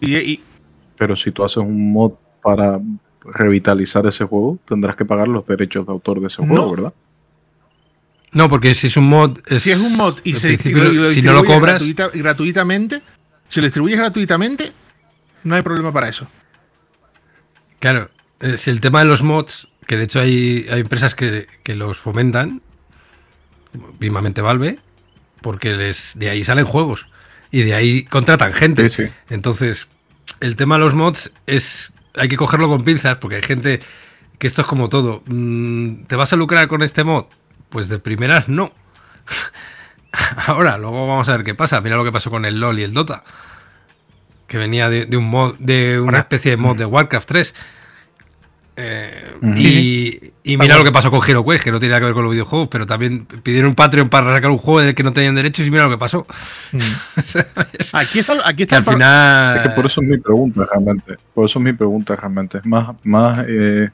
Y, 0.00 0.40
Pero 0.98 1.16
si 1.16 1.30
tú 1.32 1.44
haces 1.44 1.58
un 1.58 1.92
mod 1.92 2.12
para 2.42 2.80
revitalizar 3.24 4.06
ese 4.06 4.24
juego, 4.24 4.58
tendrás 4.66 4.94
que 4.96 5.04
pagar 5.04 5.28
los 5.28 5.46
derechos 5.46 5.86
de 5.86 5.92
autor 5.92 6.20
de 6.20 6.28
ese 6.28 6.46
juego, 6.46 6.70
¿verdad? 6.70 6.94
No, 8.32 8.48
porque 8.48 8.74
si 8.74 8.88
es 8.88 8.96
un 8.96 9.08
mod. 9.08 9.38
si 9.46 9.70
es 9.70 9.78
un 9.78 9.96
mod 9.96 10.18
y, 10.24 10.36
se, 10.36 10.58
si 10.58 11.22
no 11.22 11.32
lo 11.32 11.44
cobras. 11.44 11.82
gratuitamente, 12.14 13.02
si 13.48 13.60
lo 13.60 13.66
distribuyes 13.66 13.98
gratuitamente, 13.98 14.72
no 15.44 15.54
hay 15.54 15.62
problema 15.62 15.92
para 15.92 16.08
eso. 16.08 16.28
Claro, 17.78 18.10
eh, 18.40 18.56
si 18.56 18.70
el 18.70 18.80
tema 18.80 19.00
de 19.00 19.06
los 19.06 19.22
mods, 19.22 19.68
que 19.86 19.96
de 19.96 20.04
hecho 20.04 20.20
hay, 20.20 20.66
hay 20.70 20.80
empresas 20.80 21.14
que, 21.14 21.46
los 21.66 21.98
fomentan, 21.98 22.62
vivamente 23.98 24.40
Valve, 24.40 24.78
porque 25.40 25.74
les, 25.74 26.12
de 26.18 26.30
ahí 26.30 26.44
salen 26.44 26.64
juegos 26.64 27.06
y 27.50 27.62
de 27.62 27.74
ahí 27.74 28.04
contratan 28.04 28.52
gente. 28.52 28.88
Entonces, 29.28 29.88
el 30.40 30.56
tema 30.56 30.76
de 30.76 30.80
los 30.80 30.94
mods 30.94 31.32
es. 31.46 31.92
Hay 32.18 32.28
que 32.28 32.36
cogerlo 32.36 32.68
con 32.68 32.82
pinzas, 32.82 33.18
porque 33.18 33.36
hay 33.36 33.42
gente 33.42 33.80
que 34.38 34.46
esto 34.46 34.62
es 34.62 34.66
como 34.66 34.88
todo. 34.88 35.22
Mm, 35.26 36.04
¿Te 36.04 36.16
vas 36.16 36.32
a 36.32 36.36
lucrar 36.36 36.66
con 36.66 36.82
este 36.82 37.04
mod? 37.04 37.26
Pues 37.76 37.90
de 37.90 37.98
primeras 37.98 38.48
no. 38.48 38.72
Ahora, 40.46 40.78
luego 40.78 41.06
vamos 41.06 41.28
a 41.28 41.32
ver 41.32 41.44
qué 41.44 41.54
pasa. 41.54 41.78
Mira 41.82 41.96
lo 41.96 42.04
que 42.04 42.10
pasó 42.10 42.30
con 42.30 42.46
el 42.46 42.58
LOL 42.58 42.78
y 42.78 42.84
el 42.84 42.94
Dota. 42.94 43.22
Que 44.46 44.56
venía 44.56 44.88
de, 44.88 45.14
un 45.14 45.28
mod, 45.28 45.56
de 45.58 46.00
una 46.00 46.20
especie 46.20 46.52
de 46.52 46.56
mod 46.56 46.74
de 46.74 46.86
Warcraft 46.86 47.28
3. 47.28 47.54
Eh, 48.76 50.30
y, 50.42 50.56
mira 50.56 50.78
lo 50.78 50.84
que 50.84 50.90
pasó 50.90 51.10
con 51.10 51.20
HeroQuest, 51.20 51.64
que 51.64 51.70
no 51.70 51.78
tiene 51.78 51.90
nada 51.90 52.00
que 52.00 52.04
ver 52.06 52.14
con 52.14 52.24
los 52.24 52.32
videojuegos, 52.32 52.68
pero 52.68 52.86
también 52.86 53.26
pidieron 53.26 53.68
un 53.68 53.74
Patreon 53.74 54.08
para 54.08 54.34
sacar 54.34 54.50
un 54.50 54.56
juego 54.56 54.80
en 54.80 54.88
el 54.88 54.94
que 54.94 55.02
no 55.02 55.12
tenían 55.12 55.34
derechos 55.34 55.66
y 55.66 55.70
mira 55.70 55.84
lo 55.84 55.90
que 55.90 55.98
pasó. 55.98 56.26
Mm. 56.72 56.78
aquí 57.92 58.20
está, 58.20 58.36
aquí 58.42 58.62
está 58.62 58.78
al 58.78 58.84
final. 58.84 59.74
por 59.74 59.84
eso 59.84 60.00
es 60.00 60.08
mi 60.08 60.16
pregunta 60.16 60.66
realmente. 60.72 61.18
Por 61.34 61.44
eso 61.44 61.58
es 61.58 61.62
mi 61.62 61.74
pregunta 61.74 62.16
realmente. 62.16 62.56
Es 62.56 62.64
más, 62.64 62.96
más 63.04 63.44
eh, 63.46 63.90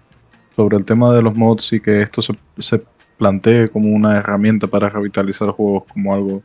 sobre 0.55 0.77
el 0.77 0.85
tema 0.85 1.13
de 1.13 1.21
los 1.21 1.35
mods 1.35 1.73
y 1.73 1.81
que 1.81 2.03
esto 2.03 2.23
se, 2.23 2.39
se 2.59 2.81
plantee 3.23 3.69
como 3.69 3.89
una 3.89 4.17
herramienta 4.17 4.67
para 4.67 4.89
revitalizar 4.89 5.49
juegos 5.51 5.85
como 5.93 6.13
algo 6.13 6.43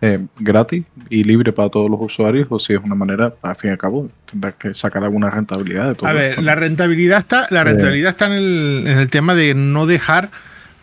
eh, 0.00 0.24
gratis 0.38 0.84
y 1.10 1.24
libre 1.24 1.52
para 1.52 1.70
todos 1.70 1.90
los 1.90 2.00
usuarios 2.00 2.46
o 2.50 2.60
si 2.60 2.72
es 2.74 2.78
una 2.84 2.94
manera, 2.94 3.34
al 3.42 3.56
fin 3.56 3.70
y 3.70 3.72
al 3.72 3.78
cabo, 3.78 4.08
tendrás 4.30 4.54
que 4.54 4.74
sacar 4.74 5.02
alguna 5.02 5.28
rentabilidad 5.28 5.88
de 5.88 5.94
todo. 5.96 6.08
A 6.08 6.12
ver, 6.12 6.40
la 6.40 6.54
rentabilidad 6.54 7.18
está, 7.18 7.48
la 7.50 7.62
eh. 7.62 7.64
rentabilidad 7.64 8.10
está 8.10 8.26
en 8.26 8.32
el, 8.34 8.84
en 8.86 8.98
el 8.98 9.10
tema 9.10 9.34
de 9.34 9.54
no 9.54 9.86
dejar 9.86 10.30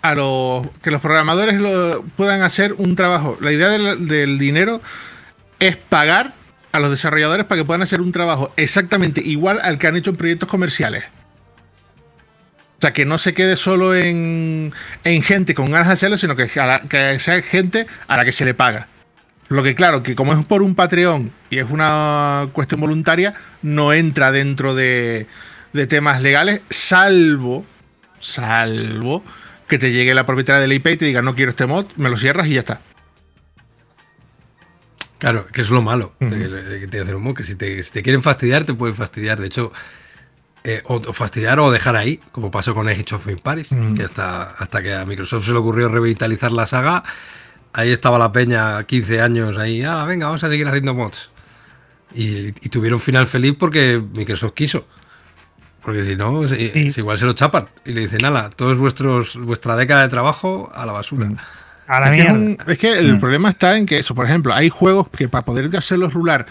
a 0.02 0.16
los 0.16 0.68
que 0.82 0.92
los 0.92 1.00
programadores 1.00 1.62
lo, 1.62 2.04
puedan 2.18 2.42
hacer 2.42 2.74
un 2.78 2.96
trabajo. 2.96 3.38
La 3.40 3.54
idea 3.54 3.70
del, 3.70 4.06
del 4.10 4.38
dinero 4.38 4.82
es 5.60 5.78
pagar 5.78 6.34
a 6.74 6.80
los 6.80 6.92
desarrolladores 6.92 7.46
para 7.46 7.62
que 7.62 7.66
puedan 7.66 7.84
hacer 7.84 8.02
un 8.02 8.12
trabajo 8.12 8.52
exactamente 8.58 9.22
igual 9.24 9.62
al 9.64 9.78
que 9.78 9.88
han 9.88 9.96
hecho 9.96 10.10
en 10.10 10.18
proyectos 10.18 10.50
comerciales. 10.50 11.06
O 12.84 12.86
sea, 12.86 12.92
que 12.92 13.06
no 13.06 13.18
se 13.18 13.34
quede 13.34 13.56
solo 13.56 13.96
en, 13.96 14.74
gente 15.06 15.56
con 15.56 15.72
ganas 15.72 15.88
de 15.88 15.94
hacerlo, 15.94 16.18
sino 16.18 16.36
que, 16.36 16.50
que 16.90 17.18
sea 17.18 17.42
gente 17.42 17.88
a 18.10 18.18
la 18.18 18.26
que 18.26 18.34
se 18.34 18.44
le 18.44 18.54
paga. 18.54 18.90
Lo 19.48 19.64
que 19.64 19.74
claro, 19.74 20.04
que 20.04 20.16
como 20.16 20.34
es 20.34 20.46
por 20.46 20.62
un 20.62 20.76
Patreon 20.76 21.32
y 21.50 21.60
es 21.60 21.70
una 21.70 22.50
cuestión 22.52 22.82
voluntaria, 22.82 23.36
no 23.62 23.94
entra 23.94 24.34
dentro 24.34 24.76
de, 24.76 25.28
temas 25.88 26.22
legales, 26.22 26.60
salvo, 26.70 27.66
salvo 28.20 29.24
que 29.70 29.78
te 29.78 29.94
llegue 29.94 30.14
la 30.14 30.26
propietaria 30.26 30.60
del 30.60 30.74
IP 30.74 30.88
y 30.88 30.98
te 30.98 31.06
diga 31.06 31.22
no 31.22 31.36
quiero 31.36 31.52
este 31.52 31.66
mod, 31.66 31.86
me 31.96 32.10
lo 32.10 32.18
cierras 32.18 32.48
y 32.48 32.56
ya 32.56 32.60
está. 32.60 32.82
Claro, 35.20 35.48
que 35.48 35.62
es 35.62 35.70
lo 35.70 35.82
malo 35.82 36.16
de, 36.20 36.82
que 36.82 36.88
te 36.90 37.16
un 37.16 37.24
mod, 37.24 37.34
que 37.34 37.44
si 37.44 37.56
te, 37.56 37.82
si 37.82 37.92
te 37.92 38.04
quieren 38.04 38.22
fastidiar, 38.22 38.66
te 38.66 38.74
pueden 38.74 38.98
fastidiar. 38.98 39.40
De 39.40 39.48
hecho, 39.48 39.72
eh, 40.66 40.82
o, 40.86 41.02
fastidiar 41.12 41.60
o 41.60 41.72
dejar 41.72 41.98
ahí, 41.98 42.22
como 42.32 42.50
pasó 42.50 42.74
con 42.74 42.88
Age 42.88 43.16
of 43.16 43.28
Paris, 43.42 43.68
que 43.98 44.04
hasta, 44.04 44.44
hasta 44.44 44.82
que 44.82 44.94
a 44.94 45.06
Microsoft 45.06 45.46
se 45.46 45.52
le 45.52 45.58
ocurrió 45.58 45.90
revitalizar 45.90 46.54
la 46.54 46.66
saga, 46.66 47.04
ahí 47.74 47.92
estaba 47.92 48.18
la 48.18 48.32
peña 48.32 48.82
15 48.84 49.22
años 49.22 49.58
ahí, 49.58 49.84
ah, 49.84 50.06
venga, 50.06 50.28
vamos 50.28 50.42
a 50.44 50.48
seguir 50.50 50.66
haciendo 50.68 50.94
mods. 50.94 51.32
Y, 52.14 52.52
tuvieron 52.70 53.02
final 53.02 53.28
feliz 53.28 53.56
porque 53.60 54.02
Microsoft 54.14 54.54
quiso. 54.54 54.88
Porque 55.82 56.06
si 56.06 56.16
no, 56.16 56.46
igual 56.46 57.18
se 57.18 57.26
lo 57.26 57.34
chapan 57.34 57.68
y 57.84 57.92
le 57.92 58.02
dicen, 58.02 58.20
nada, 58.22 58.50
todos 58.50 58.78
vuestros 58.78 59.36
vuestra 59.36 59.76
década 59.76 60.04
de 60.04 60.08
trabajo 60.08 60.72
a 60.74 60.86
la 60.86 60.94
basura. 60.94 61.30
A 61.88 62.00
la 62.00 62.16
es, 62.16 62.24
que 62.24 62.72
es, 62.72 62.78
que 62.78 62.92
el 62.94 63.16
mm. 63.16 63.20
problema 63.20 63.50
está 63.50 63.76
en 63.76 63.86
que 63.86 63.98
eso, 63.98 64.16
por 64.16 64.26
ejemplo, 64.26 64.54
hay 64.54 64.70
juegos 64.70 65.10
que 65.10 65.28
para 65.28 65.44
poder 65.44 65.76
hacerlos 65.76 66.14
rular 66.14 66.46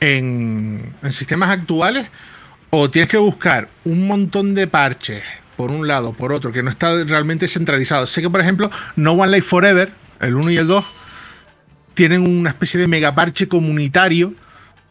en, 0.00 0.94
en 1.02 1.12
sistemas 1.12 1.50
actuales 1.50 2.08
o 2.70 2.90
tienes 2.90 3.10
que 3.10 3.16
buscar 3.16 3.68
un 3.84 4.06
montón 4.06 4.54
de 4.54 4.66
parches, 4.66 5.22
por 5.56 5.70
un 5.70 5.88
lado, 5.88 6.12
por 6.12 6.32
otro, 6.32 6.52
que 6.52 6.62
no 6.62 6.70
está 6.70 7.04
realmente 7.04 7.48
centralizado. 7.48 8.06
Sé 8.06 8.22
que, 8.22 8.30
por 8.30 8.40
ejemplo, 8.40 8.70
No 8.96 9.12
One 9.12 9.32
Life 9.32 9.48
Forever, 9.48 9.92
el 10.20 10.34
1 10.34 10.50
y 10.50 10.56
el 10.58 10.66
2, 10.66 10.84
tienen 11.94 12.22
una 12.22 12.50
especie 12.50 12.78
de 12.78 12.86
megaparche 12.86 13.48
comunitario 13.48 14.34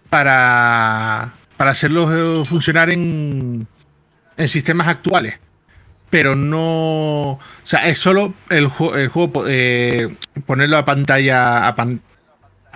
para, 0.10 1.34
para 1.56 1.72
hacerlos 1.72 2.48
funcionar 2.48 2.90
en, 2.90 3.68
en 4.36 4.48
sistemas 4.48 4.88
actuales. 4.88 5.40
Pero 6.10 6.36
no. 6.36 7.32
O 7.32 7.40
sea, 7.64 7.88
es 7.88 7.98
solo 7.98 8.34
el, 8.50 8.68
juego 8.68 9.44
eh, 9.48 10.16
ponerlo 10.46 10.78
a 10.78 10.86
pantalla, 10.86 11.68
a, 11.68 11.76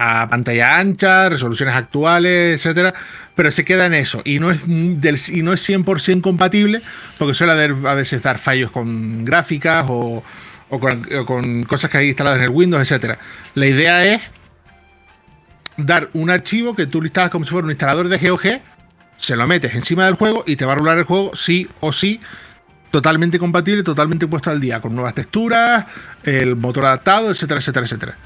a 0.01 0.27
pantalla 0.27 0.77
ancha, 0.79 1.29
resoluciones 1.29 1.75
actuales, 1.75 2.55
etcétera, 2.55 2.93
pero 3.35 3.51
se 3.51 3.63
queda 3.63 3.85
en 3.85 3.93
eso 3.93 4.21
y 4.25 4.39
no 4.39 4.49
es 4.49 4.61
del, 4.65 5.19
y 5.29 5.43
no 5.43 5.53
es 5.53 5.67
100% 5.69 6.21
compatible 6.21 6.81
porque 7.17 7.33
suele 7.33 7.53
haber 7.53 7.75
a 7.85 7.93
veces 7.93 8.21
dar 8.23 8.39
fallos 8.39 8.71
con 8.71 9.23
gráficas 9.23 9.85
o, 9.89 10.23
con, 10.69 11.63
cosas 11.63 11.91
que 11.91 11.99
hay 11.99 12.07
instaladas 12.07 12.39
en 12.39 12.45
el 12.45 12.49
Windows, 12.49 12.81
etcétera. 12.81 13.19
La 13.53 13.67
idea 13.67 14.05
es 14.05 14.21
dar 15.77 16.09
un 16.13 16.29
archivo 16.29 16.75
que 16.75 16.87
tú 16.87 17.01
listas 17.01 17.29
como 17.29 17.45
si 17.45 17.51
fuera 17.51 17.65
un 17.65 17.71
instalador 17.71 18.07
de 18.07 18.17
GOG, 18.17 18.61
se 19.17 19.35
lo 19.35 19.45
metes 19.45 19.75
encima 19.75 20.05
del 20.05 20.15
juego 20.15 20.43
y 20.47 20.55
te 20.55 20.65
va 20.65 20.73
a 20.73 20.75
rular 20.75 20.97
el 20.97 21.03
juego 21.03 21.35
sí 21.35 21.67
o 21.79 21.93
sí 21.93 22.19
totalmente 22.89 23.39
compatible, 23.39 23.83
totalmente 23.83 24.27
puesto 24.27 24.49
al 24.49 24.59
día, 24.59 24.81
con 24.81 24.93
nuevas 24.93 25.13
texturas, 25.13 25.85
el 26.23 26.55
motor 26.55 26.85
adaptado, 26.85 27.31
etcétera, 27.31 27.59
etcétera, 27.59 27.85
etcétera. 27.85 28.17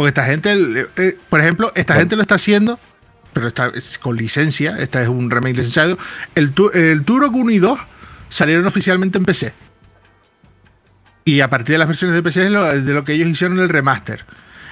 Porque 0.00 0.08
esta 0.08 0.24
gente, 0.24 0.52
eh, 0.54 0.86
eh, 0.96 1.18
por 1.28 1.42
ejemplo, 1.42 1.72
esta 1.74 1.94
gente 1.94 2.16
lo 2.16 2.22
está 2.22 2.36
haciendo, 2.36 2.80
pero 3.34 3.48
está 3.48 3.70
con 4.00 4.16
licencia, 4.16 4.78
esta 4.78 5.02
es 5.02 5.10
un 5.10 5.30
remake 5.30 5.58
licenciado. 5.58 5.98
El, 6.34 6.54
el 6.72 7.04
Turok 7.04 7.34
1 7.34 7.50
y 7.50 7.58
2 7.58 7.78
salieron 8.30 8.64
oficialmente 8.64 9.18
en 9.18 9.26
PC. 9.26 9.52
Y 11.26 11.42
a 11.42 11.50
partir 11.50 11.74
de 11.74 11.80
las 11.80 11.86
versiones 11.86 12.14
de 12.14 12.22
PC 12.22 12.46
es 12.46 12.86
de 12.86 12.94
lo 12.94 13.04
que 13.04 13.12
ellos 13.12 13.28
hicieron 13.28 13.58
el 13.58 13.68
remaster. 13.68 14.24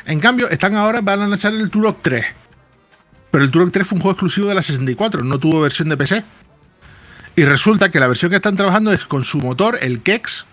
En 0.06 0.18
cambio, 0.18 0.48
están 0.48 0.74
ahora, 0.76 1.02
van 1.02 1.20
a 1.20 1.26
lanzar 1.26 1.52
el 1.52 1.68
Turok 1.68 1.98
3. 2.00 2.24
Pero 3.30 3.44
el 3.44 3.50
Turok 3.50 3.70
3 3.70 3.86
fue 3.86 3.96
un 3.96 4.00
juego 4.00 4.12
exclusivo 4.12 4.48
de 4.48 4.54
la 4.54 4.62
64, 4.62 5.24
no 5.24 5.38
tuvo 5.38 5.60
versión 5.60 5.90
de 5.90 5.98
PC. 5.98 6.24
Y 7.36 7.44
resulta 7.44 7.90
que 7.90 8.00
la 8.00 8.06
versión 8.06 8.30
que 8.30 8.36
están 8.36 8.56
trabajando 8.56 8.94
es 8.94 9.04
con 9.04 9.24
su 9.24 9.36
motor, 9.36 9.76
el 9.82 10.00
Kex, 10.00 10.46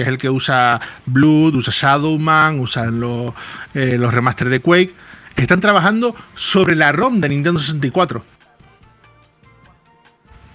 que 0.00 0.04
es 0.04 0.08
el 0.08 0.16
que 0.16 0.30
usa 0.30 0.80
Blood, 1.04 1.56
usa 1.56 1.74
Shadowman, 1.76 2.58
usan 2.58 3.00
los, 3.00 3.34
eh, 3.74 3.98
los 3.98 4.14
remasters 4.14 4.50
de 4.50 4.60
Quake, 4.60 4.94
están 5.36 5.60
trabajando 5.60 6.16
sobre 6.34 6.74
la 6.74 6.90
ROM 6.90 7.20
de 7.20 7.28
Nintendo 7.28 7.60
64. 7.60 8.24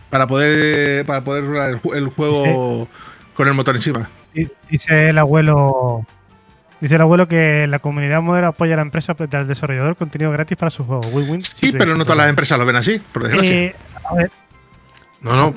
Para 0.09 0.25
poder, 0.25 1.05
para 1.05 1.23
poder 1.23 1.45
rular 1.45 1.79
el, 1.93 2.07
juego 2.07 2.87
con 3.35 3.47
el 3.47 3.53
motor 3.53 3.75
encima. 3.75 4.09
Dice 4.67 5.09
el 5.09 5.17
abuelo. 5.19 6.07
Dice 6.81 6.95
el 6.95 7.01
abuelo 7.01 7.27
que 7.27 7.67
la 7.67 7.77
comunidad 7.77 8.23
moderna 8.23 8.49
apoya 8.49 8.73
a 8.73 8.77
la 8.77 8.81
empresa 8.81 9.13
del 9.13 9.47
desarrollador 9.47 9.95
contenido 9.95 10.31
gratis 10.31 10.57
para 10.57 10.71
sus 10.71 10.87
juegos. 10.87 11.53
sí, 11.55 11.71
pero 11.71 11.95
no 11.95 12.03
todas 12.03 12.17
las 12.17 12.29
empresas 12.29 12.57
lo 12.57 12.65
ven 12.65 12.77
así, 12.77 12.99
por 13.11 13.23
desgracia. 13.23 13.55
Eh, 13.55 13.75
no, 15.21 15.35
no. 15.35 15.55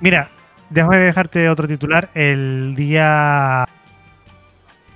Mira, 0.00 0.28
déjame 0.70 0.98
dejarte 0.98 1.48
otro 1.48 1.68
titular. 1.68 2.10
El 2.14 2.74
día. 2.76 3.68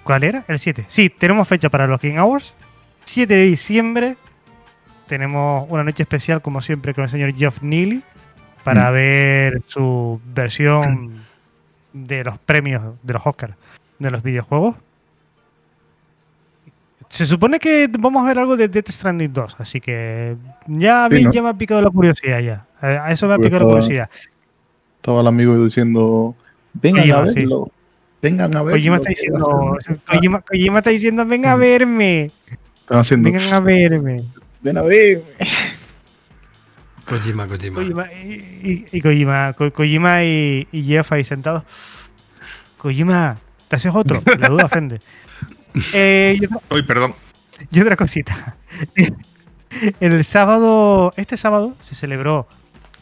¿Cuál 0.03 0.25
era? 0.25 0.45
El 0.49 0.59
7. 0.59 0.87
Sí, 0.89 1.11
tenemos 1.11 1.47
fecha 1.47 1.69
para 1.69 1.87
los 1.87 2.01
King 2.01 2.17
Hours. 2.19 2.55
7 3.05 3.33
de 3.33 3.45
diciembre. 3.45 4.17
Tenemos 5.07 5.67
una 5.69 5.85
noche 5.85 6.03
especial, 6.03 6.43
como 6.43 6.61
siempre, 6.61 6.95
con 6.95 7.05
el 7.05 7.11
señor 7.11 7.35
Geoff 7.35 7.63
Neely. 7.63 8.03
Para 8.65 8.91
mm. 8.91 8.95
ver 8.95 9.63
su 9.67 10.21
versión 10.27 11.25
de 11.93 12.25
los 12.25 12.39
premios 12.39 12.83
de 13.03 13.13
los 13.13 13.27
Oscars 13.27 13.55
de 13.99 14.11
los 14.11 14.23
videojuegos. 14.23 14.77
Se 17.09 17.25
supone 17.25 17.59
que 17.59 17.89
vamos 17.99 18.23
a 18.23 18.27
ver 18.27 18.39
algo 18.39 18.57
de 18.57 18.69
Death 18.69 18.91
Stranding 18.91 19.33
2, 19.33 19.57
así 19.61 19.81
que 19.81 20.37
ya 20.67 21.07
a 21.07 21.09
mí 21.09 21.25
ya 21.33 21.43
me 21.43 21.49
ha 21.49 21.55
picado 21.55 21.81
la 21.81 21.91
curiosidad 21.91 22.41
ya. 22.41 22.67
A 22.81 23.11
eso 23.11 23.27
me 23.27 23.35
ha 23.35 23.39
picado 23.39 23.61
la 23.61 23.71
curiosidad. 23.71 24.11
Estaba 25.09 25.23
el 25.23 25.27
amigo 25.27 25.65
diciendo, 25.65 26.37
vengan 26.75 27.11
a 27.11 27.23
verlo. 27.23 27.73
Vengan 28.21 28.55
a 28.55 28.63
verlo. 28.63 28.77
Kojima 28.77 28.97
está 28.97 29.09
diciendo, 29.09 29.79
Kojima, 30.47 30.79
está 30.81 30.91
diciendo, 30.91 31.25
vengan 31.25 31.53
a 31.53 31.57
verme. 31.57 32.31
Están 32.81 32.99
haciendo, 32.99 33.31
vengan 33.31 33.55
a 33.55 33.61
verme. 33.65 34.25
Ven 34.61 34.77
a 34.77 34.83
verme. 34.83 35.25
Kojima, 37.07 37.49
Kojima. 37.49 37.77
Kojima 37.77 38.13
y, 38.13 38.87
y, 38.93 39.01
Kojima, 39.01 39.55
Kojima 39.55 40.25
y, 40.25 40.67
Jeff 40.87 41.11
ahí 41.11 41.25
sentados. 41.25 41.63
Kojima, 42.77 43.39
¿te 43.69 43.77
haces 43.77 43.95
otro? 43.95 44.23
La 44.27 44.49
duda 44.49 44.67
ofende. 44.67 45.01
Eh, 45.95 46.39
Uy, 46.71 46.83
perdón. 46.83 47.15
Y 47.71 47.81
otra 47.81 47.97
cosita. 47.97 48.57
El 50.01 50.23
sábado, 50.25 51.15
este 51.17 51.39
sábado 51.39 51.75
se 51.81 51.95
celebró, 51.95 52.47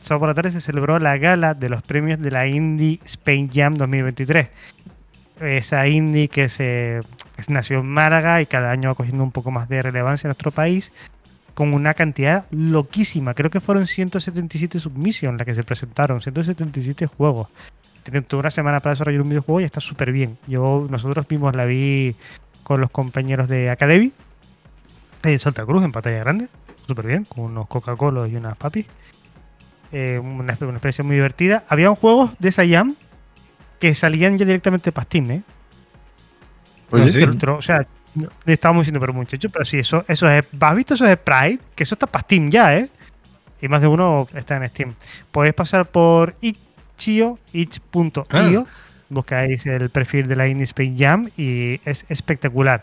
sábado 0.07 0.21
por 0.21 0.29
la 0.29 0.35
tarde 0.35 0.53
se 0.53 0.61
celebró 0.61 0.99
la 0.99 1.19
gala 1.19 1.55
de 1.55 1.69
los 1.69 1.83
premios 1.83 2.21
de 2.21 2.31
la 2.31 2.47
Indie 2.47 3.01
Spain 3.05 3.51
Jam 3.53 3.75
2023. 3.75 4.49
Esa 5.41 5.87
indie 5.87 6.29
que 6.29 6.49
se 6.49 7.03
nació 7.49 7.81
en 7.81 7.87
Málaga 7.87 8.41
y 8.41 8.47
cada 8.47 8.71
año 8.71 8.89
va 8.89 8.95
cogiendo 8.95 9.23
un 9.23 9.33
poco 9.33 9.51
más 9.51 9.69
de 9.69 9.83
relevancia 9.83 10.27
en 10.27 10.31
nuestro 10.31 10.51
país 10.51 10.93
con 11.55 11.75
una 11.75 11.95
cantidad 11.95 12.47
loquísima. 12.51 13.35
Creo 13.35 13.51
que 13.51 13.61
fueron 13.61 13.87
177 13.87 14.79
submissions 14.79 15.37
las 15.37 15.45
que 15.45 15.55
se 15.55 15.63
presentaron, 15.63 16.23
177 16.23 17.07
juegos. 17.07 17.49
Tienen 18.03 18.25
toda 18.25 18.41
una 18.41 18.51
semana 18.51 18.81
para 18.81 18.93
desarrollar 18.93 19.23
un 19.23 19.29
videojuego 19.29 19.61
y 19.61 19.65
está 19.65 19.81
súper 19.81 20.13
bien. 20.13 20.39
Yo, 20.47 20.87
nosotros 20.89 21.27
mismos 21.29 21.57
la 21.57 21.65
vi 21.65 22.15
con 22.63 22.81
los 22.81 22.91
compañeros 22.91 23.49
de 23.49 23.71
Academy 23.71 24.13
en 25.25 25.39
Santa 25.39 25.65
Cruz, 25.65 25.83
en 25.85 25.93
pantalla 25.93 26.19
grande, 26.19 26.49
súper 26.87 27.07
bien, 27.07 27.25
con 27.25 27.45
unos 27.45 27.67
Coca-Cola 27.67 28.29
y 28.29 28.37
unas 28.37 28.57
papis. 28.57 28.87
Eh, 29.93 30.21
una, 30.23 30.53
experiencia 30.53 31.05
muy 31.05 31.17
divertida. 31.17 31.65
Había 31.69 31.95
juegos 31.95 32.33
de 32.39 32.49
esa 32.49 32.67
Jam 32.67 32.97
que 33.79 33.95
salían 33.95 34.39
ya 34.39 34.45
directamente 34.45 34.93
para 34.93 35.05
Steam, 35.05 35.31
¿eh? 35.31 35.43
o 36.91 37.63
sea, 37.63 37.87
estábamos 38.47 38.83
diciendo, 38.83 39.01
pero 39.01 39.13
muchachos, 39.13 39.51
pero 39.53 39.65
si 39.65 39.79
eso, 39.79 40.05
eso 40.09 40.29
es. 40.29 40.45
¿Has 40.61 40.77
visto 40.77 40.95
esos 40.95 41.11
Sprite? 41.11 41.61
Que 41.75 41.83
eso 41.83 41.95
está 41.95 42.07
para 42.07 42.23
Steam 42.23 42.51
ya, 42.51 42.77
¿eh? 42.77 42.89
Y 43.61 43.69
más 43.69 43.81
de 43.81 43.89
uno 43.89 44.27
está 44.35 44.57
en 44.57 44.69
Steam. 44.69 44.95
Podéis 45.31 45.55
pasar 45.55 45.87
por 45.87 46.35
itch.io, 46.41 47.39
itch.io, 47.53 48.23
ah. 48.31 48.67
buscáis 49.09 49.67
el 49.67 49.91
perfil 49.91 50.27
de 50.27 50.37
la 50.37 50.49
Indie 50.49 50.65
Space 50.65 50.95
Jam 50.97 51.31
y 51.37 51.81
es 51.85 52.05
espectacular. 52.09 52.83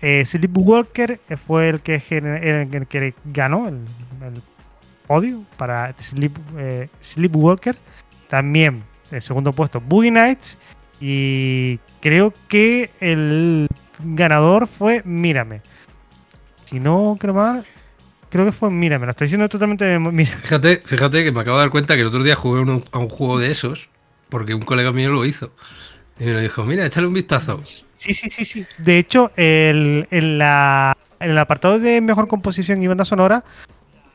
Eh, 0.00 0.24
Sleepwalker 0.24 1.20
fue 1.46 1.68
el 1.68 1.80
que, 1.80 1.94
el 1.96 2.86
que 2.86 3.14
ganó 3.24 3.68
el, 3.68 3.80
podio 5.08 5.42
para 5.56 5.92
Sleep, 6.00 6.36
eh, 6.56 6.88
Sleepwalker. 7.02 7.76
También 8.28 8.84
el 9.10 9.22
segundo 9.22 9.52
puesto 9.52 9.80
Boogie 9.80 10.12
Nights. 10.12 10.58
Y 11.00 11.78
creo 12.00 12.32
que 12.46 12.90
el 13.00 13.66
ganador 14.04 14.68
fue 14.68 15.02
Mírame. 15.04 15.62
Si 16.66 16.78
no 16.78 17.16
creo 17.18 17.34
mal, 17.34 17.64
creo 18.30 18.44
que 18.44 18.52
fue 18.52 18.70
Mírame. 18.70 19.06
Lo 19.06 19.10
estoy 19.10 19.26
diciendo 19.26 19.48
totalmente. 19.48 19.98
Fíjate, 20.42 20.82
fíjate 20.84 21.24
que 21.24 21.32
me 21.32 21.40
acabo 21.40 21.56
de 21.56 21.64
dar 21.64 21.70
cuenta 21.70 21.94
que 21.94 22.02
el 22.02 22.08
otro 22.08 22.22
día 22.22 22.36
jugué 22.36 22.60
a 22.92 22.98
un 22.98 23.08
juego 23.08 23.38
de 23.38 23.50
esos 23.50 23.88
porque 24.28 24.54
un 24.54 24.62
colega 24.62 24.92
mío 24.92 25.10
lo 25.10 25.24
hizo. 25.24 25.52
Y 26.20 26.24
me 26.24 26.40
dijo, 26.40 26.64
mira, 26.64 26.84
échale 26.84 27.06
un 27.06 27.14
vistazo. 27.14 27.62
Sí, 27.94 28.12
sí, 28.12 28.28
sí, 28.28 28.44
sí. 28.44 28.66
De 28.78 28.98
hecho, 28.98 29.30
el, 29.36 30.06
en, 30.10 30.38
la, 30.38 30.96
en 31.20 31.30
el 31.30 31.38
apartado 31.38 31.78
de 31.78 32.00
mejor 32.00 32.28
composición 32.28 32.82
y 32.82 32.88
banda 32.88 33.04
sonora, 33.04 33.44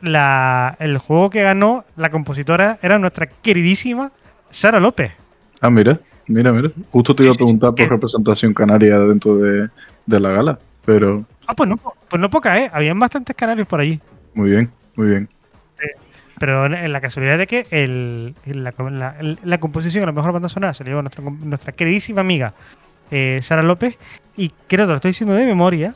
la, 0.03 0.75
el 0.79 0.97
juego 0.97 1.29
que 1.29 1.41
ganó 1.41 1.85
la 1.95 2.09
compositora 2.09 2.77
era 2.81 2.99
nuestra 2.99 3.27
queridísima 3.27 4.11
Sara 4.49 4.79
López. 4.79 5.13
Ah, 5.61 5.69
mira. 5.69 5.99
Mira, 6.27 6.51
mira. 6.51 6.69
Justo 6.91 7.15
te 7.15 7.23
iba 7.23 7.33
a 7.33 7.35
preguntar 7.35 7.73
por 7.73 7.89
representación 7.89 8.53
canaria 8.53 8.99
dentro 8.99 9.37
de, 9.37 9.69
la 10.05 10.31
gala, 10.31 10.59
pero. 10.85 11.25
Ah, 11.47 11.55
pues 11.55 11.69
no, 11.69 11.77
pues 11.77 12.19
no 12.19 12.29
poca, 12.29 12.59
¿eh? 12.59 12.69
Habían 12.73 12.99
bastantes 12.99 13.35
canarios 13.35 13.67
por 13.67 13.79
allí. 13.79 13.99
Muy 14.33 14.51
bien, 14.51 14.71
muy 14.95 15.07
bien. 15.07 15.29
pero 16.39 16.65
en 16.65 16.91
la 16.91 17.01
casualidad 17.01 17.37
de 17.37 17.47
que 17.47 17.65
el, 17.71 18.35
la, 18.45 18.73
la, 19.43 19.59
composición, 19.59 20.05
la 20.05 20.11
mejor 20.11 20.31
banda 20.31 20.49
sonora, 20.49 20.73
se 20.73 20.83
le 20.83 20.91
llevó 20.91 20.99
a 20.99 21.03
nuestra, 21.03 21.23
nuestra 21.23 21.71
queridísima 21.73 22.21
amiga 22.21 22.53
eh, 23.11 23.39
Sara 23.41 23.63
López. 23.63 23.97
Y 24.35 24.51
creo 24.67 24.85
que 24.85 24.91
lo 24.91 24.95
estoy 24.95 25.11
diciendo 25.11 25.35
de 25.35 25.45
memoria, 25.45 25.93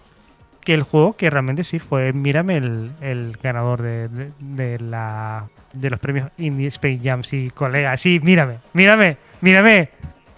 que 0.68 0.74
el 0.74 0.84
juego 0.84 1.16
que 1.16 1.30
realmente 1.30 1.64
sí 1.64 1.80
fue, 1.80 2.12
mírame, 2.12 2.58
el, 2.58 2.92
el 3.00 3.38
ganador 3.42 3.82
de, 3.82 4.10
de, 4.38 4.78
la, 4.82 5.48
de 5.72 5.90
los 5.90 5.98
premios 5.98 6.30
Indie 6.38 6.68
Space 6.68 7.00
Jam. 7.02 7.24
Sí, 7.24 7.50
colega, 7.56 7.96
sí, 7.96 8.20
mírame, 8.22 8.58
mírame, 8.74 9.16
mírame. 9.40 9.90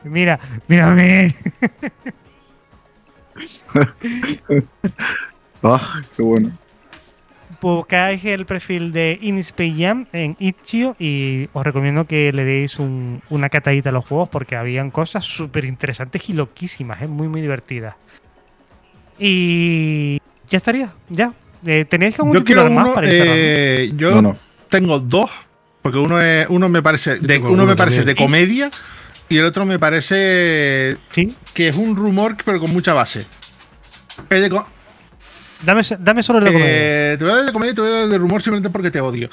Mira, 0.04 0.40
mírame. 0.68 1.34
ah, 5.64 6.02
qué 6.16 6.22
bueno. 6.22 6.52
Buscáis 7.60 8.24
el 8.24 8.46
perfil 8.46 8.92
de 8.92 9.18
Jam 9.80 10.06
en 10.14 10.36
Itch.io 10.38 10.96
y 11.00 11.50
os 11.54 11.66
recomiendo 11.66 12.06
que 12.06 12.32
le 12.34 12.46
deis 12.46 12.78
una 12.78 13.50
catadita 13.50 13.90
a 13.90 13.94
los 13.94 14.06
juegos 14.06 14.30
porque 14.30 14.56
habían 14.56 14.92
cosas 14.92 15.26
súper 15.26 15.66
interesantes 15.66 16.30
y 16.30 16.34
loquísimas, 16.34 17.02
¿eh? 17.02 17.08
muy, 17.08 17.28
muy 17.28 17.42
divertidas. 17.42 17.96
Y 19.20 20.18
ya 20.50 20.58
estaría, 20.58 20.91
ya. 21.10 21.34
Eh, 21.66 21.86
¿Tenéis 21.89 22.18
algún 22.20 22.34
yo 22.34 22.43
quiero 22.43 22.70
más 22.72 22.88
para 22.89 23.08
eh, 23.10 23.91
Yo 23.95 24.36
tengo 24.70 25.00
dos, 25.00 25.30
porque 25.82 25.97
uno 25.97 26.22
es 26.22 26.47
uno 26.50 26.70
me 26.70 26.82
parece 26.82 27.18
de, 27.18 27.38
uno 27.39 27.66
me 27.66 27.76
parece 27.76 28.04
de 28.04 28.16
comedia 28.16 28.70
y 29.30 29.38
el 29.38 29.45
otro 29.45 29.66
me 29.66 29.78
parece 29.78 30.97
que 31.54 31.68
es 31.68 31.76
un 31.76 31.95
rumor, 31.95 32.36
pero 32.43 32.60
con 32.60 32.74
mucha 32.74 32.93
base. 32.93 33.26
dame, 35.64 35.84
dame, 36.00 36.24
solo 36.24 36.39
el 36.39 36.45
de 36.45 36.52
comedia. 36.52 37.14
Eh, 37.14 37.18
te 37.18 37.24
voy 37.24 37.32
a 37.32 37.36
dar 37.36 37.41
el 37.41 37.45
de 37.47 37.54
comedia 37.54 37.72
y 37.72 37.76
te 37.76 37.82
voy 37.82 37.89
a 37.89 37.93
dar 37.93 38.04
el 38.06 38.10
de 38.10 38.18
rumor 38.18 38.41
simplemente 38.41 38.70
porque 38.72 38.91
te 38.91 39.02
odio. 39.02 39.30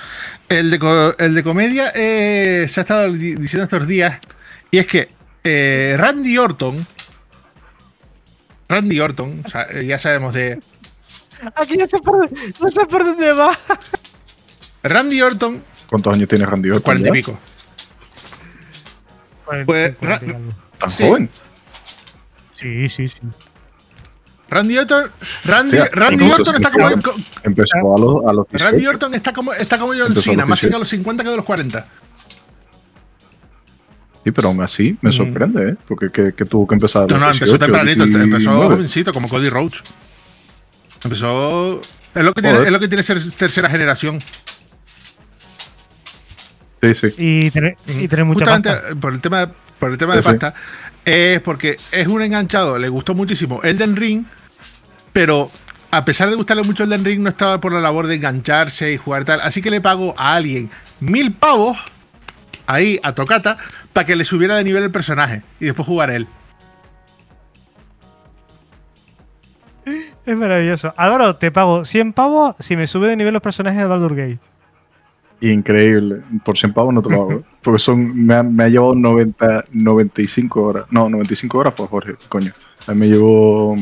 El 0.49 0.71
de, 0.71 1.15
el 1.19 1.35
de 1.35 1.43
comedia 1.43 1.93
eh, 1.95 2.67
se 2.69 2.81
ha 2.81 2.83
estado 2.83 3.11
diciendo 3.11 3.65
estos 3.65 3.87
días. 3.87 4.19
Y 4.71 4.79
es 4.79 4.87
que 4.87 5.09
eh, 5.43 5.97
Randy 5.99 6.37
Orton. 6.37 6.87
Randy 8.69 9.01
Orton, 9.01 9.43
o 9.47 9.49
sea, 9.49 9.67
ya 9.81 9.97
sabemos 9.97 10.35
de. 10.35 10.61
Aquí 11.55 11.77
no 11.77 11.87
sé 11.87 11.99
por, 11.99 12.31
no 12.61 12.71
sé 12.71 12.87
por 12.87 13.05
dónde 13.05 13.33
va. 13.33 13.51
Randy 14.83 15.23
Orton. 15.23 15.63
¿Cuántos 15.89 16.15
años 16.15 16.29
tiene 16.29 16.47
Randy 16.47 16.71
Orton? 16.71 16.83
Cuarenta 16.83 17.09
y 17.09 17.13
pico. 17.13 17.39
Pues, 19.65 19.95
¿Tan 19.99 20.91
joven? 20.91 21.31
Sí, 22.55 22.89
sí, 22.89 23.09
sí. 23.09 23.21
Randy 24.49 24.79
Orton, 24.79 25.05
Randy, 25.45 25.79
Randy 25.93 26.31
Orton 26.31 26.55
está 26.57 26.71
como. 26.71 26.89
Empezó 27.43 27.97
a 27.97 28.01
los, 28.01 28.25
a 28.25 28.33
los 28.33 28.47
Randy 28.53 28.87
Orton 28.87 29.15
está 29.15 29.33
como, 29.33 29.53
está 29.53 29.79
como 29.79 29.95
yo 29.95 30.07
en 30.07 30.15
Cena, 30.15 30.47
más 30.47 30.61
cerca 30.61 30.77
de 30.77 30.81
los 30.81 30.89
50 30.89 31.25
que 31.25 31.31
de 31.31 31.37
los 31.37 31.45
40. 31.45 31.87
Sí, 34.25 34.33
pero 34.33 34.49
aún 34.49 34.61
así 34.61 34.97
me 35.03 35.11
mm. 35.11 35.13
sorprende, 35.13 35.69
¿eh? 35.71 35.77
Porque 35.87 36.11
que, 36.11 36.33
que 36.33 36.45
tuvo 36.45 36.67
que 36.67 36.75
empezar. 36.75 37.11
No, 37.11 37.19
no, 37.19 37.31
empezó 37.31 37.59
tempranito, 37.59 38.05
empezó 38.05 38.69
jovencito, 38.69 39.13
como 39.13 39.29
Cody 39.29 39.49
Rhodes. 39.49 39.83
Empezó. 41.05 41.81
Es 42.15 42.25
lo 42.25 42.33
que 42.33 42.43
tiene, 42.43 42.59
es 42.59 42.71
lo 42.71 42.81
que 42.81 42.89
tiene 42.89 43.03
ser 43.03 43.21
tercera 43.33 43.69
generación. 43.69 44.23
Sí, 46.83 46.95
sí. 46.95 47.15
Y 47.19 47.51
tener, 47.51 47.77
y 47.87 48.09
tener 48.09 48.25
mucha 48.25 48.45
Justamente 48.45 48.71
pasta. 48.71 48.95
por 48.97 49.13
el 49.13 49.21
tema, 49.21 49.53
por 49.79 49.91
el 49.91 49.99
tema 49.99 50.17
de 50.17 50.23
pasta, 50.23 50.55
es 51.05 51.41
porque 51.41 51.77
es 51.93 52.07
un 52.07 52.23
enganchado, 52.23 52.79
le 52.79 52.89
gustó 52.89 53.15
muchísimo 53.15 53.61
Elden 53.63 53.97
Ring, 53.97 54.25
pero 55.13 55.51
a 55.91 56.05
pesar 56.05 56.29
de 56.29 56.37
gustarle 56.37 56.63
mucho 56.63 56.85
Elden 56.85 57.05
Ring, 57.05 57.21
no 57.21 57.31
estaba 57.31 57.61
por 57.61 57.73
la 57.73 57.81
labor 57.81 58.07
de 58.07 58.17
engancharse 58.17 58.93
y 58.93 58.97
jugar 58.97 59.25
tal. 59.25 59.41
Así 59.41 59.63
que 59.63 59.71
le 59.71 59.81
pago 59.81 60.15
a 60.17 60.35
alguien 60.35 60.71
mil 61.01 61.33
pavos 61.33 61.79
ahí 62.67 63.01
a 63.03 63.15
Tocata 63.15 63.57
para 63.93 64.07
que 64.07 64.17
le 64.17 64.25
subiera 64.25 64.57
de 64.57 64.65
nivel 64.65 64.83
el 64.83 64.91
personaje 64.91 65.43
y 65.61 65.67
después 65.67 65.87
jugar 65.87 66.11
él. 66.11 66.27
Es 70.27 70.37
maravilloso. 70.37 70.93
Álvaro, 70.97 71.37
te 71.37 71.53
pago 71.53 71.85
100 71.85 72.13
pavos 72.13 72.57
si 72.59 72.77
me 72.77 72.89
sube 72.89 73.09
de 73.09 73.17
nivel 73.17 73.33
los 73.33 73.43
personajes 73.43 73.81
de 73.81 73.87
Baldur 73.87 74.17
Gate. 74.17 74.41
Increíble. 75.41 76.23
Por 76.45 76.59
100 76.59 76.73
pavos 76.73 76.93
no 76.93 77.01
te 77.01 77.11
lo 77.11 77.23
hago. 77.23 77.33
¿eh? 77.33 77.43
Porque 77.63 77.79
son, 77.79 78.27
me 78.27 78.35
ha, 78.35 78.43
me 78.43 78.65
ha, 78.65 78.69
llevado 78.69 78.97
90, 78.97 79.67
95 79.73 80.63
horas. 80.63 80.85
No, 80.91 81.09
95 81.09 81.59
horas 81.59 81.75
fue 81.75 81.87
Jorge, 81.87 82.15
coño. 82.29 82.53
A 82.89 82.93
mí 82.93 83.01
me 83.01 83.09
llevó 83.09 83.77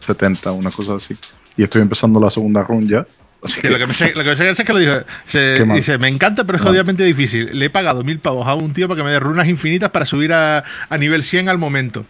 70, 0.00 0.52
una 0.52 0.70
cosa 0.70 0.96
así. 0.96 1.16
Y 1.56 1.62
estoy 1.62 1.80
empezando 1.80 2.20
la 2.20 2.30
segunda 2.30 2.62
run 2.62 2.86
ya. 2.86 3.06
Así 3.42 3.60
que, 3.60 3.70
lo 3.70 3.78
que 3.78 3.86
me 3.86 3.94
sé, 3.94 4.12
lo 4.14 4.22
que 4.22 4.34
me 4.34 4.50
es 4.50 4.56
que 4.58 4.72
lo 4.72 4.78
dijo. 4.78 4.94
Se, 5.26 5.64
dice, 5.64 5.96
me 5.98 6.08
encanta, 6.08 6.44
pero 6.44 6.58
es 6.58 6.64
jodidamente 6.64 7.04
difícil. 7.04 7.58
Le 7.58 7.66
he 7.66 7.70
pagado 7.70 8.04
mil 8.04 8.18
pavos 8.18 8.46
a 8.46 8.54
un 8.54 8.72
tío 8.72 8.88
para 8.88 8.98
que 8.98 9.04
me 9.04 9.10
dé 9.12 9.20
runas 9.20 9.48
infinitas 9.48 9.90
para 9.90 10.04
subir 10.04 10.32
a, 10.32 10.64
a 10.88 10.98
nivel 10.98 11.22
100 11.22 11.48
al 11.48 11.58
momento. 11.58 12.04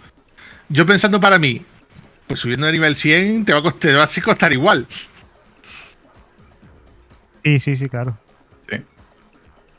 Yo 0.69 0.87
pensando 0.87 1.21
para 1.21 1.39
mí, 1.39 1.63
pues 2.27 2.41
subiendo 2.41 2.67
de 2.67 2.73
nivel 2.73 2.97
100 2.97 3.45
te 3.45 3.53
va 3.53 3.61
a 3.61 3.63
costar, 3.63 3.81
te 3.81 3.95
va 3.95 4.05
a 4.05 4.23
costar 4.25 4.53
igual. 4.53 4.87
Sí, 7.45 7.59
sí, 7.59 7.77
sí, 7.77 7.89
claro. 7.89 8.19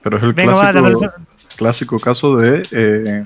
Pero 0.03 0.17
es 0.17 0.23
el 0.23 0.35
clásico, 0.35 1.13
clásico, 1.57 1.99
caso 1.99 2.37
de 2.37 2.61
eh, 2.71 3.25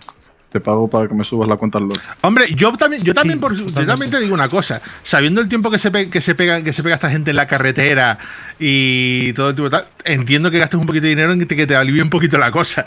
te 0.49 0.59
pago 0.59 0.89
para 0.89 1.07
que 1.07 1.13
me 1.13 1.24
subas 1.24 1.47
la 1.47 1.55
cuenta 1.55 1.78
al 1.78 1.86
LOL. 1.86 1.99
Hombre, 2.22 2.47
yo 2.55 2.74
también, 2.74 3.03
yo 3.03 3.13
también, 3.13 3.39
por, 3.39 3.55
te 3.55 4.19
digo 4.19 4.34
una 4.34 4.49
cosa. 4.49 4.82
Sabiendo 5.03 5.41
el 5.41 5.47
tiempo 5.47 5.69
que 5.69 5.78
se, 5.78 6.09
que 6.09 6.22
se 6.22 6.36
pega, 6.36 6.63
que 6.63 6.74
se 6.74 6.82
pega 6.82 6.95
esta 6.95 7.09
gente 7.09 7.30
en 7.30 7.38
la 7.38 7.47
carretera 7.47 8.17
y 8.59 9.32
todo 9.34 9.49
el 9.49 9.55
tipo 9.55 9.69
tal, 9.69 9.88
entiendo 10.03 10.49
que 10.49 10.59
gastes 10.59 10.80
un 10.80 10.86
poquito 10.86 11.03
de 11.03 11.09
dinero 11.09 11.32
en 11.34 11.39
que 11.39 11.45
te, 11.45 11.55
que 11.55 11.67
te 11.67 11.76
alivie 11.76 12.01
un 12.01 12.09
poquito 12.09 12.38
la 12.38 12.51
cosa. 12.51 12.84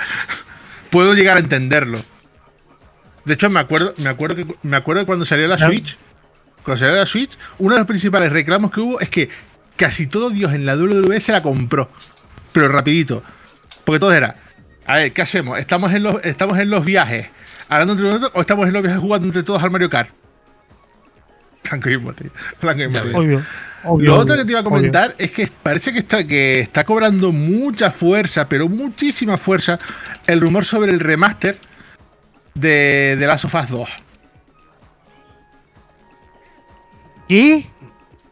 Puedo 0.90 1.14
llegar 1.14 1.36
a 1.36 1.40
entenderlo. 1.40 2.00
De 3.24 3.34
hecho, 3.34 3.48
me 3.48 3.60
acuerdo, 3.60 3.94
me 3.98 4.08
acuerdo 4.08 4.36
que 4.36 4.54
me 4.62 4.76
acuerdo 4.76 5.06
cuando 5.06 5.24
salió 5.24 5.46
la 5.46 5.56
Switch. 5.56 5.96
Cuando 6.64 6.80
salió 6.80 6.96
la 6.96 7.06
Switch, 7.06 7.38
uno 7.58 7.74
de 7.74 7.80
los 7.80 7.86
principales 7.86 8.32
reclamos 8.32 8.70
que 8.70 8.80
hubo 8.80 9.00
es 9.00 9.10
que 9.10 9.28
casi 9.76 10.06
todo 10.06 10.30
Dios 10.30 10.52
en 10.54 10.64
la 10.64 10.76
WWE 10.76 11.20
se 11.20 11.32
la 11.32 11.42
compró. 11.42 11.90
Pero 12.52 12.68
rapidito. 12.68 13.22
Porque 13.84 14.00
todo 14.00 14.12
era. 14.12 14.36
A 14.86 14.96
ver, 14.96 15.12
¿qué 15.12 15.22
hacemos? 15.22 15.58
¿Estamos 15.58 15.92
en 15.92 16.02
los, 16.02 16.24
estamos 16.24 16.58
en 16.58 16.70
los 16.70 16.84
viajes 16.84 17.28
hablando 17.68 17.92
entre 17.94 18.06
nosotros 18.06 18.32
o 18.34 18.40
estamos 18.40 18.66
en 18.66 18.72
los 18.72 18.82
viajes 18.82 19.00
jugando 19.00 19.26
entre 19.26 19.42
todos 19.42 19.62
al 19.62 19.70
Mario 19.70 19.90
Kart? 19.90 20.10
Blanco 21.64 21.90
y 21.90 21.98
tío. 22.14 22.30
Blanco 22.60 22.82
y 22.82 23.38
Obvio, 23.86 24.12
Lo 24.12 24.16
otro 24.16 24.36
que 24.36 24.46
te 24.46 24.50
iba 24.52 24.60
a 24.60 24.64
comentar 24.64 25.14
es 25.18 25.30
que 25.30 25.46
parece 25.62 25.92
que 25.92 25.98
está, 25.98 26.26
que 26.26 26.60
está 26.60 26.84
cobrando 26.84 27.32
mucha 27.32 27.90
fuerza, 27.90 28.48
pero 28.48 28.66
muchísima 28.66 29.36
fuerza, 29.36 29.78
el 30.26 30.40
rumor 30.40 30.64
sobre 30.64 30.90
el 30.90 31.00
remaster 31.00 31.58
de, 32.54 33.16
de 33.18 33.26
Last 33.26 33.44
of 33.44 33.54
Us 33.54 33.68
2. 33.68 33.90
¿Y? 37.28 37.66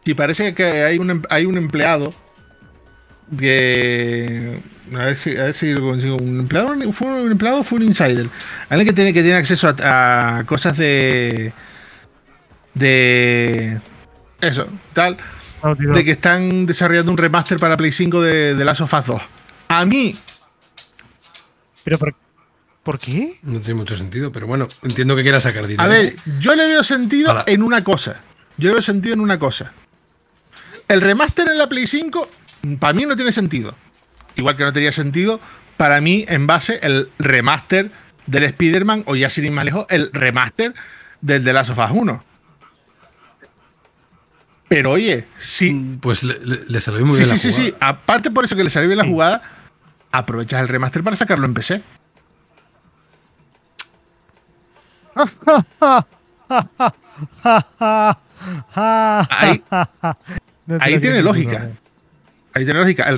Y 0.05 0.13
parece 0.13 0.53
que 0.53 0.83
hay 0.83 0.97
un, 0.97 1.09
em, 1.09 1.21
hay 1.29 1.45
un 1.45 1.57
empleado 1.57 2.13
que. 3.37 4.61
A 4.93 5.05
ver 5.05 5.15
si, 5.15 5.31
a 5.37 5.43
ver 5.43 5.53
si 5.53 5.73
lo 5.73 5.81
consigo. 5.81 6.17
¿Un 6.17 6.39
empleado 6.39 6.69
fue 6.91 7.07
un 7.07 7.31
empleado 7.31 7.63
fue 7.63 7.79
un 7.79 7.85
insider? 7.85 8.27
Alguien 8.69 8.87
que 8.87 8.93
tiene, 8.93 9.13
que 9.13 9.21
tiene 9.21 9.37
acceso 9.37 9.73
a, 9.83 10.43
cosas 10.45 10.77
de. 10.77 11.53
De. 12.73 13.79
Eso, 14.41 14.67
tal. 14.93 15.17
de 15.77 16.03
que 16.03 16.11
están 16.11 16.65
desarrollando 16.65 17.11
un 17.11 17.17
remaster 17.17 17.57
para 17.57 17.77
Play 17.77 17.91
5 17.91 18.21
de, 18.21 18.55
de 18.55 18.65
Last 18.65 18.81
of 18.81 18.93
Us 18.93 19.05
2. 19.05 19.21
A 19.69 19.85
mí. 19.85 20.17
¿Pero 21.83 21.97
por, 21.97 22.15
por 22.83 22.99
qué? 22.99 23.39
No 23.43 23.59
tiene 23.61 23.75
mucho 23.75 23.95
sentido, 23.95 24.31
pero 24.31 24.47
bueno, 24.47 24.67
entiendo 24.83 25.15
que 25.15 25.23
quiera 25.23 25.39
sacar 25.39 25.65
dinero. 25.65 25.83
A 25.83 25.87
ver, 25.87 26.17
yo 26.39 26.55
le 26.55 26.65
veo 26.65 26.83
sentido 26.83 27.43
en 27.45 27.63
una 27.63 27.83
cosa. 27.83 28.21
Yo 28.57 28.69
le 28.69 28.73
veo 28.73 28.81
sentido 28.81 29.13
en 29.13 29.19
una 29.19 29.39
cosa. 29.39 29.73
El 30.87 31.01
remaster 31.01 31.49
en 31.49 31.57
la 31.57 31.67
Play 31.67 31.87
5, 31.87 32.29
para 32.79 32.93
mí 32.93 33.05
no 33.05 33.15
tiene 33.15 33.31
sentido. 33.31 33.75
Igual 34.35 34.57
que 34.57 34.63
no 34.63 34.73
tenía 34.73 34.91
sentido 34.91 35.39
para 35.77 36.01
mí 36.01 36.25
en 36.27 36.47
base 36.47 36.79
el 36.81 37.09
remaster 37.19 37.91
del 38.25 38.43
Spider-Man, 38.43 39.03
o 39.05 39.15
ya 39.15 39.29
sin 39.29 39.45
ir 39.45 39.51
más 39.51 39.65
lejos, 39.65 39.85
el 39.89 40.11
remaster 40.13 40.73
del 41.21 41.43
The 41.43 41.53
Last 41.53 41.71
of 41.71 41.79
Us 41.79 41.91
1. 41.91 42.23
Pero 44.67 44.91
oye, 44.91 45.27
sí. 45.37 45.73
Mm, 45.73 45.99
pues 45.99 46.23
le, 46.23 46.79
salió 46.79 47.05
muy 47.05 47.17
bien. 47.17 47.29
Sí, 47.29 47.37
sí, 47.37 47.51
sí, 47.51 47.63
sí. 47.63 47.75
Aparte 47.79 48.31
por 48.31 48.45
eso 48.45 48.55
que 48.55 48.63
le 48.63 48.69
salió 48.69 48.87
bien 48.87 48.97
la 48.97 49.05
jugada, 49.05 49.41
aprovechas 50.11 50.61
el 50.61 50.67
remaster 50.67 51.03
para 51.03 51.15
sacarlo 51.15 51.45
en 51.45 51.53
PC. 51.53 51.81
ahí, 58.73 59.63
ahí 60.79 60.99
tiene 60.99 61.21
lógica. 61.21 61.69
Ahí 62.53 62.65
tiene 62.65 62.79
lógica. 62.79 63.03
El 63.03 63.17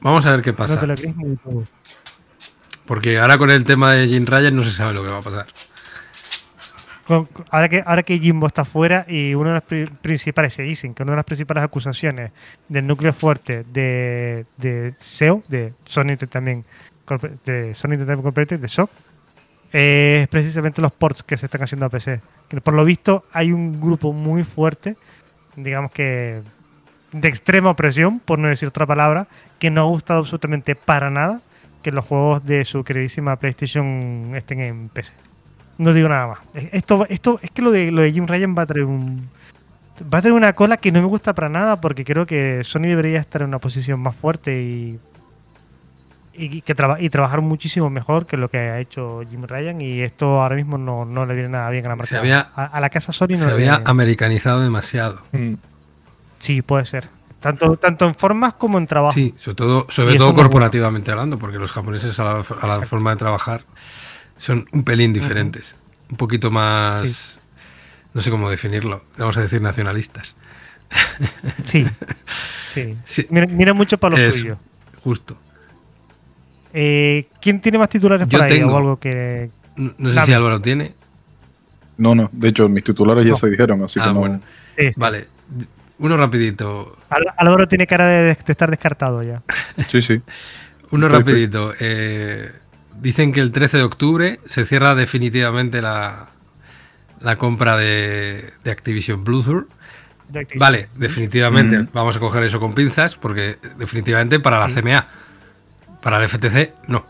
Vamos 0.00 0.26
a 0.26 0.30
ver 0.30 0.42
qué 0.42 0.52
pasa. 0.52 0.80
Porque 2.86 3.18
ahora 3.18 3.36
con 3.38 3.50
el 3.50 3.64
tema 3.64 3.92
de 3.92 4.08
Jim 4.08 4.24
Ryan 4.24 4.56
no 4.56 4.64
se 4.64 4.72
sabe 4.72 4.94
lo 4.94 5.04
que 5.04 5.10
va 5.10 5.18
a 5.18 5.22
pasar. 5.22 5.46
Ahora 7.50 7.68
que, 7.68 7.82
ahora 7.86 8.02
que 8.02 8.18
Jimbo 8.18 8.46
está 8.46 8.66
fuera 8.66 9.06
y 9.08 9.34
una 9.34 9.50
de 9.50 9.54
las 9.54 9.88
principales, 10.02 10.52
se 10.52 10.62
dicen 10.62 10.92
que 10.94 11.02
una 11.02 11.12
de 11.12 11.16
las 11.16 11.24
principales 11.24 11.64
acusaciones 11.64 12.32
del 12.68 12.86
núcleo 12.86 13.14
fuerte 13.14 13.64
de, 13.72 14.44
de 14.58 14.94
SEO, 14.98 15.42
de 15.48 15.72
Sony 15.86 16.16
también, 16.28 16.66
de 17.46 17.74
Sony 17.74 17.92
Entertainment 17.92 18.22
Corporation, 18.22 18.60
de 18.60 18.68
SOC, 18.68 18.90
es 19.72 20.28
precisamente 20.28 20.80
los 20.80 20.92
ports 20.92 21.22
que 21.22 21.36
se 21.36 21.46
están 21.46 21.62
haciendo 21.62 21.86
a 21.86 21.88
PC. 21.88 22.20
Que 22.48 22.60
por 22.60 22.74
lo 22.74 22.84
visto 22.84 23.24
hay 23.32 23.52
un 23.52 23.80
grupo 23.80 24.12
muy 24.12 24.44
fuerte, 24.44 24.96
digamos 25.56 25.90
que 25.90 26.42
de 27.12 27.28
extrema 27.28 27.70
opresión, 27.70 28.20
por 28.20 28.38
no 28.38 28.48
decir 28.48 28.68
otra 28.68 28.86
palabra, 28.86 29.28
que 29.58 29.70
no 29.70 29.82
ha 29.82 29.84
gustado 29.84 30.20
absolutamente 30.20 30.74
para 30.74 31.10
nada 31.10 31.40
que 31.82 31.92
los 31.92 32.04
juegos 32.04 32.44
de 32.44 32.64
su 32.64 32.84
queridísima 32.84 33.36
PlayStation 33.36 34.32
estén 34.34 34.60
en 34.60 34.88
PC. 34.88 35.12
No 35.78 35.92
digo 35.92 36.08
nada 36.08 36.26
más. 36.26 36.38
Esto, 36.54 37.06
esto 37.08 37.38
es 37.40 37.50
que 37.50 37.62
lo 37.62 37.70
de, 37.70 37.92
lo 37.92 38.02
de 38.02 38.12
Jim 38.12 38.26
Ryan 38.26 38.54
va 38.56 38.62
a 38.62 38.66
traer 38.66 38.84
un. 38.84 39.28
Va 40.12 40.18
a 40.18 40.22
tener 40.22 40.36
una 40.36 40.52
cola 40.52 40.76
que 40.76 40.92
no 40.92 41.00
me 41.00 41.06
gusta 41.06 41.34
para 41.34 41.48
nada 41.48 41.80
porque 41.80 42.04
creo 42.04 42.26
que 42.26 42.62
Sony 42.62 42.82
debería 42.82 43.18
estar 43.18 43.42
en 43.42 43.48
una 43.48 43.58
posición 43.58 44.00
más 44.00 44.14
fuerte 44.14 44.60
y 44.60 44.98
y, 46.38 46.62
que 46.62 46.74
y 47.00 47.10
trabajar 47.10 47.40
muchísimo 47.40 47.90
mejor 47.90 48.26
que 48.26 48.36
lo 48.36 48.48
que 48.48 48.58
ha 48.58 48.80
hecho 48.80 49.22
Jim 49.28 49.42
Ryan 49.42 49.80
y 49.80 50.02
esto 50.02 50.40
ahora 50.40 50.56
mismo 50.56 50.78
no, 50.78 51.04
no 51.04 51.26
le 51.26 51.34
viene 51.34 51.50
nada 51.50 51.70
bien 51.70 51.84
a 51.86 51.90
la 51.90 51.96
marca. 51.96 52.50
a, 52.54 52.80
la 52.80 52.90
casa 52.90 53.12
Sony 53.12 53.28
no 53.30 53.36
se 53.36 53.50
había 53.50 53.82
americanizado 53.84 54.60
demasiado. 54.60 55.22
Mm. 55.32 55.54
Sí, 56.38 56.62
puede 56.62 56.84
ser. 56.84 57.08
Tanto, 57.40 57.76
tanto 57.76 58.06
en 58.06 58.14
formas 58.14 58.54
como 58.54 58.78
en 58.78 58.86
trabajo. 58.86 59.12
Sí, 59.12 59.34
sobre 59.36 59.54
todo, 59.54 59.86
sobre 59.88 60.16
todo 60.16 60.34
corporativamente 60.34 61.10
hablando, 61.12 61.38
porque 61.38 61.58
los 61.58 61.70
japoneses 61.70 62.18
a 62.18 62.24
la, 62.24 62.44
a 62.60 62.66
la 62.66 62.82
forma 62.82 63.10
de 63.10 63.16
trabajar 63.16 63.64
son 64.38 64.66
un 64.72 64.84
pelín 64.84 65.12
diferentes. 65.12 65.76
Un 66.10 66.16
poquito 66.16 66.50
más. 66.50 67.40
No 68.14 68.20
sé 68.20 68.30
cómo 68.30 68.50
definirlo. 68.50 69.04
Vamos 69.18 69.36
a 69.36 69.42
decir 69.42 69.60
nacionalistas. 69.60 70.34
Sí. 71.66 71.86
sí. 73.04 73.26
Mira, 73.30 73.74
mucho 73.74 73.98
para 73.98 74.16
lo 74.16 74.32
suyo. 74.32 74.58
Justo. 75.02 75.36
Eh, 76.72 77.26
¿Quién 77.40 77.60
tiene 77.60 77.78
más 77.78 77.88
titulares 77.88 78.28
Yo 78.28 78.38
para 78.38 78.50
tengo. 78.50 78.74
o 78.74 78.76
algo 78.76 78.96
que.? 78.98 79.50
No, 79.76 80.10
sé 80.10 80.26
si 80.26 80.32
Álvaro 80.32 80.60
tiene. 80.60 80.94
No, 81.96 82.14
no. 82.14 82.28
De 82.32 82.48
hecho, 82.48 82.68
mis 82.68 82.84
titulares 82.84 83.24
ya 83.24 83.34
se 83.34 83.50
dijeron, 83.50 83.82
así 83.82 84.00
ah, 84.02 84.12
Bueno. 84.12 84.40
Vale. 84.96 85.26
Uno 85.98 86.16
rapidito. 86.16 86.96
Álvaro 87.36 87.66
tiene 87.66 87.86
cara 87.86 88.06
de, 88.06 88.30
estar 88.30 88.70
descartado 88.70 89.22
ya. 89.22 89.42
Sí, 89.88 90.02
sí. 90.02 90.20
Uno 90.90 91.08
rapidito. 91.08 91.72
Eh, 91.80 92.50
dicen 93.00 93.32
que 93.32 93.40
el 93.40 93.52
13 93.52 93.78
de 93.78 93.82
octubre 93.82 94.40
se 94.46 94.64
cierra 94.64 94.94
definitivamente 94.94 95.82
la, 95.82 96.28
la 97.20 97.36
compra 97.36 97.76
de, 97.76 98.52
de 98.62 98.70
Activision 98.70 99.24
Blizzard. 99.24 99.66
Vale, 100.56 100.88
definitivamente. 100.96 101.88
Vamos 101.92 102.16
a 102.16 102.20
coger 102.20 102.44
eso 102.44 102.60
con 102.60 102.74
pinzas 102.74 103.16
porque 103.16 103.58
definitivamente 103.78 104.40
para 104.40 104.58
la 104.58 104.68
CMA 104.68 105.08
para 106.08 106.24
el 106.24 106.28
FTC, 106.30 106.72
no. 106.86 107.04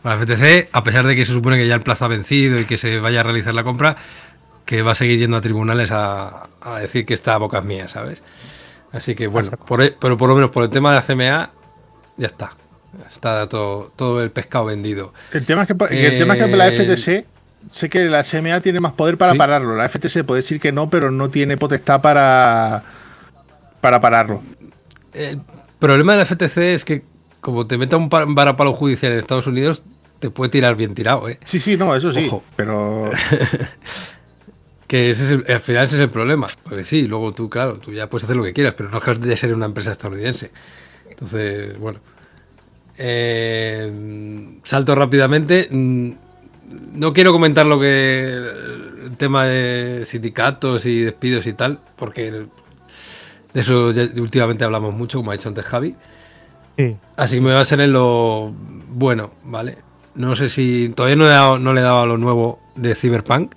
Para 0.00 0.14
el 0.14 0.24
FTC, 0.24 0.68
a 0.70 0.84
pesar 0.84 1.04
de 1.04 1.16
que 1.16 1.24
se 1.24 1.32
supone 1.32 1.56
que 1.56 1.66
ya 1.66 1.74
el 1.74 1.80
plazo 1.80 2.04
ha 2.04 2.08
vencido 2.08 2.60
y 2.60 2.66
que 2.66 2.76
se 2.76 3.00
vaya 3.00 3.18
a 3.18 3.22
realizar 3.24 3.52
la 3.52 3.64
compra, 3.64 3.96
que 4.64 4.82
va 4.82 4.92
a 4.92 4.94
seguir 4.94 5.18
yendo 5.18 5.36
a 5.36 5.40
tribunales 5.40 5.90
a, 5.90 6.46
decir 6.80 7.04
que 7.04 7.14
está 7.14 7.34
a 7.34 7.38
bocas 7.38 7.64
mías, 7.64 7.90
¿sabes? 7.90 8.22
Así 8.92 9.16
que 9.16 9.26
bueno, 9.26 9.50
e, 9.80 9.96
pero 10.00 10.16
por 10.16 10.28
lo 10.28 10.36
menos 10.36 10.52
por 10.52 10.62
el 10.62 10.70
tema 10.70 10.90
de 10.90 11.00
la 11.00 11.02
CMA, 11.02 11.50
ya 12.16 12.26
está. 12.28 12.52
Está 13.10 13.48
todo, 13.48 13.90
todo 13.96 14.22
el 14.22 14.30
pescado 14.30 14.66
vendido. 14.66 15.12
El 15.32 15.44
tema 15.44 15.62
es 15.62 15.66
que, 15.66 16.06
el 16.06 16.18
tema 16.18 16.34
es 16.36 16.44
que 16.44 16.56
la 16.56 16.68
eh, 16.68 16.78
FTC, 16.78 17.26
sé 17.72 17.88
que 17.90 18.04
la 18.04 18.22
CMA 18.22 18.60
tiene 18.60 18.78
más 18.78 18.92
poder 18.92 19.18
para 19.18 19.34
pararlo. 19.34 19.74
La 19.74 19.88
FTC 19.88 20.22
puede 20.22 20.42
decir 20.42 20.60
que 20.60 20.70
no, 20.70 20.88
pero 20.88 21.10
no 21.10 21.28
tiene 21.28 21.56
potestad 21.56 22.00
para, 22.00 22.84
para 23.80 24.00
pararlo. 24.00 24.44
El 25.12 25.40
problema 25.80 26.12
de 26.12 26.18
la 26.18 26.24
FTC 26.24 26.58
es 26.58 26.84
que 26.84 27.17
como 27.40 27.66
te 27.66 27.78
meta 27.78 27.96
un 27.96 28.08
varapalo 28.08 28.72
judicial 28.72 29.12
en 29.12 29.18
Estados 29.18 29.46
Unidos, 29.46 29.82
te 30.18 30.30
puede 30.30 30.50
tirar 30.50 30.76
bien 30.76 30.94
tirado, 30.94 31.28
¿eh? 31.28 31.38
Sí, 31.44 31.58
sí, 31.58 31.76
no, 31.76 31.94
eso 31.94 32.12
sí. 32.12 32.28
Pero. 32.56 33.10
que 34.86 35.10
ese 35.10 35.36
es 35.36 35.50
al 35.50 35.60
final 35.60 35.84
ese 35.84 35.96
es 35.96 36.00
el 36.00 36.10
problema. 36.10 36.48
Porque 36.64 36.84
sí, 36.84 37.06
luego 37.06 37.32
tú, 37.32 37.48
claro, 37.48 37.78
tú 37.78 37.92
ya 37.92 38.08
puedes 38.08 38.24
hacer 38.24 38.36
lo 38.36 38.42
que 38.42 38.52
quieras, 38.52 38.74
pero 38.76 38.88
no 38.88 38.96
dejas 38.98 39.20
de 39.20 39.36
ser 39.36 39.54
una 39.54 39.66
empresa 39.66 39.92
estadounidense. 39.92 40.50
Entonces, 41.08 41.78
bueno. 41.78 42.00
Eh, 42.96 44.58
salto 44.64 44.94
rápidamente. 44.94 45.68
Mm, 45.70 46.10
no 46.94 47.12
quiero 47.12 47.32
comentar 47.32 47.66
lo 47.66 47.78
que. 47.78 48.34
El 49.04 49.16
tema 49.16 49.44
de 49.46 50.04
sindicatos 50.04 50.84
y 50.84 51.02
despidos 51.02 51.46
y 51.46 51.52
tal, 51.52 51.80
porque 51.96 52.30
de 52.30 53.60
eso 53.60 53.92
últimamente 54.16 54.64
hablamos 54.64 54.94
mucho, 54.94 55.18
como 55.18 55.30
ha 55.30 55.34
dicho 55.34 55.48
antes 55.48 55.64
Javi. 55.64 55.94
Así 57.16 57.36
que 57.36 57.40
me 57.40 57.48
voy 57.48 57.58
a 57.58 57.60
hacer 57.60 57.80
en 57.80 57.92
lo 57.92 58.52
bueno, 58.88 59.32
¿vale? 59.44 59.78
No 60.14 60.36
sé 60.36 60.48
si. 60.48 60.90
Todavía 60.94 61.16
no 61.16 61.24
le 61.24 61.30
he 61.30 61.34
dado, 61.34 61.58
no 61.58 61.72
le 61.72 61.80
he 61.80 61.84
dado 61.84 62.00
a 62.02 62.06
lo 62.06 62.18
nuevo 62.18 62.60
de 62.76 62.94
Cyberpunk. 62.94 63.54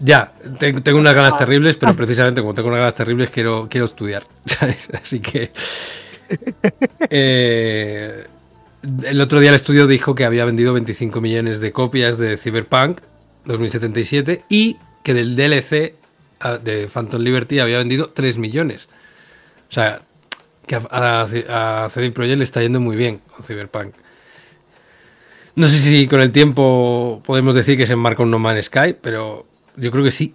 Ya, 0.00 0.32
tengo 0.58 0.98
unas 0.98 1.14
ganas 1.14 1.36
terribles, 1.36 1.76
pero 1.76 1.94
precisamente 1.94 2.40
como 2.40 2.52
tengo 2.52 2.68
unas 2.68 2.80
ganas 2.80 2.94
terribles, 2.94 3.30
quiero, 3.30 3.68
quiero 3.70 3.86
estudiar. 3.86 4.24
¿sabes? 4.46 4.88
Así 4.92 5.20
que. 5.20 5.52
Eh, 7.08 8.26
el 9.04 9.20
otro 9.20 9.38
día 9.38 9.50
el 9.50 9.56
estudio 9.56 9.86
dijo 9.86 10.16
que 10.16 10.24
había 10.24 10.44
vendido 10.44 10.72
25 10.72 11.20
millones 11.20 11.60
de 11.60 11.70
copias 11.70 12.18
de 12.18 12.36
Cyberpunk 12.36 13.00
2077 13.44 14.44
y 14.48 14.76
que 15.04 15.14
del 15.14 15.36
DLC 15.36 15.94
ah, 16.40 16.58
de 16.58 16.88
Phantom 16.88 17.22
Liberty 17.22 17.60
había 17.60 17.78
vendido 17.78 18.10
3 18.10 18.38
millones. 18.38 18.88
O 19.68 19.72
sea, 19.72 20.02
que 20.66 20.76
a, 20.76 21.22
a, 21.22 21.88
CD 21.88 22.10
Projekt 22.10 22.38
le 22.38 22.44
está 22.44 22.60
yendo 22.60 22.80
muy 22.80 22.96
bien 22.96 23.20
con 23.34 23.44
Cyberpunk. 23.44 23.94
No 25.54 25.68
sé 25.68 25.78
si 25.78 26.06
con 26.06 26.20
el 26.20 26.32
tiempo 26.32 27.22
podemos 27.24 27.54
decir 27.54 27.78
que 27.78 27.86
se 27.86 27.94
enmarca 27.94 28.22
un 28.22 28.30
No 28.30 28.38
Man's 28.38 28.66
Sky, 28.66 28.94
pero 29.00 29.46
yo 29.76 29.90
creo 29.90 30.04
que 30.04 30.10
sí. 30.10 30.34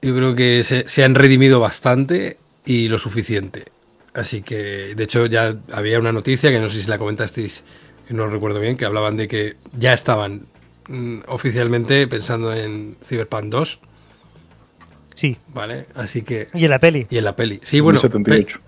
Yo 0.00 0.14
creo 0.16 0.34
que 0.34 0.64
se, 0.64 0.88
se 0.88 1.04
han 1.04 1.14
redimido 1.14 1.60
bastante 1.60 2.38
y 2.64 2.88
lo 2.88 2.98
suficiente. 2.98 3.66
Así 4.14 4.42
que, 4.42 4.94
de 4.94 5.04
hecho, 5.04 5.26
ya 5.26 5.56
había 5.72 5.98
una 5.98 6.12
noticia 6.12 6.50
que 6.50 6.60
no 6.60 6.68
sé 6.68 6.82
si 6.82 6.88
la 6.88 6.98
comentasteis, 6.98 7.64
que 8.06 8.14
no 8.14 8.26
recuerdo 8.26 8.60
bien, 8.60 8.76
que 8.76 8.84
hablaban 8.84 9.16
de 9.16 9.28
que 9.28 9.56
ya 9.72 9.92
estaban 9.92 10.46
mm, 10.88 11.20
oficialmente 11.28 12.06
pensando 12.08 12.52
en 12.52 12.96
Cyberpunk 13.04 13.44
2. 13.44 13.80
Sí. 15.14 15.36
Vale, 15.48 15.86
así 15.94 16.22
que. 16.22 16.48
Y 16.54 16.64
en 16.64 16.70
la 16.70 16.78
peli. 16.78 17.06
Y 17.10 17.18
en 17.18 17.24
la 17.24 17.36
peli. 17.36 17.60
Sí, 17.62 17.80
bueno. 17.80 18.00
78. 18.00 18.60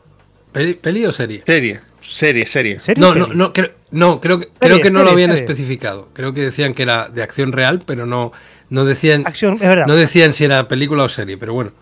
Peli, 0.55 0.75
¿Peli 0.75 1.05
o 1.05 1.13
serie? 1.13 1.43
Serie, 1.47 1.81
serie, 2.01 2.47
serie. 2.47 2.81
¿Serie 2.81 3.01
No, 3.01 3.15
no, 3.15 3.27
no, 3.27 3.53
creo, 3.53 3.73
no, 3.91 4.21
creo 4.21 4.39
que, 4.39 4.47
Serie, 4.47 4.59
creo 4.61 4.81
que 4.81 4.91
no 4.91 5.03
lo 5.03 5.11
habían 5.11 5.31
serie. 5.31 5.45
especificado. 5.45 6.09
Creo 6.15 6.33
que 6.33 6.41
decían 6.43 6.73
que 6.73 6.85
era 6.85 7.09
de 7.09 7.23
acción 7.23 7.53
real, 7.53 7.83
pero 7.85 8.07
no, 8.07 8.33
no 8.71 8.85
decían. 8.87 9.25
Acción, 9.27 9.55
es 9.55 9.61
verdad. 9.61 9.85
No 9.87 9.95
decían 9.97 10.33
si 10.33 10.45
era 10.45 10.67
película 10.69 11.03
o 11.03 11.09
serie, 11.11 11.37
pero 11.37 11.53
bueno, 11.55 11.73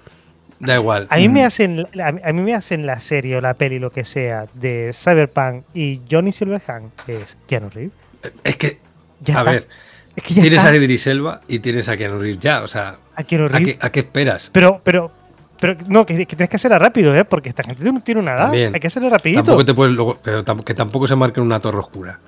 da 0.59 0.75
igual. 0.75 1.07
A 1.11 1.17
mí, 1.19 1.29
me 1.29 1.45
hacen, 1.45 1.87
a 2.03 2.13
mí 2.13 2.21
a 2.25 2.33
mí 2.33 2.41
me 2.43 2.55
hacen 2.55 2.87
la 2.87 2.99
serie 3.01 3.37
o 3.37 3.41
la 3.41 3.55
peli, 3.55 3.79
lo 3.79 3.91
que 3.91 4.05
sea, 4.05 4.47
de 4.55 4.91
Cyberpunk 4.95 5.65
y 5.75 6.01
Johnny 6.11 6.33
Silverhand, 6.33 6.91
que 7.07 7.15
es 7.23 7.37
Keanu 7.47 7.71
Reeves. 7.71 7.93
Es 8.45 8.57
que, 8.57 8.79
Ya 9.21 9.37
a 9.37 9.39
está. 9.41 9.51
ver, 9.53 9.69
Es 10.17 10.23
que 10.25 10.35
ya 10.35 10.41
tienes 10.43 10.59
está. 10.61 10.71
a 10.71 10.77
Idris 10.77 11.07
Elba 11.07 11.41
y 11.49 11.59
tienes 11.59 11.89
a 11.89 11.97
Keanu 11.97 12.19
Reeves 12.19 12.41
ya, 12.41 12.63
o 12.63 12.69
sea, 12.69 12.97
A 13.17 13.25
Keanu 13.25 13.47
¿a 13.47 13.49
Reeves. 13.49 13.77
qué, 13.77 13.87
a 13.87 13.91
qué 13.91 14.01
esperas? 14.01 14.51
Pero, 14.53 14.81
pero, 14.85 15.13
pero, 15.63 15.77
no, 15.87 16.05
que, 16.05 16.27
que 16.27 16.35
tienes 16.35 16.49
que 16.49 16.57
hacerla 16.57 16.77
rápido, 16.77 17.15
¿eh? 17.15 17.25
Porque 17.25 17.51
esta 17.51 17.63
gente 17.63 17.85
no 17.93 18.03
tiene 18.03 18.21
una 18.21 18.33
edad. 18.33 18.43
También. 18.47 18.75
Hay 18.75 18.81
que 18.81 18.89
hacerla 18.89 19.11
rapidito. 19.11 19.45
Tampoco 19.45 19.65
te 19.65 19.75
puedes 19.75 19.95
luego, 19.95 20.19
pero 20.21 20.43
tampoco, 20.43 20.65
que 20.65 20.75
tampoco 20.75 21.07
se 21.07 21.15
marque 21.15 21.39
en 21.39 21.47
una 21.47 21.61
torre 21.61 21.79
oscura. 21.79 22.19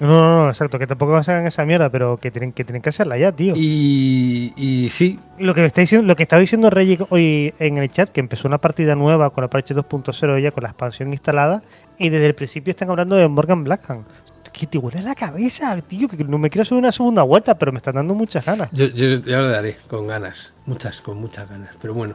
No, 0.00 0.08
no, 0.08 0.44
no, 0.44 0.48
exacto. 0.48 0.78
Que 0.78 0.86
tampoco 0.86 1.14
hagan 1.14 1.46
esa 1.46 1.66
mierda, 1.66 1.90
pero 1.90 2.16
que 2.16 2.30
tienen 2.30 2.52
que, 2.52 2.64
tienen 2.64 2.80
que 2.80 2.88
hacerla 2.88 3.18
ya, 3.18 3.30
tío. 3.30 3.52
Y, 3.54 4.54
y 4.56 4.88
sí, 4.88 5.20
Lo 5.38 5.54
que 5.54 5.66
está 5.66 5.82
diciendo, 5.82 6.06
lo 6.06 6.16
que 6.16 6.22
estaba 6.22 6.40
diciendo 6.40 6.70
Reggie 6.70 6.98
hoy 7.10 7.52
en 7.58 7.76
el 7.76 7.90
chat, 7.90 8.08
que 8.08 8.20
empezó 8.20 8.48
una 8.48 8.56
partida 8.56 8.94
nueva 8.94 9.28
con 9.28 9.42
la 9.42 9.50
parche 9.50 9.74
2.0 9.74 10.40
ya 10.40 10.50
con 10.50 10.62
la 10.62 10.70
expansión 10.70 11.12
instalada, 11.12 11.62
y 11.98 12.08
desde 12.08 12.24
el 12.24 12.34
principio 12.34 12.70
están 12.70 12.88
hablando 12.88 13.16
de 13.16 13.28
Morgan 13.28 13.64
Blackhand. 13.64 14.06
Que 14.52 14.66
te 14.66 14.78
huele 14.78 15.02
la 15.02 15.14
cabeza, 15.14 15.80
tío, 15.80 16.08
que 16.08 16.22
no 16.24 16.38
me 16.38 16.50
quiero 16.50 16.62
hacer 16.62 16.76
una 16.76 16.92
segunda 16.92 17.22
vuelta, 17.22 17.56
pero 17.56 17.72
me 17.72 17.78
están 17.78 17.94
dando 17.94 18.14
muchas 18.14 18.44
ganas. 18.44 18.68
yo, 18.72 18.86
yo 18.86 19.16
ya 19.20 19.38
lo 19.38 19.48
daré 19.48 19.78
con 19.88 20.06
ganas, 20.06 20.52
muchas, 20.66 21.00
con 21.00 21.18
muchas 21.18 21.48
ganas, 21.48 21.70
pero 21.80 21.94
bueno. 21.94 22.14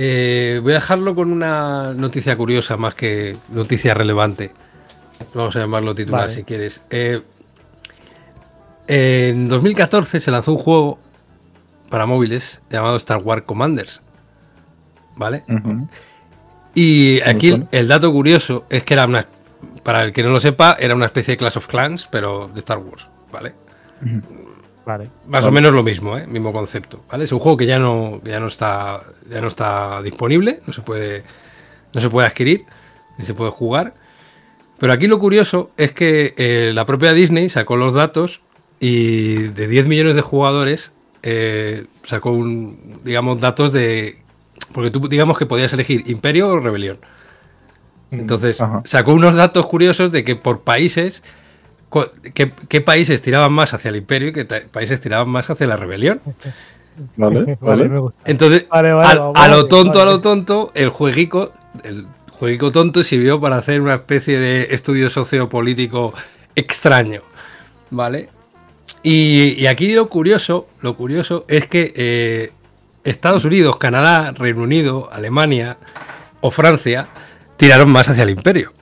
Eh, 0.00 0.60
voy 0.62 0.72
a 0.72 0.76
dejarlo 0.76 1.12
con 1.14 1.32
una 1.32 1.92
noticia 1.92 2.36
curiosa 2.36 2.76
más 2.76 2.94
que 2.94 3.36
noticia 3.48 3.94
relevante. 3.94 4.52
Vamos 5.34 5.56
a 5.56 5.60
llamarlo 5.60 5.94
titular 5.94 6.22
Vale. 6.22 6.34
si 6.34 6.44
quieres. 6.44 6.80
Eh, 6.90 7.20
en 8.86 9.48
2014 9.48 10.20
se 10.20 10.30
lanzó 10.30 10.52
un 10.52 10.58
juego 10.58 10.98
para 11.88 12.06
móviles 12.06 12.60
llamado 12.70 12.96
Star 12.96 13.18
Wars 13.18 13.42
Commanders. 13.44 14.00
¿Vale? 15.16 15.42
Y 16.74 17.20
aquí 17.22 17.64
el 17.72 17.88
dato 17.88 18.12
curioso 18.12 18.66
es 18.70 18.84
que 18.84 18.94
era 18.94 19.04
una, 19.04 19.26
para 19.88 20.04
el 20.04 20.12
que 20.12 20.22
no 20.22 20.28
lo 20.28 20.38
sepa, 20.38 20.76
era 20.78 20.94
una 20.94 21.06
especie 21.06 21.32
de 21.32 21.38
Clash 21.38 21.56
of 21.56 21.66
Clans, 21.66 22.08
pero 22.12 22.50
de 22.52 22.60
Star 22.60 22.76
Wars, 22.76 23.08
¿vale? 23.32 23.54
Vale. 24.84 25.08
Más 25.26 25.46
o 25.46 25.50
menos 25.50 25.72
lo 25.72 25.82
mismo, 25.82 26.18
¿eh? 26.18 26.26
mismo 26.26 26.52
concepto, 26.52 27.02
¿vale? 27.10 27.24
Es 27.24 27.32
un 27.32 27.38
juego 27.38 27.56
que 27.56 27.64
ya 27.64 27.78
no, 27.78 28.20
que 28.22 28.32
ya 28.32 28.38
no 28.38 28.48
está, 28.48 29.00
ya 29.30 29.40
no 29.40 29.48
está 29.48 30.02
disponible, 30.02 30.60
no 30.66 30.74
se 30.74 30.82
puede, 30.82 31.24
no 31.94 32.02
se 32.02 32.10
puede 32.10 32.26
adquirir, 32.26 32.66
ni 33.16 33.24
se 33.24 33.32
puede 33.32 33.50
jugar. 33.50 33.94
Pero 34.78 34.92
aquí 34.92 35.06
lo 35.06 35.18
curioso 35.18 35.70
es 35.78 35.92
que 35.92 36.34
eh, 36.36 36.70
la 36.74 36.84
propia 36.84 37.14
Disney 37.14 37.48
sacó 37.48 37.78
los 37.78 37.94
datos 37.94 38.42
y 38.80 39.36
de 39.36 39.68
10 39.68 39.86
millones 39.86 40.16
de 40.16 40.20
jugadores 40.20 40.92
eh, 41.22 41.86
sacó 42.04 42.32
un, 42.32 43.00
digamos, 43.04 43.40
datos 43.40 43.72
de, 43.72 44.18
porque 44.74 44.90
tú 44.90 45.08
digamos 45.08 45.38
que 45.38 45.46
podías 45.46 45.72
elegir 45.72 46.02
Imperio 46.10 46.48
o 46.50 46.60
Rebelión. 46.60 46.98
Entonces 48.10 48.60
Ajá. 48.60 48.82
sacó 48.84 49.12
unos 49.12 49.34
datos 49.36 49.66
curiosos 49.66 50.10
de 50.12 50.24
que 50.24 50.36
por 50.36 50.60
países 50.60 51.22
¿Qué, 52.34 52.52
qué 52.68 52.80
países 52.82 53.22
tiraban 53.22 53.50
más 53.52 53.72
hacia 53.72 53.88
el 53.88 53.96
imperio 53.96 54.28
y 54.28 54.32
qué 54.32 54.44
países 54.44 55.00
tiraban 55.00 55.28
más 55.30 55.48
hacia 55.48 55.66
la 55.66 55.76
rebelión? 55.76 56.20
Vale, 57.16 57.40
Vale, 57.40 57.58
vale. 57.60 57.88
me 57.88 57.98
gusta. 58.00 58.20
Entonces, 58.24 58.66
Vale, 58.68 58.92
vale, 58.92 59.08
al- 59.08 59.18
vale, 59.20 59.32
a 59.36 59.48
lo 59.48 59.68
tonto, 59.68 60.02
a 60.02 60.04
lo 60.04 60.20
tonto, 60.20 60.72
el 60.74 60.88
jueguico, 60.88 61.52
el 61.84 62.06
jueguico 62.32 62.72
tonto 62.72 63.02
sirvió 63.04 63.40
para 63.40 63.56
hacer 63.56 63.80
una 63.80 63.94
especie 63.94 64.38
de 64.38 64.66
estudio 64.74 65.08
sociopolítico 65.08 66.12
extraño, 66.56 67.22
¿vale? 67.90 68.28
Y, 69.04 69.54
y 69.56 69.66
aquí 69.68 69.92
lo 69.94 70.08
curioso, 70.08 70.66
lo 70.82 70.96
curioso 70.96 71.44
es 71.46 71.66
que 71.68 71.92
eh, 71.96 72.52
Estados 73.04 73.44
Unidos, 73.44 73.76
Canadá, 73.76 74.32
Reino 74.32 74.62
Unido, 74.62 75.08
Alemania 75.12 75.78
o 76.40 76.50
Francia 76.50 77.06
tiraron 77.58 77.90
más 77.90 78.08
hacia 78.08 78.22
el 78.22 78.30
imperio. 78.30 78.72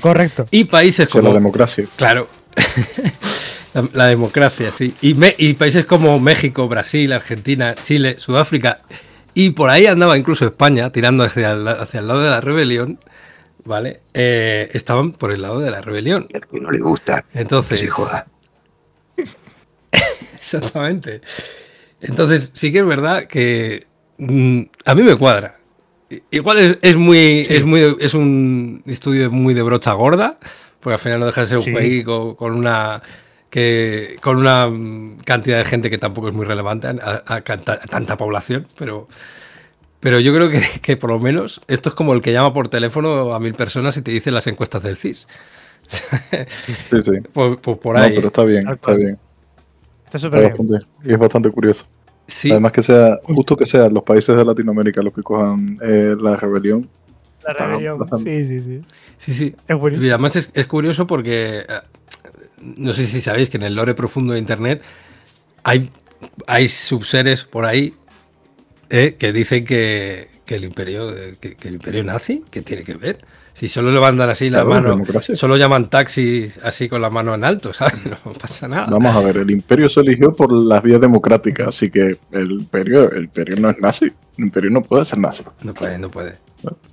Correcto. 0.00 0.46
Y 0.52 0.64
países 0.64 1.06
Hacia 1.08 1.20
como... 1.20 1.30
la 1.30 1.34
democracia. 1.34 1.84
Claro. 1.96 2.28
la, 3.74 3.88
la 3.92 4.06
democracia, 4.06 4.70
sí. 4.70 4.94
Y, 5.02 5.14
me- 5.14 5.34
y 5.36 5.54
países 5.54 5.84
como 5.84 6.18
México, 6.20 6.68
Brasil, 6.68 7.12
Argentina, 7.12 7.74
Chile, 7.74 8.16
Sudáfrica. 8.18 8.80
Y 9.34 9.50
por 9.50 9.68
ahí 9.70 9.86
andaba 9.86 10.16
incluso 10.16 10.44
España, 10.46 10.90
tirando 10.92 11.24
hacia 11.24 11.52
el, 11.52 11.66
hacia 11.68 12.00
el 12.00 12.08
lado 12.08 12.22
de 12.22 12.30
la 12.30 12.40
rebelión. 12.40 13.00
¿Vale? 13.64 14.00
Eh, 14.12 14.70
estaban 14.72 15.12
por 15.12 15.30
el 15.32 15.42
lado 15.42 15.60
de 15.60 15.70
la 15.70 15.80
rebelión. 15.80 16.26
Y 16.30 16.36
al 16.36 16.46
que 16.48 16.58
no 16.60 16.70
le 16.70 16.80
gusta, 16.80 17.24
Entonces. 17.32 17.78
que 17.80 17.84
se 17.86 17.90
joda. 17.90 18.26
Exactamente. 20.36 21.20
Entonces, 22.00 22.50
sí 22.54 22.72
que 22.72 22.78
es 22.78 22.86
verdad 22.86 23.26
que 23.26 23.86
mm, 24.18 24.62
a 24.84 24.94
mí 24.94 25.02
me 25.02 25.16
cuadra. 25.16 25.58
Igual 26.30 26.58
es, 26.58 26.78
es 26.82 26.96
muy, 26.96 27.46
es 27.48 27.64
muy, 27.64 27.96
es 28.00 28.14
un 28.14 28.82
estudio 28.86 29.30
muy 29.30 29.54
de 29.54 29.62
brocha 29.62 29.92
gorda, 29.92 30.38
porque 30.80 30.94
al 30.94 30.98
final 31.00 31.20
no 31.20 31.26
deja 31.26 31.42
de 31.42 31.46
ser 31.46 31.58
un 31.58 31.64
Sí. 31.64 32.04
con 32.04 32.54
una 32.54 33.02
que 33.50 34.16
con 34.22 34.38
una 34.38 34.68
cantidad 35.24 35.58
de 35.58 35.64
gente 35.66 35.90
que 35.90 35.98
tampoco 35.98 36.28
es 36.28 36.34
muy 36.34 36.46
relevante 36.46 36.86
a, 36.88 37.22
a 37.26 37.40
canta- 37.42 37.74
a 37.82 37.86
tanta 37.86 38.16
población, 38.16 38.66
pero 38.78 39.08
pero 40.00 40.18
yo 40.20 40.34
creo 40.34 40.50
que, 40.50 40.62
que 40.82 40.96
por 40.96 41.10
lo 41.10 41.18
menos 41.20 41.60
esto 41.68 41.88
es 41.90 41.94
como 41.94 42.12
el 42.14 42.22
que 42.22 42.32
llama 42.32 42.52
por 42.54 42.68
teléfono 42.68 43.34
a 43.34 43.40
mil 43.40 43.54
personas 43.54 43.96
y 43.96 44.02
te 44.02 44.10
dice 44.10 44.30
las 44.30 44.46
encuestas 44.46 44.82
del 44.82 44.96
CIS. 44.96 45.28
Sí, 45.88 47.02
sí. 47.02 47.12
Pues, 47.32 47.58
pues 47.60 47.78
por 47.78 47.96
No, 47.96 48.02
ahí. 48.02 48.12
pero 48.14 48.28
está 48.28 48.44
bien, 48.44 48.68
está 48.68 48.94
bien. 48.94 49.18
Está 50.06 50.18
súper 50.18 50.40
bien. 50.40 50.50
bastante, 50.52 50.86
es 51.04 51.18
bastante 51.18 51.50
curioso. 51.50 51.84
Sí. 52.26 52.50
Además 52.50 52.72
que 52.72 52.82
sea, 52.82 53.18
justo 53.24 53.56
que 53.56 53.66
sean 53.66 53.92
los 53.92 54.02
países 54.04 54.36
de 54.36 54.44
Latinoamérica 54.44 55.02
los 55.02 55.12
que 55.12 55.22
cojan 55.22 55.78
eh, 55.82 56.14
la 56.20 56.36
rebelión. 56.36 56.88
La 57.46 57.52
rebelión. 57.52 57.98
bastante- 57.98 58.46
Sí, 58.46 58.60
sí, 58.60 58.62
sí. 58.62 58.82
Sí, 59.18 59.32
sí. 59.34 59.54
Es 59.68 60.02
Y 60.02 60.08
además 60.10 60.36
es, 60.36 60.50
es 60.54 60.66
curioso 60.66 61.06
porque 61.06 61.58
eh, 61.60 61.64
no 62.60 62.92
sé 62.92 63.06
si 63.06 63.20
sabéis 63.20 63.50
que 63.50 63.56
en 63.56 63.64
el 63.64 63.74
lore 63.74 63.94
profundo 63.94 64.32
de 64.32 64.38
internet 64.38 64.82
hay, 65.64 65.90
hay 66.46 66.68
subseres 66.68 67.44
por 67.44 67.64
ahí 67.64 67.94
eh, 68.90 69.16
que 69.18 69.32
dicen 69.32 69.64
que, 69.64 70.28
que 70.44 70.54
el 70.56 70.64
imperio 70.64 71.12
que, 71.40 71.54
que 71.56 71.68
el 71.68 71.74
imperio 71.74 72.04
nazi, 72.04 72.44
¿qué 72.50 72.62
tiene 72.62 72.84
que 72.84 72.94
ver? 72.94 73.18
Si 73.62 73.68
solo 73.68 73.92
levantan 73.92 74.28
así 74.28 74.50
la 74.50 74.64
Claro, 74.64 74.70
mano, 74.70 74.88
democracia. 74.90 75.36
solo 75.36 75.56
llaman 75.56 75.88
taxi 75.88 76.50
así 76.64 76.88
con 76.88 77.00
la 77.00 77.10
mano 77.10 77.32
en 77.32 77.44
alto, 77.44 77.72
¿sabes? 77.72 77.94
No 78.24 78.32
pasa 78.32 78.66
nada. 78.66 78.88
Vamos 78.90 79.14
a 79.14 79.20
ver, 79.20 79.36
el 79.36 79.52
imperio 79.52 79.88
se 79.88 80.00
eligió 80.00 80.34
por 80.34 80.52
las 80.52 80.82
vías 80.82 81.00
democráticas, 81.00 81.68
así 81.68 81.88
que 81.88 82.18
el 82.32 82.50
imperio, 82.50 83.08
el 83.12 83.22
imperio 83.26 83.54
no 83.60 83.70
es 83.70 83.78
nazi. 83.78 84.06
El 84.36 84.46
imperio 84.46 84.68
no 84.70 84.82
puede 84.82 85.04
ser 85.04 85.20
nazi. 85.20 85.44
No 85.62 85.74
puede, 85.74 85.96
no 85.96 86.10
puede. 86.10 86.38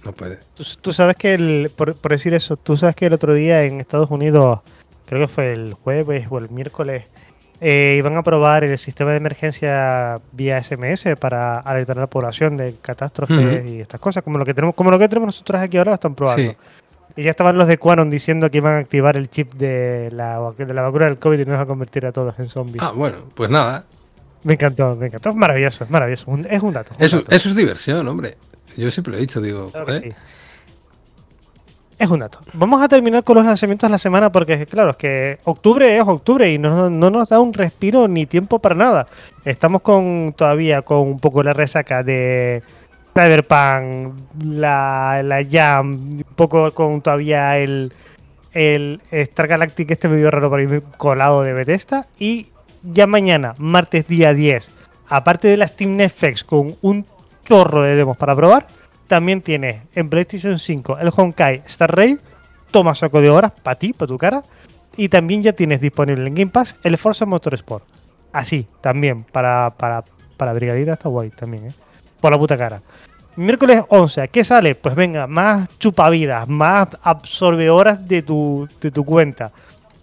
No 0.06 0.12
puede. 0.12 0.38
Tú, 0.54 0.64
tú 0.80 0.94
sabes 0.94 1.16
que, 1.16 1.34
el, 1.34 1.72
por, 1.76 1.96
por 1.96 2.12
decir 2.12 2.36
eso, 2.36 2.56
tú 2.56 2.78
sabes 2.78 2.96
que 2.96 3.08
el 3.08 3.14
otro 3.14 3.34
día 3.34 3.64
en 3.64 3.80
Estados 3.80 4.12
Unidos, 4.12 4.60
creo 5.08 5.22
que 5.22 5.28
fue 5.28 5.54
el 5.54 5.74
jueves 5.74 6.28
o 6.30 6.38
el 6.38 6.52
miércoles, 6.52 7.06
eh, 7.62 7.96
iban 7.98 8.16
a 8.18 8.24
probar 8.24 8.64
el 8.64 8.78
sistema 8.78 9.12
de 9.12 9.18
emergencia 9.18 10.20
vía 10.32 10.62
SMS 10.64 11.16
para 11.20 11.60
alertar 11.60 11.98
a 11.98 12.02
la 12.02 12.08
población 12.08 12.58
de 12.58 12.76
catástrofes 12.82 13.66
y 13.66 13.82
estas 13.82 14.00
cosas, 14.00 14.24
como 14.24 14.38
lo 14.38 14.46
que 14.46 14.54
tenemos, 14.54 14.76
como 14.76 14.92
lo 14.92 15.00
que 15.00 15.10
tenemos 15.10 15.28
nosotros 15.28 15.62
aquí 15.62 15.78
ahora, 15.78 15.92
lo 15.92 15.96
están 15.96 16.16
probando. 16.16 16.52
Sí. 16.52 16.58
Y 17.16 17.24
ya 17.24 17.32
estaban 17.32 17.58
los 17.58 17.68
de 17.68 17.78
Quanon 17.78 18.10
diciendo 18.10 18.50
que 18.50 18.58
iban 18.60 18.76
a 18.76 18.78
activar 18.78 19.18
el 19.18 19.30
chip 19.30 19.54
de 19.54 20.10
la, 20.14 20.40
de 20.58 20.74
la 20.74 20.84
vacuna 20.84 21.06
del 21.06 21.18
COVID 21.18 21.40
y 21.40 21.46
nos 21.46 21.58
va 21.58 21.64
a 21.64 21.66
convertir 21.66 22.06
a 22.06 22.12
todos 22.12 22.38
en 22.40 22.48
zombies. 22.50 22.82
Ah, 22.82 22.92
bueno, 22.92 23.18
pues 23.34 23.50
nada. 23.50 23.84
Me 24.44 24.54
encantó, 24.54 24.96
me 24.96 25.08
encantó. 25.08 25.30
Es 25.32 25.36
maravilloso, 25.36 25.84
es 25.84 25.90
maravilloso. 25.90 26.38
Es 26.50 26.62
un 26.64 26.72
dato. 26.74 26.94
un 26.98 27.04
Eso, 27.04 27.18
dato. 27.18 27.36
eso 27.36 27.50
es 27.50 27.56
diversión, 27.56 28.08
hombre. 28.08 28.38
Yo 28.78 28.90
siempre 28.92 29.12
lo 29.12 29.18
he 29.18 29.22
dicho, 29.22 29.42
digo, 29.42 29.70
Claro 29.72 29.86
joder, 29.88 30.04
sí. 30.04 30.14
Es 32.00 32.10
un 32.10 32.20
dato. 32.20 32.40
Vamos 32.54 32.82
a 32.82 32.88
terminar 32.88 33.24
con 33.26 33.36
los 33.36 33.46
lanzamientos 33.46 33.88
de 33.88 33.92
la 33.92 33.98
semana 33.98 34.32
porque, 34.32 34.66
claro, 34.66 34.92
es 34.92 34.98
que 34.98 35.38
octubre 35.44 35.98
es 35.98 36.04
octubre 36.08 36.50
y 36.52 36.58
no, 36.58 36.90
no 36.90 37.10
nos 37.10 37.30
da 37.30 37.40
un 37.42 37.54
respiro 37.54 38.08
ni 38.08 38.26
tiempo 38.26 38.60
para 38.60 38.74
nada. 38.74 39.08
Estamos 39.44 39.82
con 39.82 40.34
todavía 40.36 40.82
con 40.82 41.00
un 41.00 41.20
poco 41.20 41.44
la 41.44 41.52
resaca 41.52 42.02
de 42.02 42.62
Cyberpunk, 43.14 44.14
la, 44.44 45.22
la 45.24 45.46
Jam, 45.48 45.92
un 45.92 46.26
poco 46.36 46.72
con 46.72 47.02
todavía 47.02 47.58
el, 47.58 47.92
el 48.54 49.02
Star 49.12 49.48
Galactic 49.48 49.92
este 49.92 50.08
medio 50.08 50.32
raro 50.32 50.50
por 50.50 50.62
ahí 50.62 50.82
colado 50.98 51.42
de 51.42 51.52
Bethesda 51.52 52.08
y 52.18 52.48
ya 52.82 53.08
mañana, 53.08 53.56
martes 53.58 54.08
día 54.08 54.34
10, 54.34 54.72
aparte 55.10 55.50
de 55.50 55.58
la 55.58 55.68
Steam 55.68 55.98
Netflix 55.98 56.46
con 56.46 56.78
un 56.82 57.06
chorro 57.44 57.82
de 57.82 57.96
demos 57.96 58.16
para 58.16 58.36
probar, 58.36 58.68
también 59.10 59.42
tienes 59.42 59.82
en 59.96 60.10
PlayStation 60.10 60.58
5 60.58 61.00
el 61.00 61.12
Honkai 61.14 61.64
Star 61.66 61.94
Rail, 61.94 62.22
toma 62.72 62.96
saco 62.96 63.20
de 63.20 63.30
horas 63.30 63.52
para 63.52 63.78
ti, 63.78 63.92
para 63.92 64.08
tu 64.08 64.18
cara, 64.18 64.44
y 64.96 65.10
también 65.10 65.42
ya 65.42 65.52
tienes 65.54 65.82
disponible 65.82 66.28
en 66.28 66.36
Game 66.36 66.52
Pass 66.52 66.76
el 66.84 66.98
Forza 66.98 67.26
Motorsport. 67.26 67.84
Así, 68.32 68.68
también, 68.82 69.24
para, 69.24 69.72
para, 69.72 70.06
para 70.38 70.54
Brigadita 70.54 70.94
está 70.94 71.10
guay 71.10 71.32
también, 71.32 71.68
¿eh? 71.68 71.74
Por 72.22 72.32
la 72.32 72.38
puta 72.38 72.58
cara. 72.58 72.82
Miércoles 73.36 73.84
11, 73.88 74.28
¿qué 74.28 74.44
sale? 74.44 74.76
Pues 74.76 74.94
venga, 74.96 75.26
más 75.26 75.70
chupavidas, 75.80 76.48
más 76.48 76.90
absorbe 77.02 77.70
horas 77.70 78.08
de 78.08 78.22
tu, 78.22 78.68
de 78.80 78.92
tu 78.92 79.04
cuenta. 79.04 79.52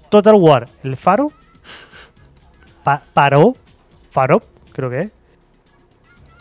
Total 0.08 0.34
War, 0.34 0.68
el 0.82 0.96
Faro. 0.96 1.30
paró. 3.14 3.56
Faro, 4.10 4.42
creo 4.72 4.90
que 4.90 5.00
es. 5.02 5.15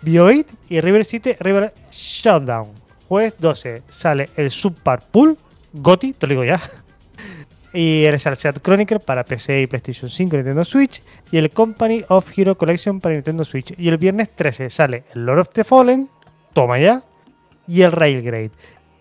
Bioid 0.06 0.45
y 0.70 0.80
River 0.82 1.03
City 1.03 1.34
River 1.39 1.74
Shutdown. 1.91 2.68
Jueves 3.10 3.34
12 3.39 3.82
sale 3.89 4.30
el 4.38 4.51
Super 4.51 4.99
Pool, 4.99 5.36
Goti, 5.74 6.14
te 6.14 6.28
lo 6.28 6.32
digo 6.32 6.45
ya. 6.45 6.62
Y 7.74 8.06
el 8.06 8.18
Salseat 8.18 8.62
Chronicle 8.62 9.01
para 9.01 9.26
PC 9.26 9.64
y 9.64 9.68
PlayStation 9.68 10.10
5 10.10 10.36
y 10.36 10.38
Nintendo 10.38 10.64
Switch. 10.64 11.03
Y 11.30 11.36
el 11.36 11.51
Company 11.51 12.06
of 12.08 12.32
Hero 12.34 12.56
Collection 12.56 13.01
para 13.01 13.16
Nintendo 13.16 13.43
Switch. 13.43 13.78
Y 13.78 13.89
el 13.89 13.97
viernes 13.97 14.30
13 14.30 14.70
sale 14.70 15.03
el 15.14 15.26
Lord 15.26 15.39
of 15.39 15.49
the 15.49 15.66
Fallen, 15.66 16.08
toma 16.53 16.80
ya. 16.80 17.03
Y 17.68 17.82
el 17.82 17.91
Railgrade. 17.91 18.51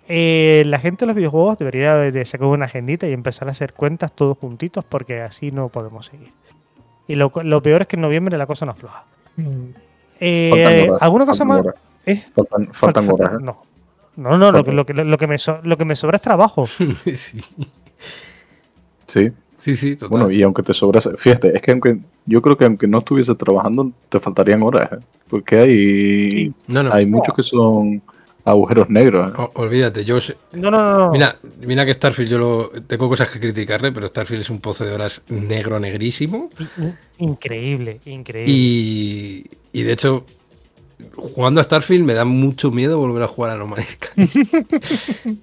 Eh, 0.09 0.65
la 0.67 0.81
gente 0.81 1.05
de 1.05 1.07
los 1.07 1.15
videojuegos 1.15 1.57
debería 1.57 1.95
de 1.99 2.25
sacar 2.25 2.49
una 2.49 2.65
agendita 2.65 3.07
y 3.07 3.13
empezar 3.13 3.47
a 3.47 3.53
hacer 3.53 3.75
cuentas 3.75 4.11
todos 4.11 4.37
juntitos 4.39 4.85
porque 4.85 5.21
así 5.21 5.53
no 5.53 5.69
podemos 5.69 6.07
seguir. 6.07 6.33
Y 7.07 7.15
lo, 7.15 7.31
peor 7.31 7.83
es 7.83 7.87
que 7.87 7.95
en 7.95 8.03
noviembre 8.03 8.37
la 8.37 8.47
cosa 8.47 8.67
no 8.67 8.73
afloja. 8.73 9.05
Mm. 9.37 9.84
Eh, 10.21 10.89
¿Alguna 11.01 11.27
cosa 11.27 11.45
más? 11.45 11.65
¿Eh? 12.07 12.23
Faltan, 12.73 13.11
horas. 13.11 13.33
¿eh? 13.33 13.37
No, 13.41 13.65
no, 14.17 14.37
no 14.37 14.53
lo, 14.53 14.65
que, 14.65 14.73
lo, 14.73 14.87
que, 14.87 14.95
lo, 14.95 15.19
que 15.19 15.27
me 15.27 15.37
lo 15.63 15.77
que 15.77 15.85
me 15.85 15.97
sobra 15.97 16.17
es 16.17 16.23
trabajo. 16.23 16.67
sí. 17.15 17.41
Sí. 19.09 19.33
Sí, 19.65 19.77
sí, 19.77 19.97
total. 19.97 20.11
Bueno, 20.11 20.31
y 20.31 20.43
aunque 20.43 20.63
te 20.63 20.75
sobra, 20.75 21.01
fíjate, 21.01 21.57
es 21.57 21.63
que 21.63 21.71
aunque 21.71 21.97
yo 22.27 22.43
creo 22.43 22.55
que 22.59 22.67
aunque 22.67 22.87
no 22.87 22.99
estuviese 22.99 23.35
trabajando, 23.35 23.93
te 24.11 24.21
faltarían 24.21 24.63
horas, 24.63 24.93
¿eh? 24.93 24.99
porque 25.27 25.59
hay, 25.59 26.55
hay 26.93 27.07
muchos 27.07 27.35
que 27.35 27.43
son 27.43 28.03
agujeros 28.45 28.91
negros. 28.91 29.33
olvídate, 29.55 30.05
yo 30.05 30.19
No, 30.53 30.71
no, 30.71 30.99
no. 30.99 31.11
Mira, 31.11 31.37
mira 31.61 31.87
que 31.87 31.95
Starfield 31.95 32.31
yo 32.31 32.39
lo, 32.39 32.71
tengo 32.87 33.09
cosas 33.09 33.31
que 33.31 33.41
criticarle, 33.41 33.91
pero 33.91 34.07
Starfield 34.09 34.43
es 34.43 34.51
un 34.51 34.61
pozo 34.61 34.85
de 34.85 34.93
horas 34.93 35.23
negro 35.29 35.81
negrísimo. 35.81 36.51
Increíble, 37.17 38.01
increíble. 38.05 38.53
Y, 38.53 39.47
y 39.75 39.83
de 39.83 39.93
hecho, 39.93 40.25
jugando 41.17 41.61
a 41.61 41.65
Starfield 41.65 42.05
me 42.05 42.15
da 42.15 42.25
mucho 42.25 42.71
miedo 42.71 42.97
volver 42.97 43.25
a 43.25 43.27
jugar 43.27 43.51
a 43.51 43.57
No 43.57 43.67
Man's 43.67 43.89
Sky. 43.89 44.29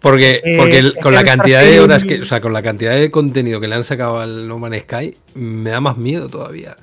porque, 0.00 0.40
eh, 0.44 0.56
porque 0.56 0.92
con 1.02 1.12
la 1.12 1.24
cantidad 1.24 1.60
de 1.60 1.80
horas 1.80 2.04
que, 2.04 2.20
o 2.20 2.24
sea, 2.24 2.40
con 2.40 2.52
la 2.52 2.62
cantidad 2.62 2.94
de 2.94 3.10
contenido 3.10 3.60
que 3.60 3.66
le 3.66 3.74
han 3.74 3.82
sacado 3.82 4.20
al 4.20 4.46
No 4.46 4.60
Man's 4.60 4.82
Sky, 4.82 5.16
me 5.34 5.70
da 5.70 5.80
más 5.80 5.96
miedo 5.96 6.28
todavía. 6.28 6.76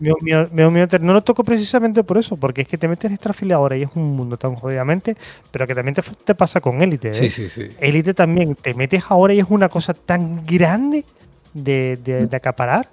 no 0.00 1.12
lo 1.12 1.22
toco 1.22 1.44
precisamente 1.44 2.02
por 2.02 2.16
eso, 2.16 2.38
porque 2.38 2.62
es 2.62 2.68
que 2.68 2.78
te 2.78 2.88
metes 2.88 3.10
en 3.10 3.18
Starfield 3.18 3.52
ahora 3.52 3.76
y 3.76 3.82
es 3.82 3.90
un 3.94 4.16
mundo 4.16 4.38
tan 4.38 4.54
jodidamente, 4.54 5.18
pero 5.50 5.66
que 5.66 5.74
también 5.74 5.96
te, 6.24 6.34
pasa 6.34 6.62
con 6.62 6.80
Elite. 6.80 7.10
¿eh? 7.10 7.14
Sí, 7.14 7.28
sí, 7.28 7.46
sí. 7.50 7.68
Elite 7.78 8.14
también, 8.14 8.54
te 8.54 8.72
metes 8.72 9.02
ahora 9.10 9.34
y 9.34 9.40
es 9.40 9.46
una 9.50 9.68
cosa 9.68 9.92
tan 9.92 10.46
grande 10.46 11.04
de, 11.52 11.98
de 11.98 12.36
acaparar 12.38 12.88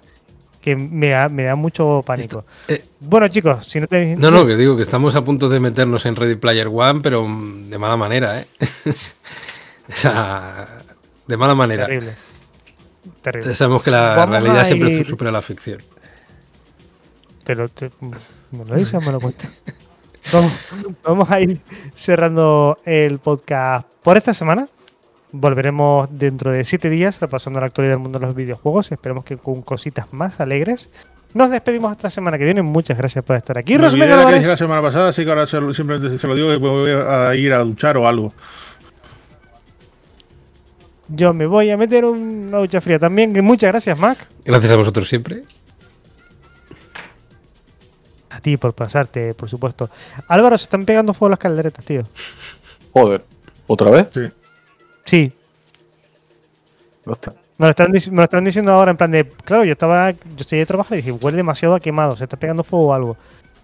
que 0.64 0.76
me 0.76 1.08
da, 1.08 1.28
me 1.28 1.42
da 1.42 1.56
mucho 1.56 2.02
pánico. 2.06 2.46
Eh, 2.68 2.82
bueno, 3.00 3.28
chicos, 3.28 3.66
si 3.66 3.80
no 3.80 3.86
tenéis. 3.86 4.18
No, 4.18 4.30
no, 4.30 4.46
que 4.46 4.56
digo 4.56 4.74
que 4.76 4.82
estamos 4.82 5.14
a 5.14 5.22
punto 5.22 5.50
de 5.50 5.60
meternos 5.60 6.06
en 6.06 6.16
Ready 6.16 6.36
Player 6.36 6.68
One, 6.72 7.00
pero 7.02 7.28
de 7.28 7.76
mala 7.76 7.98
manera, 7.98 8.40
¿eh? 8.40 8.46
o 9.90 9.92
sea, 9.94 10.66
de 11.26 11.36
mala 11.36 11.54
manera. 11.54 11.84
Terrible. 11.84 12.14
Terrible. 13.20 13.54
Sabemos 13.54 13.82
que 13.82 13.90
la 13.90 14.24
realidad 14.24 14.64
siempre 14.64 15.04
supera 15.04 15.30
la 15.30 15.42
ficción. 15.42 15.82
Pero 17.44 17.68
te, 17.68 17.90
me 18.00 18.64
lo 18.64 18.74
dices, 18.74 19.04
me 19.04 19.12
lo 19.12 19.20
cuentas. 19.20 19.50
vamos, 20.32 20.52
vamos 21.02 21.30
a 21.30 21.40
ir 21.42 21.60
cerrando 21.94 22.78
el 22.86 23.18
podcast 23.18 23.86
por 24.02 24.16
esta 24.16 24.32
semana. 24.32 24.66
Volveremos 25.36 26.08
dentro 26.12 26.52
de 26.52 26.64
siete 26.64 26.88
días 26.88 27.18
repasando 27.18 27.58
la 27.58 27.66
actualidad 27.66 27.94
del 27.94 28.02
mundo 28.02 28.20
de 28.20 28.26
los 28.26 28.36
videojuegos. 28.36 28.92
Esperemos 28.92 29.24
que 29.24 29.36
con 29.36 29.62
cositas 29.62 30.12
más 30.12 30.38
alegres. 30.38 30.90
Nos 31.32 31.50
despedimos 31.50 31.90
hasta 31.90 32.06
la 32.06 32.10
semana 32.10 32.38
que 32.38 32.44
viene. 32.44 32.62
Muchas 32.62 32.96
gracias 32.96 33.24
por 33.24 33.34
estar 33.34 33.58
aquí. 33.58 33.76
Me 33.76 33.84
olvidé 33.84 34.06
que 34.40 34.46
la 34.46 34.56
semana 34.56 34.80
pasada, 34.80 35.08
así 35.08 35.24
que 35.24 35.30
ahora 35.30 35.44
simplemente 35.44 36.16
se 36.16 36.26
lo 36.28 36.36
digo 36.36 36.50
que 36.50 36.58
voy 36.58 36.88
a 36.92 37.34
ir 37.34 37.52
a 37.52 37.58
duchar 37.64 37.96
o 37.96 38.06
algo. 38.06 38.32
Yo 41.08 41.34
me 41.34 41.46
voy 41.46 41.68
a 41.68 41.76
meter 41.76 42.04
una 42.04 42.58
ducha 42.58 42.80
fría 42.80 43.00
también. 43.00 43.32
Muchas 43.44 43.72
gracias, 43.72 43.98
Mac. 43.98 44.28
Gracias 44.44 44.70
a 44.70 44.76
vosotros 44.76 45.08
siempre. 45.08 45.42
A 48.30 48.38
ti 48.38 48.56
por 48.56 48.72
pasarte, 48.72 49.34
por 49.34 49.48
supuesto. 49.48 49.90
Álvaro, 50.28 50.56
se 50.58 50.64
están 50.64 50.84
pegando 50.84 51.12
fuego 51.12 51.30
las 51.30 51.40
calderetas, 51.40 51.84
tío. 51.84 52.04
Joder. 52.92 53.24
¿Otra 53.66 53.90
vez? 53.90 54.06
Sí. 54.12 54.20
Sí. 55.04 55.32
Me 57.56 57.66
lo, 57.66 57.70
están, 57.70 58.44
diciendo 58.44 58.72
ahora 58.72 58.90
en 58.90 58.96
plan 58.96 59.10
de, 59.10 59.28
claro, 59.44 59.64
yo 59.64 59.72
estaba, 59.72 60.10
yo 60.10 60.18
estoy 60.38 60.58
de 60.58 60.66
trabajo 60.66 60.94
y 60.94 60.98
dije, 60.98 61.12
huele 61.12 61.36
demasiado 61.36 61.74
a 61.74 61.80
quemado, 61.80 62.16
se 62.16 62.24
está 62.24 62.36
pegando 62.36 62.64
fuego 62.64 62.88
o 62.88 62.94
algo. 62.94 63.16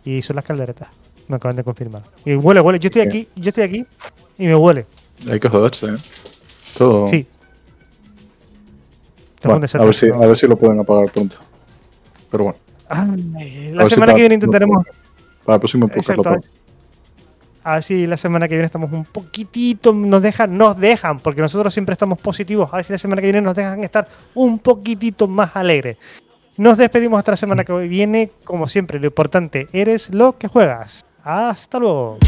Y 0.04 0.22
son 0.22 0.36
las 0.36 0.44
calderetas. 0.44 0.88
Me 1.28 1.36
acaban 1.36 1.56
de 1.56 1.64
confirmar. 1.64 2.02
Y 2.24 2.34
huele, 2.34 2.60
huele. 2.60 2.78
Yo 2.78 2.88
estoy 2.88 3.02
aquí, 3.02 3.28
yo 3.34 3.48
estoy 3.48 3.64
aquí 3.64 3.86
y 4.38 4.46
me 4.46 4.54
huele. 4.54 4.86
Hay 5.28 5.40
que 5.40 5.48
joderse, 5.48 5.86
¿eh? 5.86 5.94
Todo. 6.76 7.08
Sí. 7.08 7.26
a, 9.42 9.58
ver 9.58 9.96
si, 9.96 10.08
a 10.08 10.18
ver 10.18 10.36
si 10.36 10.46
lo 10.46 10.56
pueden 10.56 10.80
apagar 10.80 11.10
pronto. 11.12 11.36
Pero 12.30 12.44
bueno. 12.44 12.58
la 13.74 13.86
semana 13.86 14.14
que 14.14 14.20
viene 14.20 14.34
intentaremos. 14.36 14.84
Para 15.44 15.56
el 15.56 15.60
próximo 15.60 15.88
podcast 15.88 16.46
a 17.62 17.74
ver 17.74 17.82
si 17.82 18.06
la 18.06 18.16
semana 18.16 18.48
que 18.48 18.54
viene 18.54 18.66
estamos 18.66 18.92
un 18.92 19.04
poquitito, 19.04 19.92
nos 19.92 20.22
dejan, 20.22 20.56
nos 20.56 20.78
dejan, 20.78 21.20
porque 21.20 21.42
nosotros 21.42 21.72
siempre 21.72 21.92
estamos 21.92 22.18
positivos, 22.18 22.72
a 22.72 22.76
ver 22.76 22.84
si 22.84 22.92
la 22.92 22.98
semana 22.98 23.20
que 23.20 23.26
viene 23.26 23.40
nos 23.40 23.56
dejan 23.56 23.84
estar 23.84 24.08
un 24.34 24.58
poquitito 24.58 25.28
más 25.28 25.54
alegres. 25.56 25.96
Nos 26.56 26.78
despedimos 26.78 27.18
hasta 27.18 27.32
la 27.32 27.36
semana 27.36 27.64
que 27.64 27.72
viene, 27.72 28.30
como 28.44 28.66
siempre, 28.66 28.98
lo 28.98 29.06
importante, 29.06 29.68
eres 29.72 30.10
lo 30.10 30.36
que 30.36 30.48
juegas. 30.48 31.06
Hasta 31.22 31.78
luego. 31.78 32.18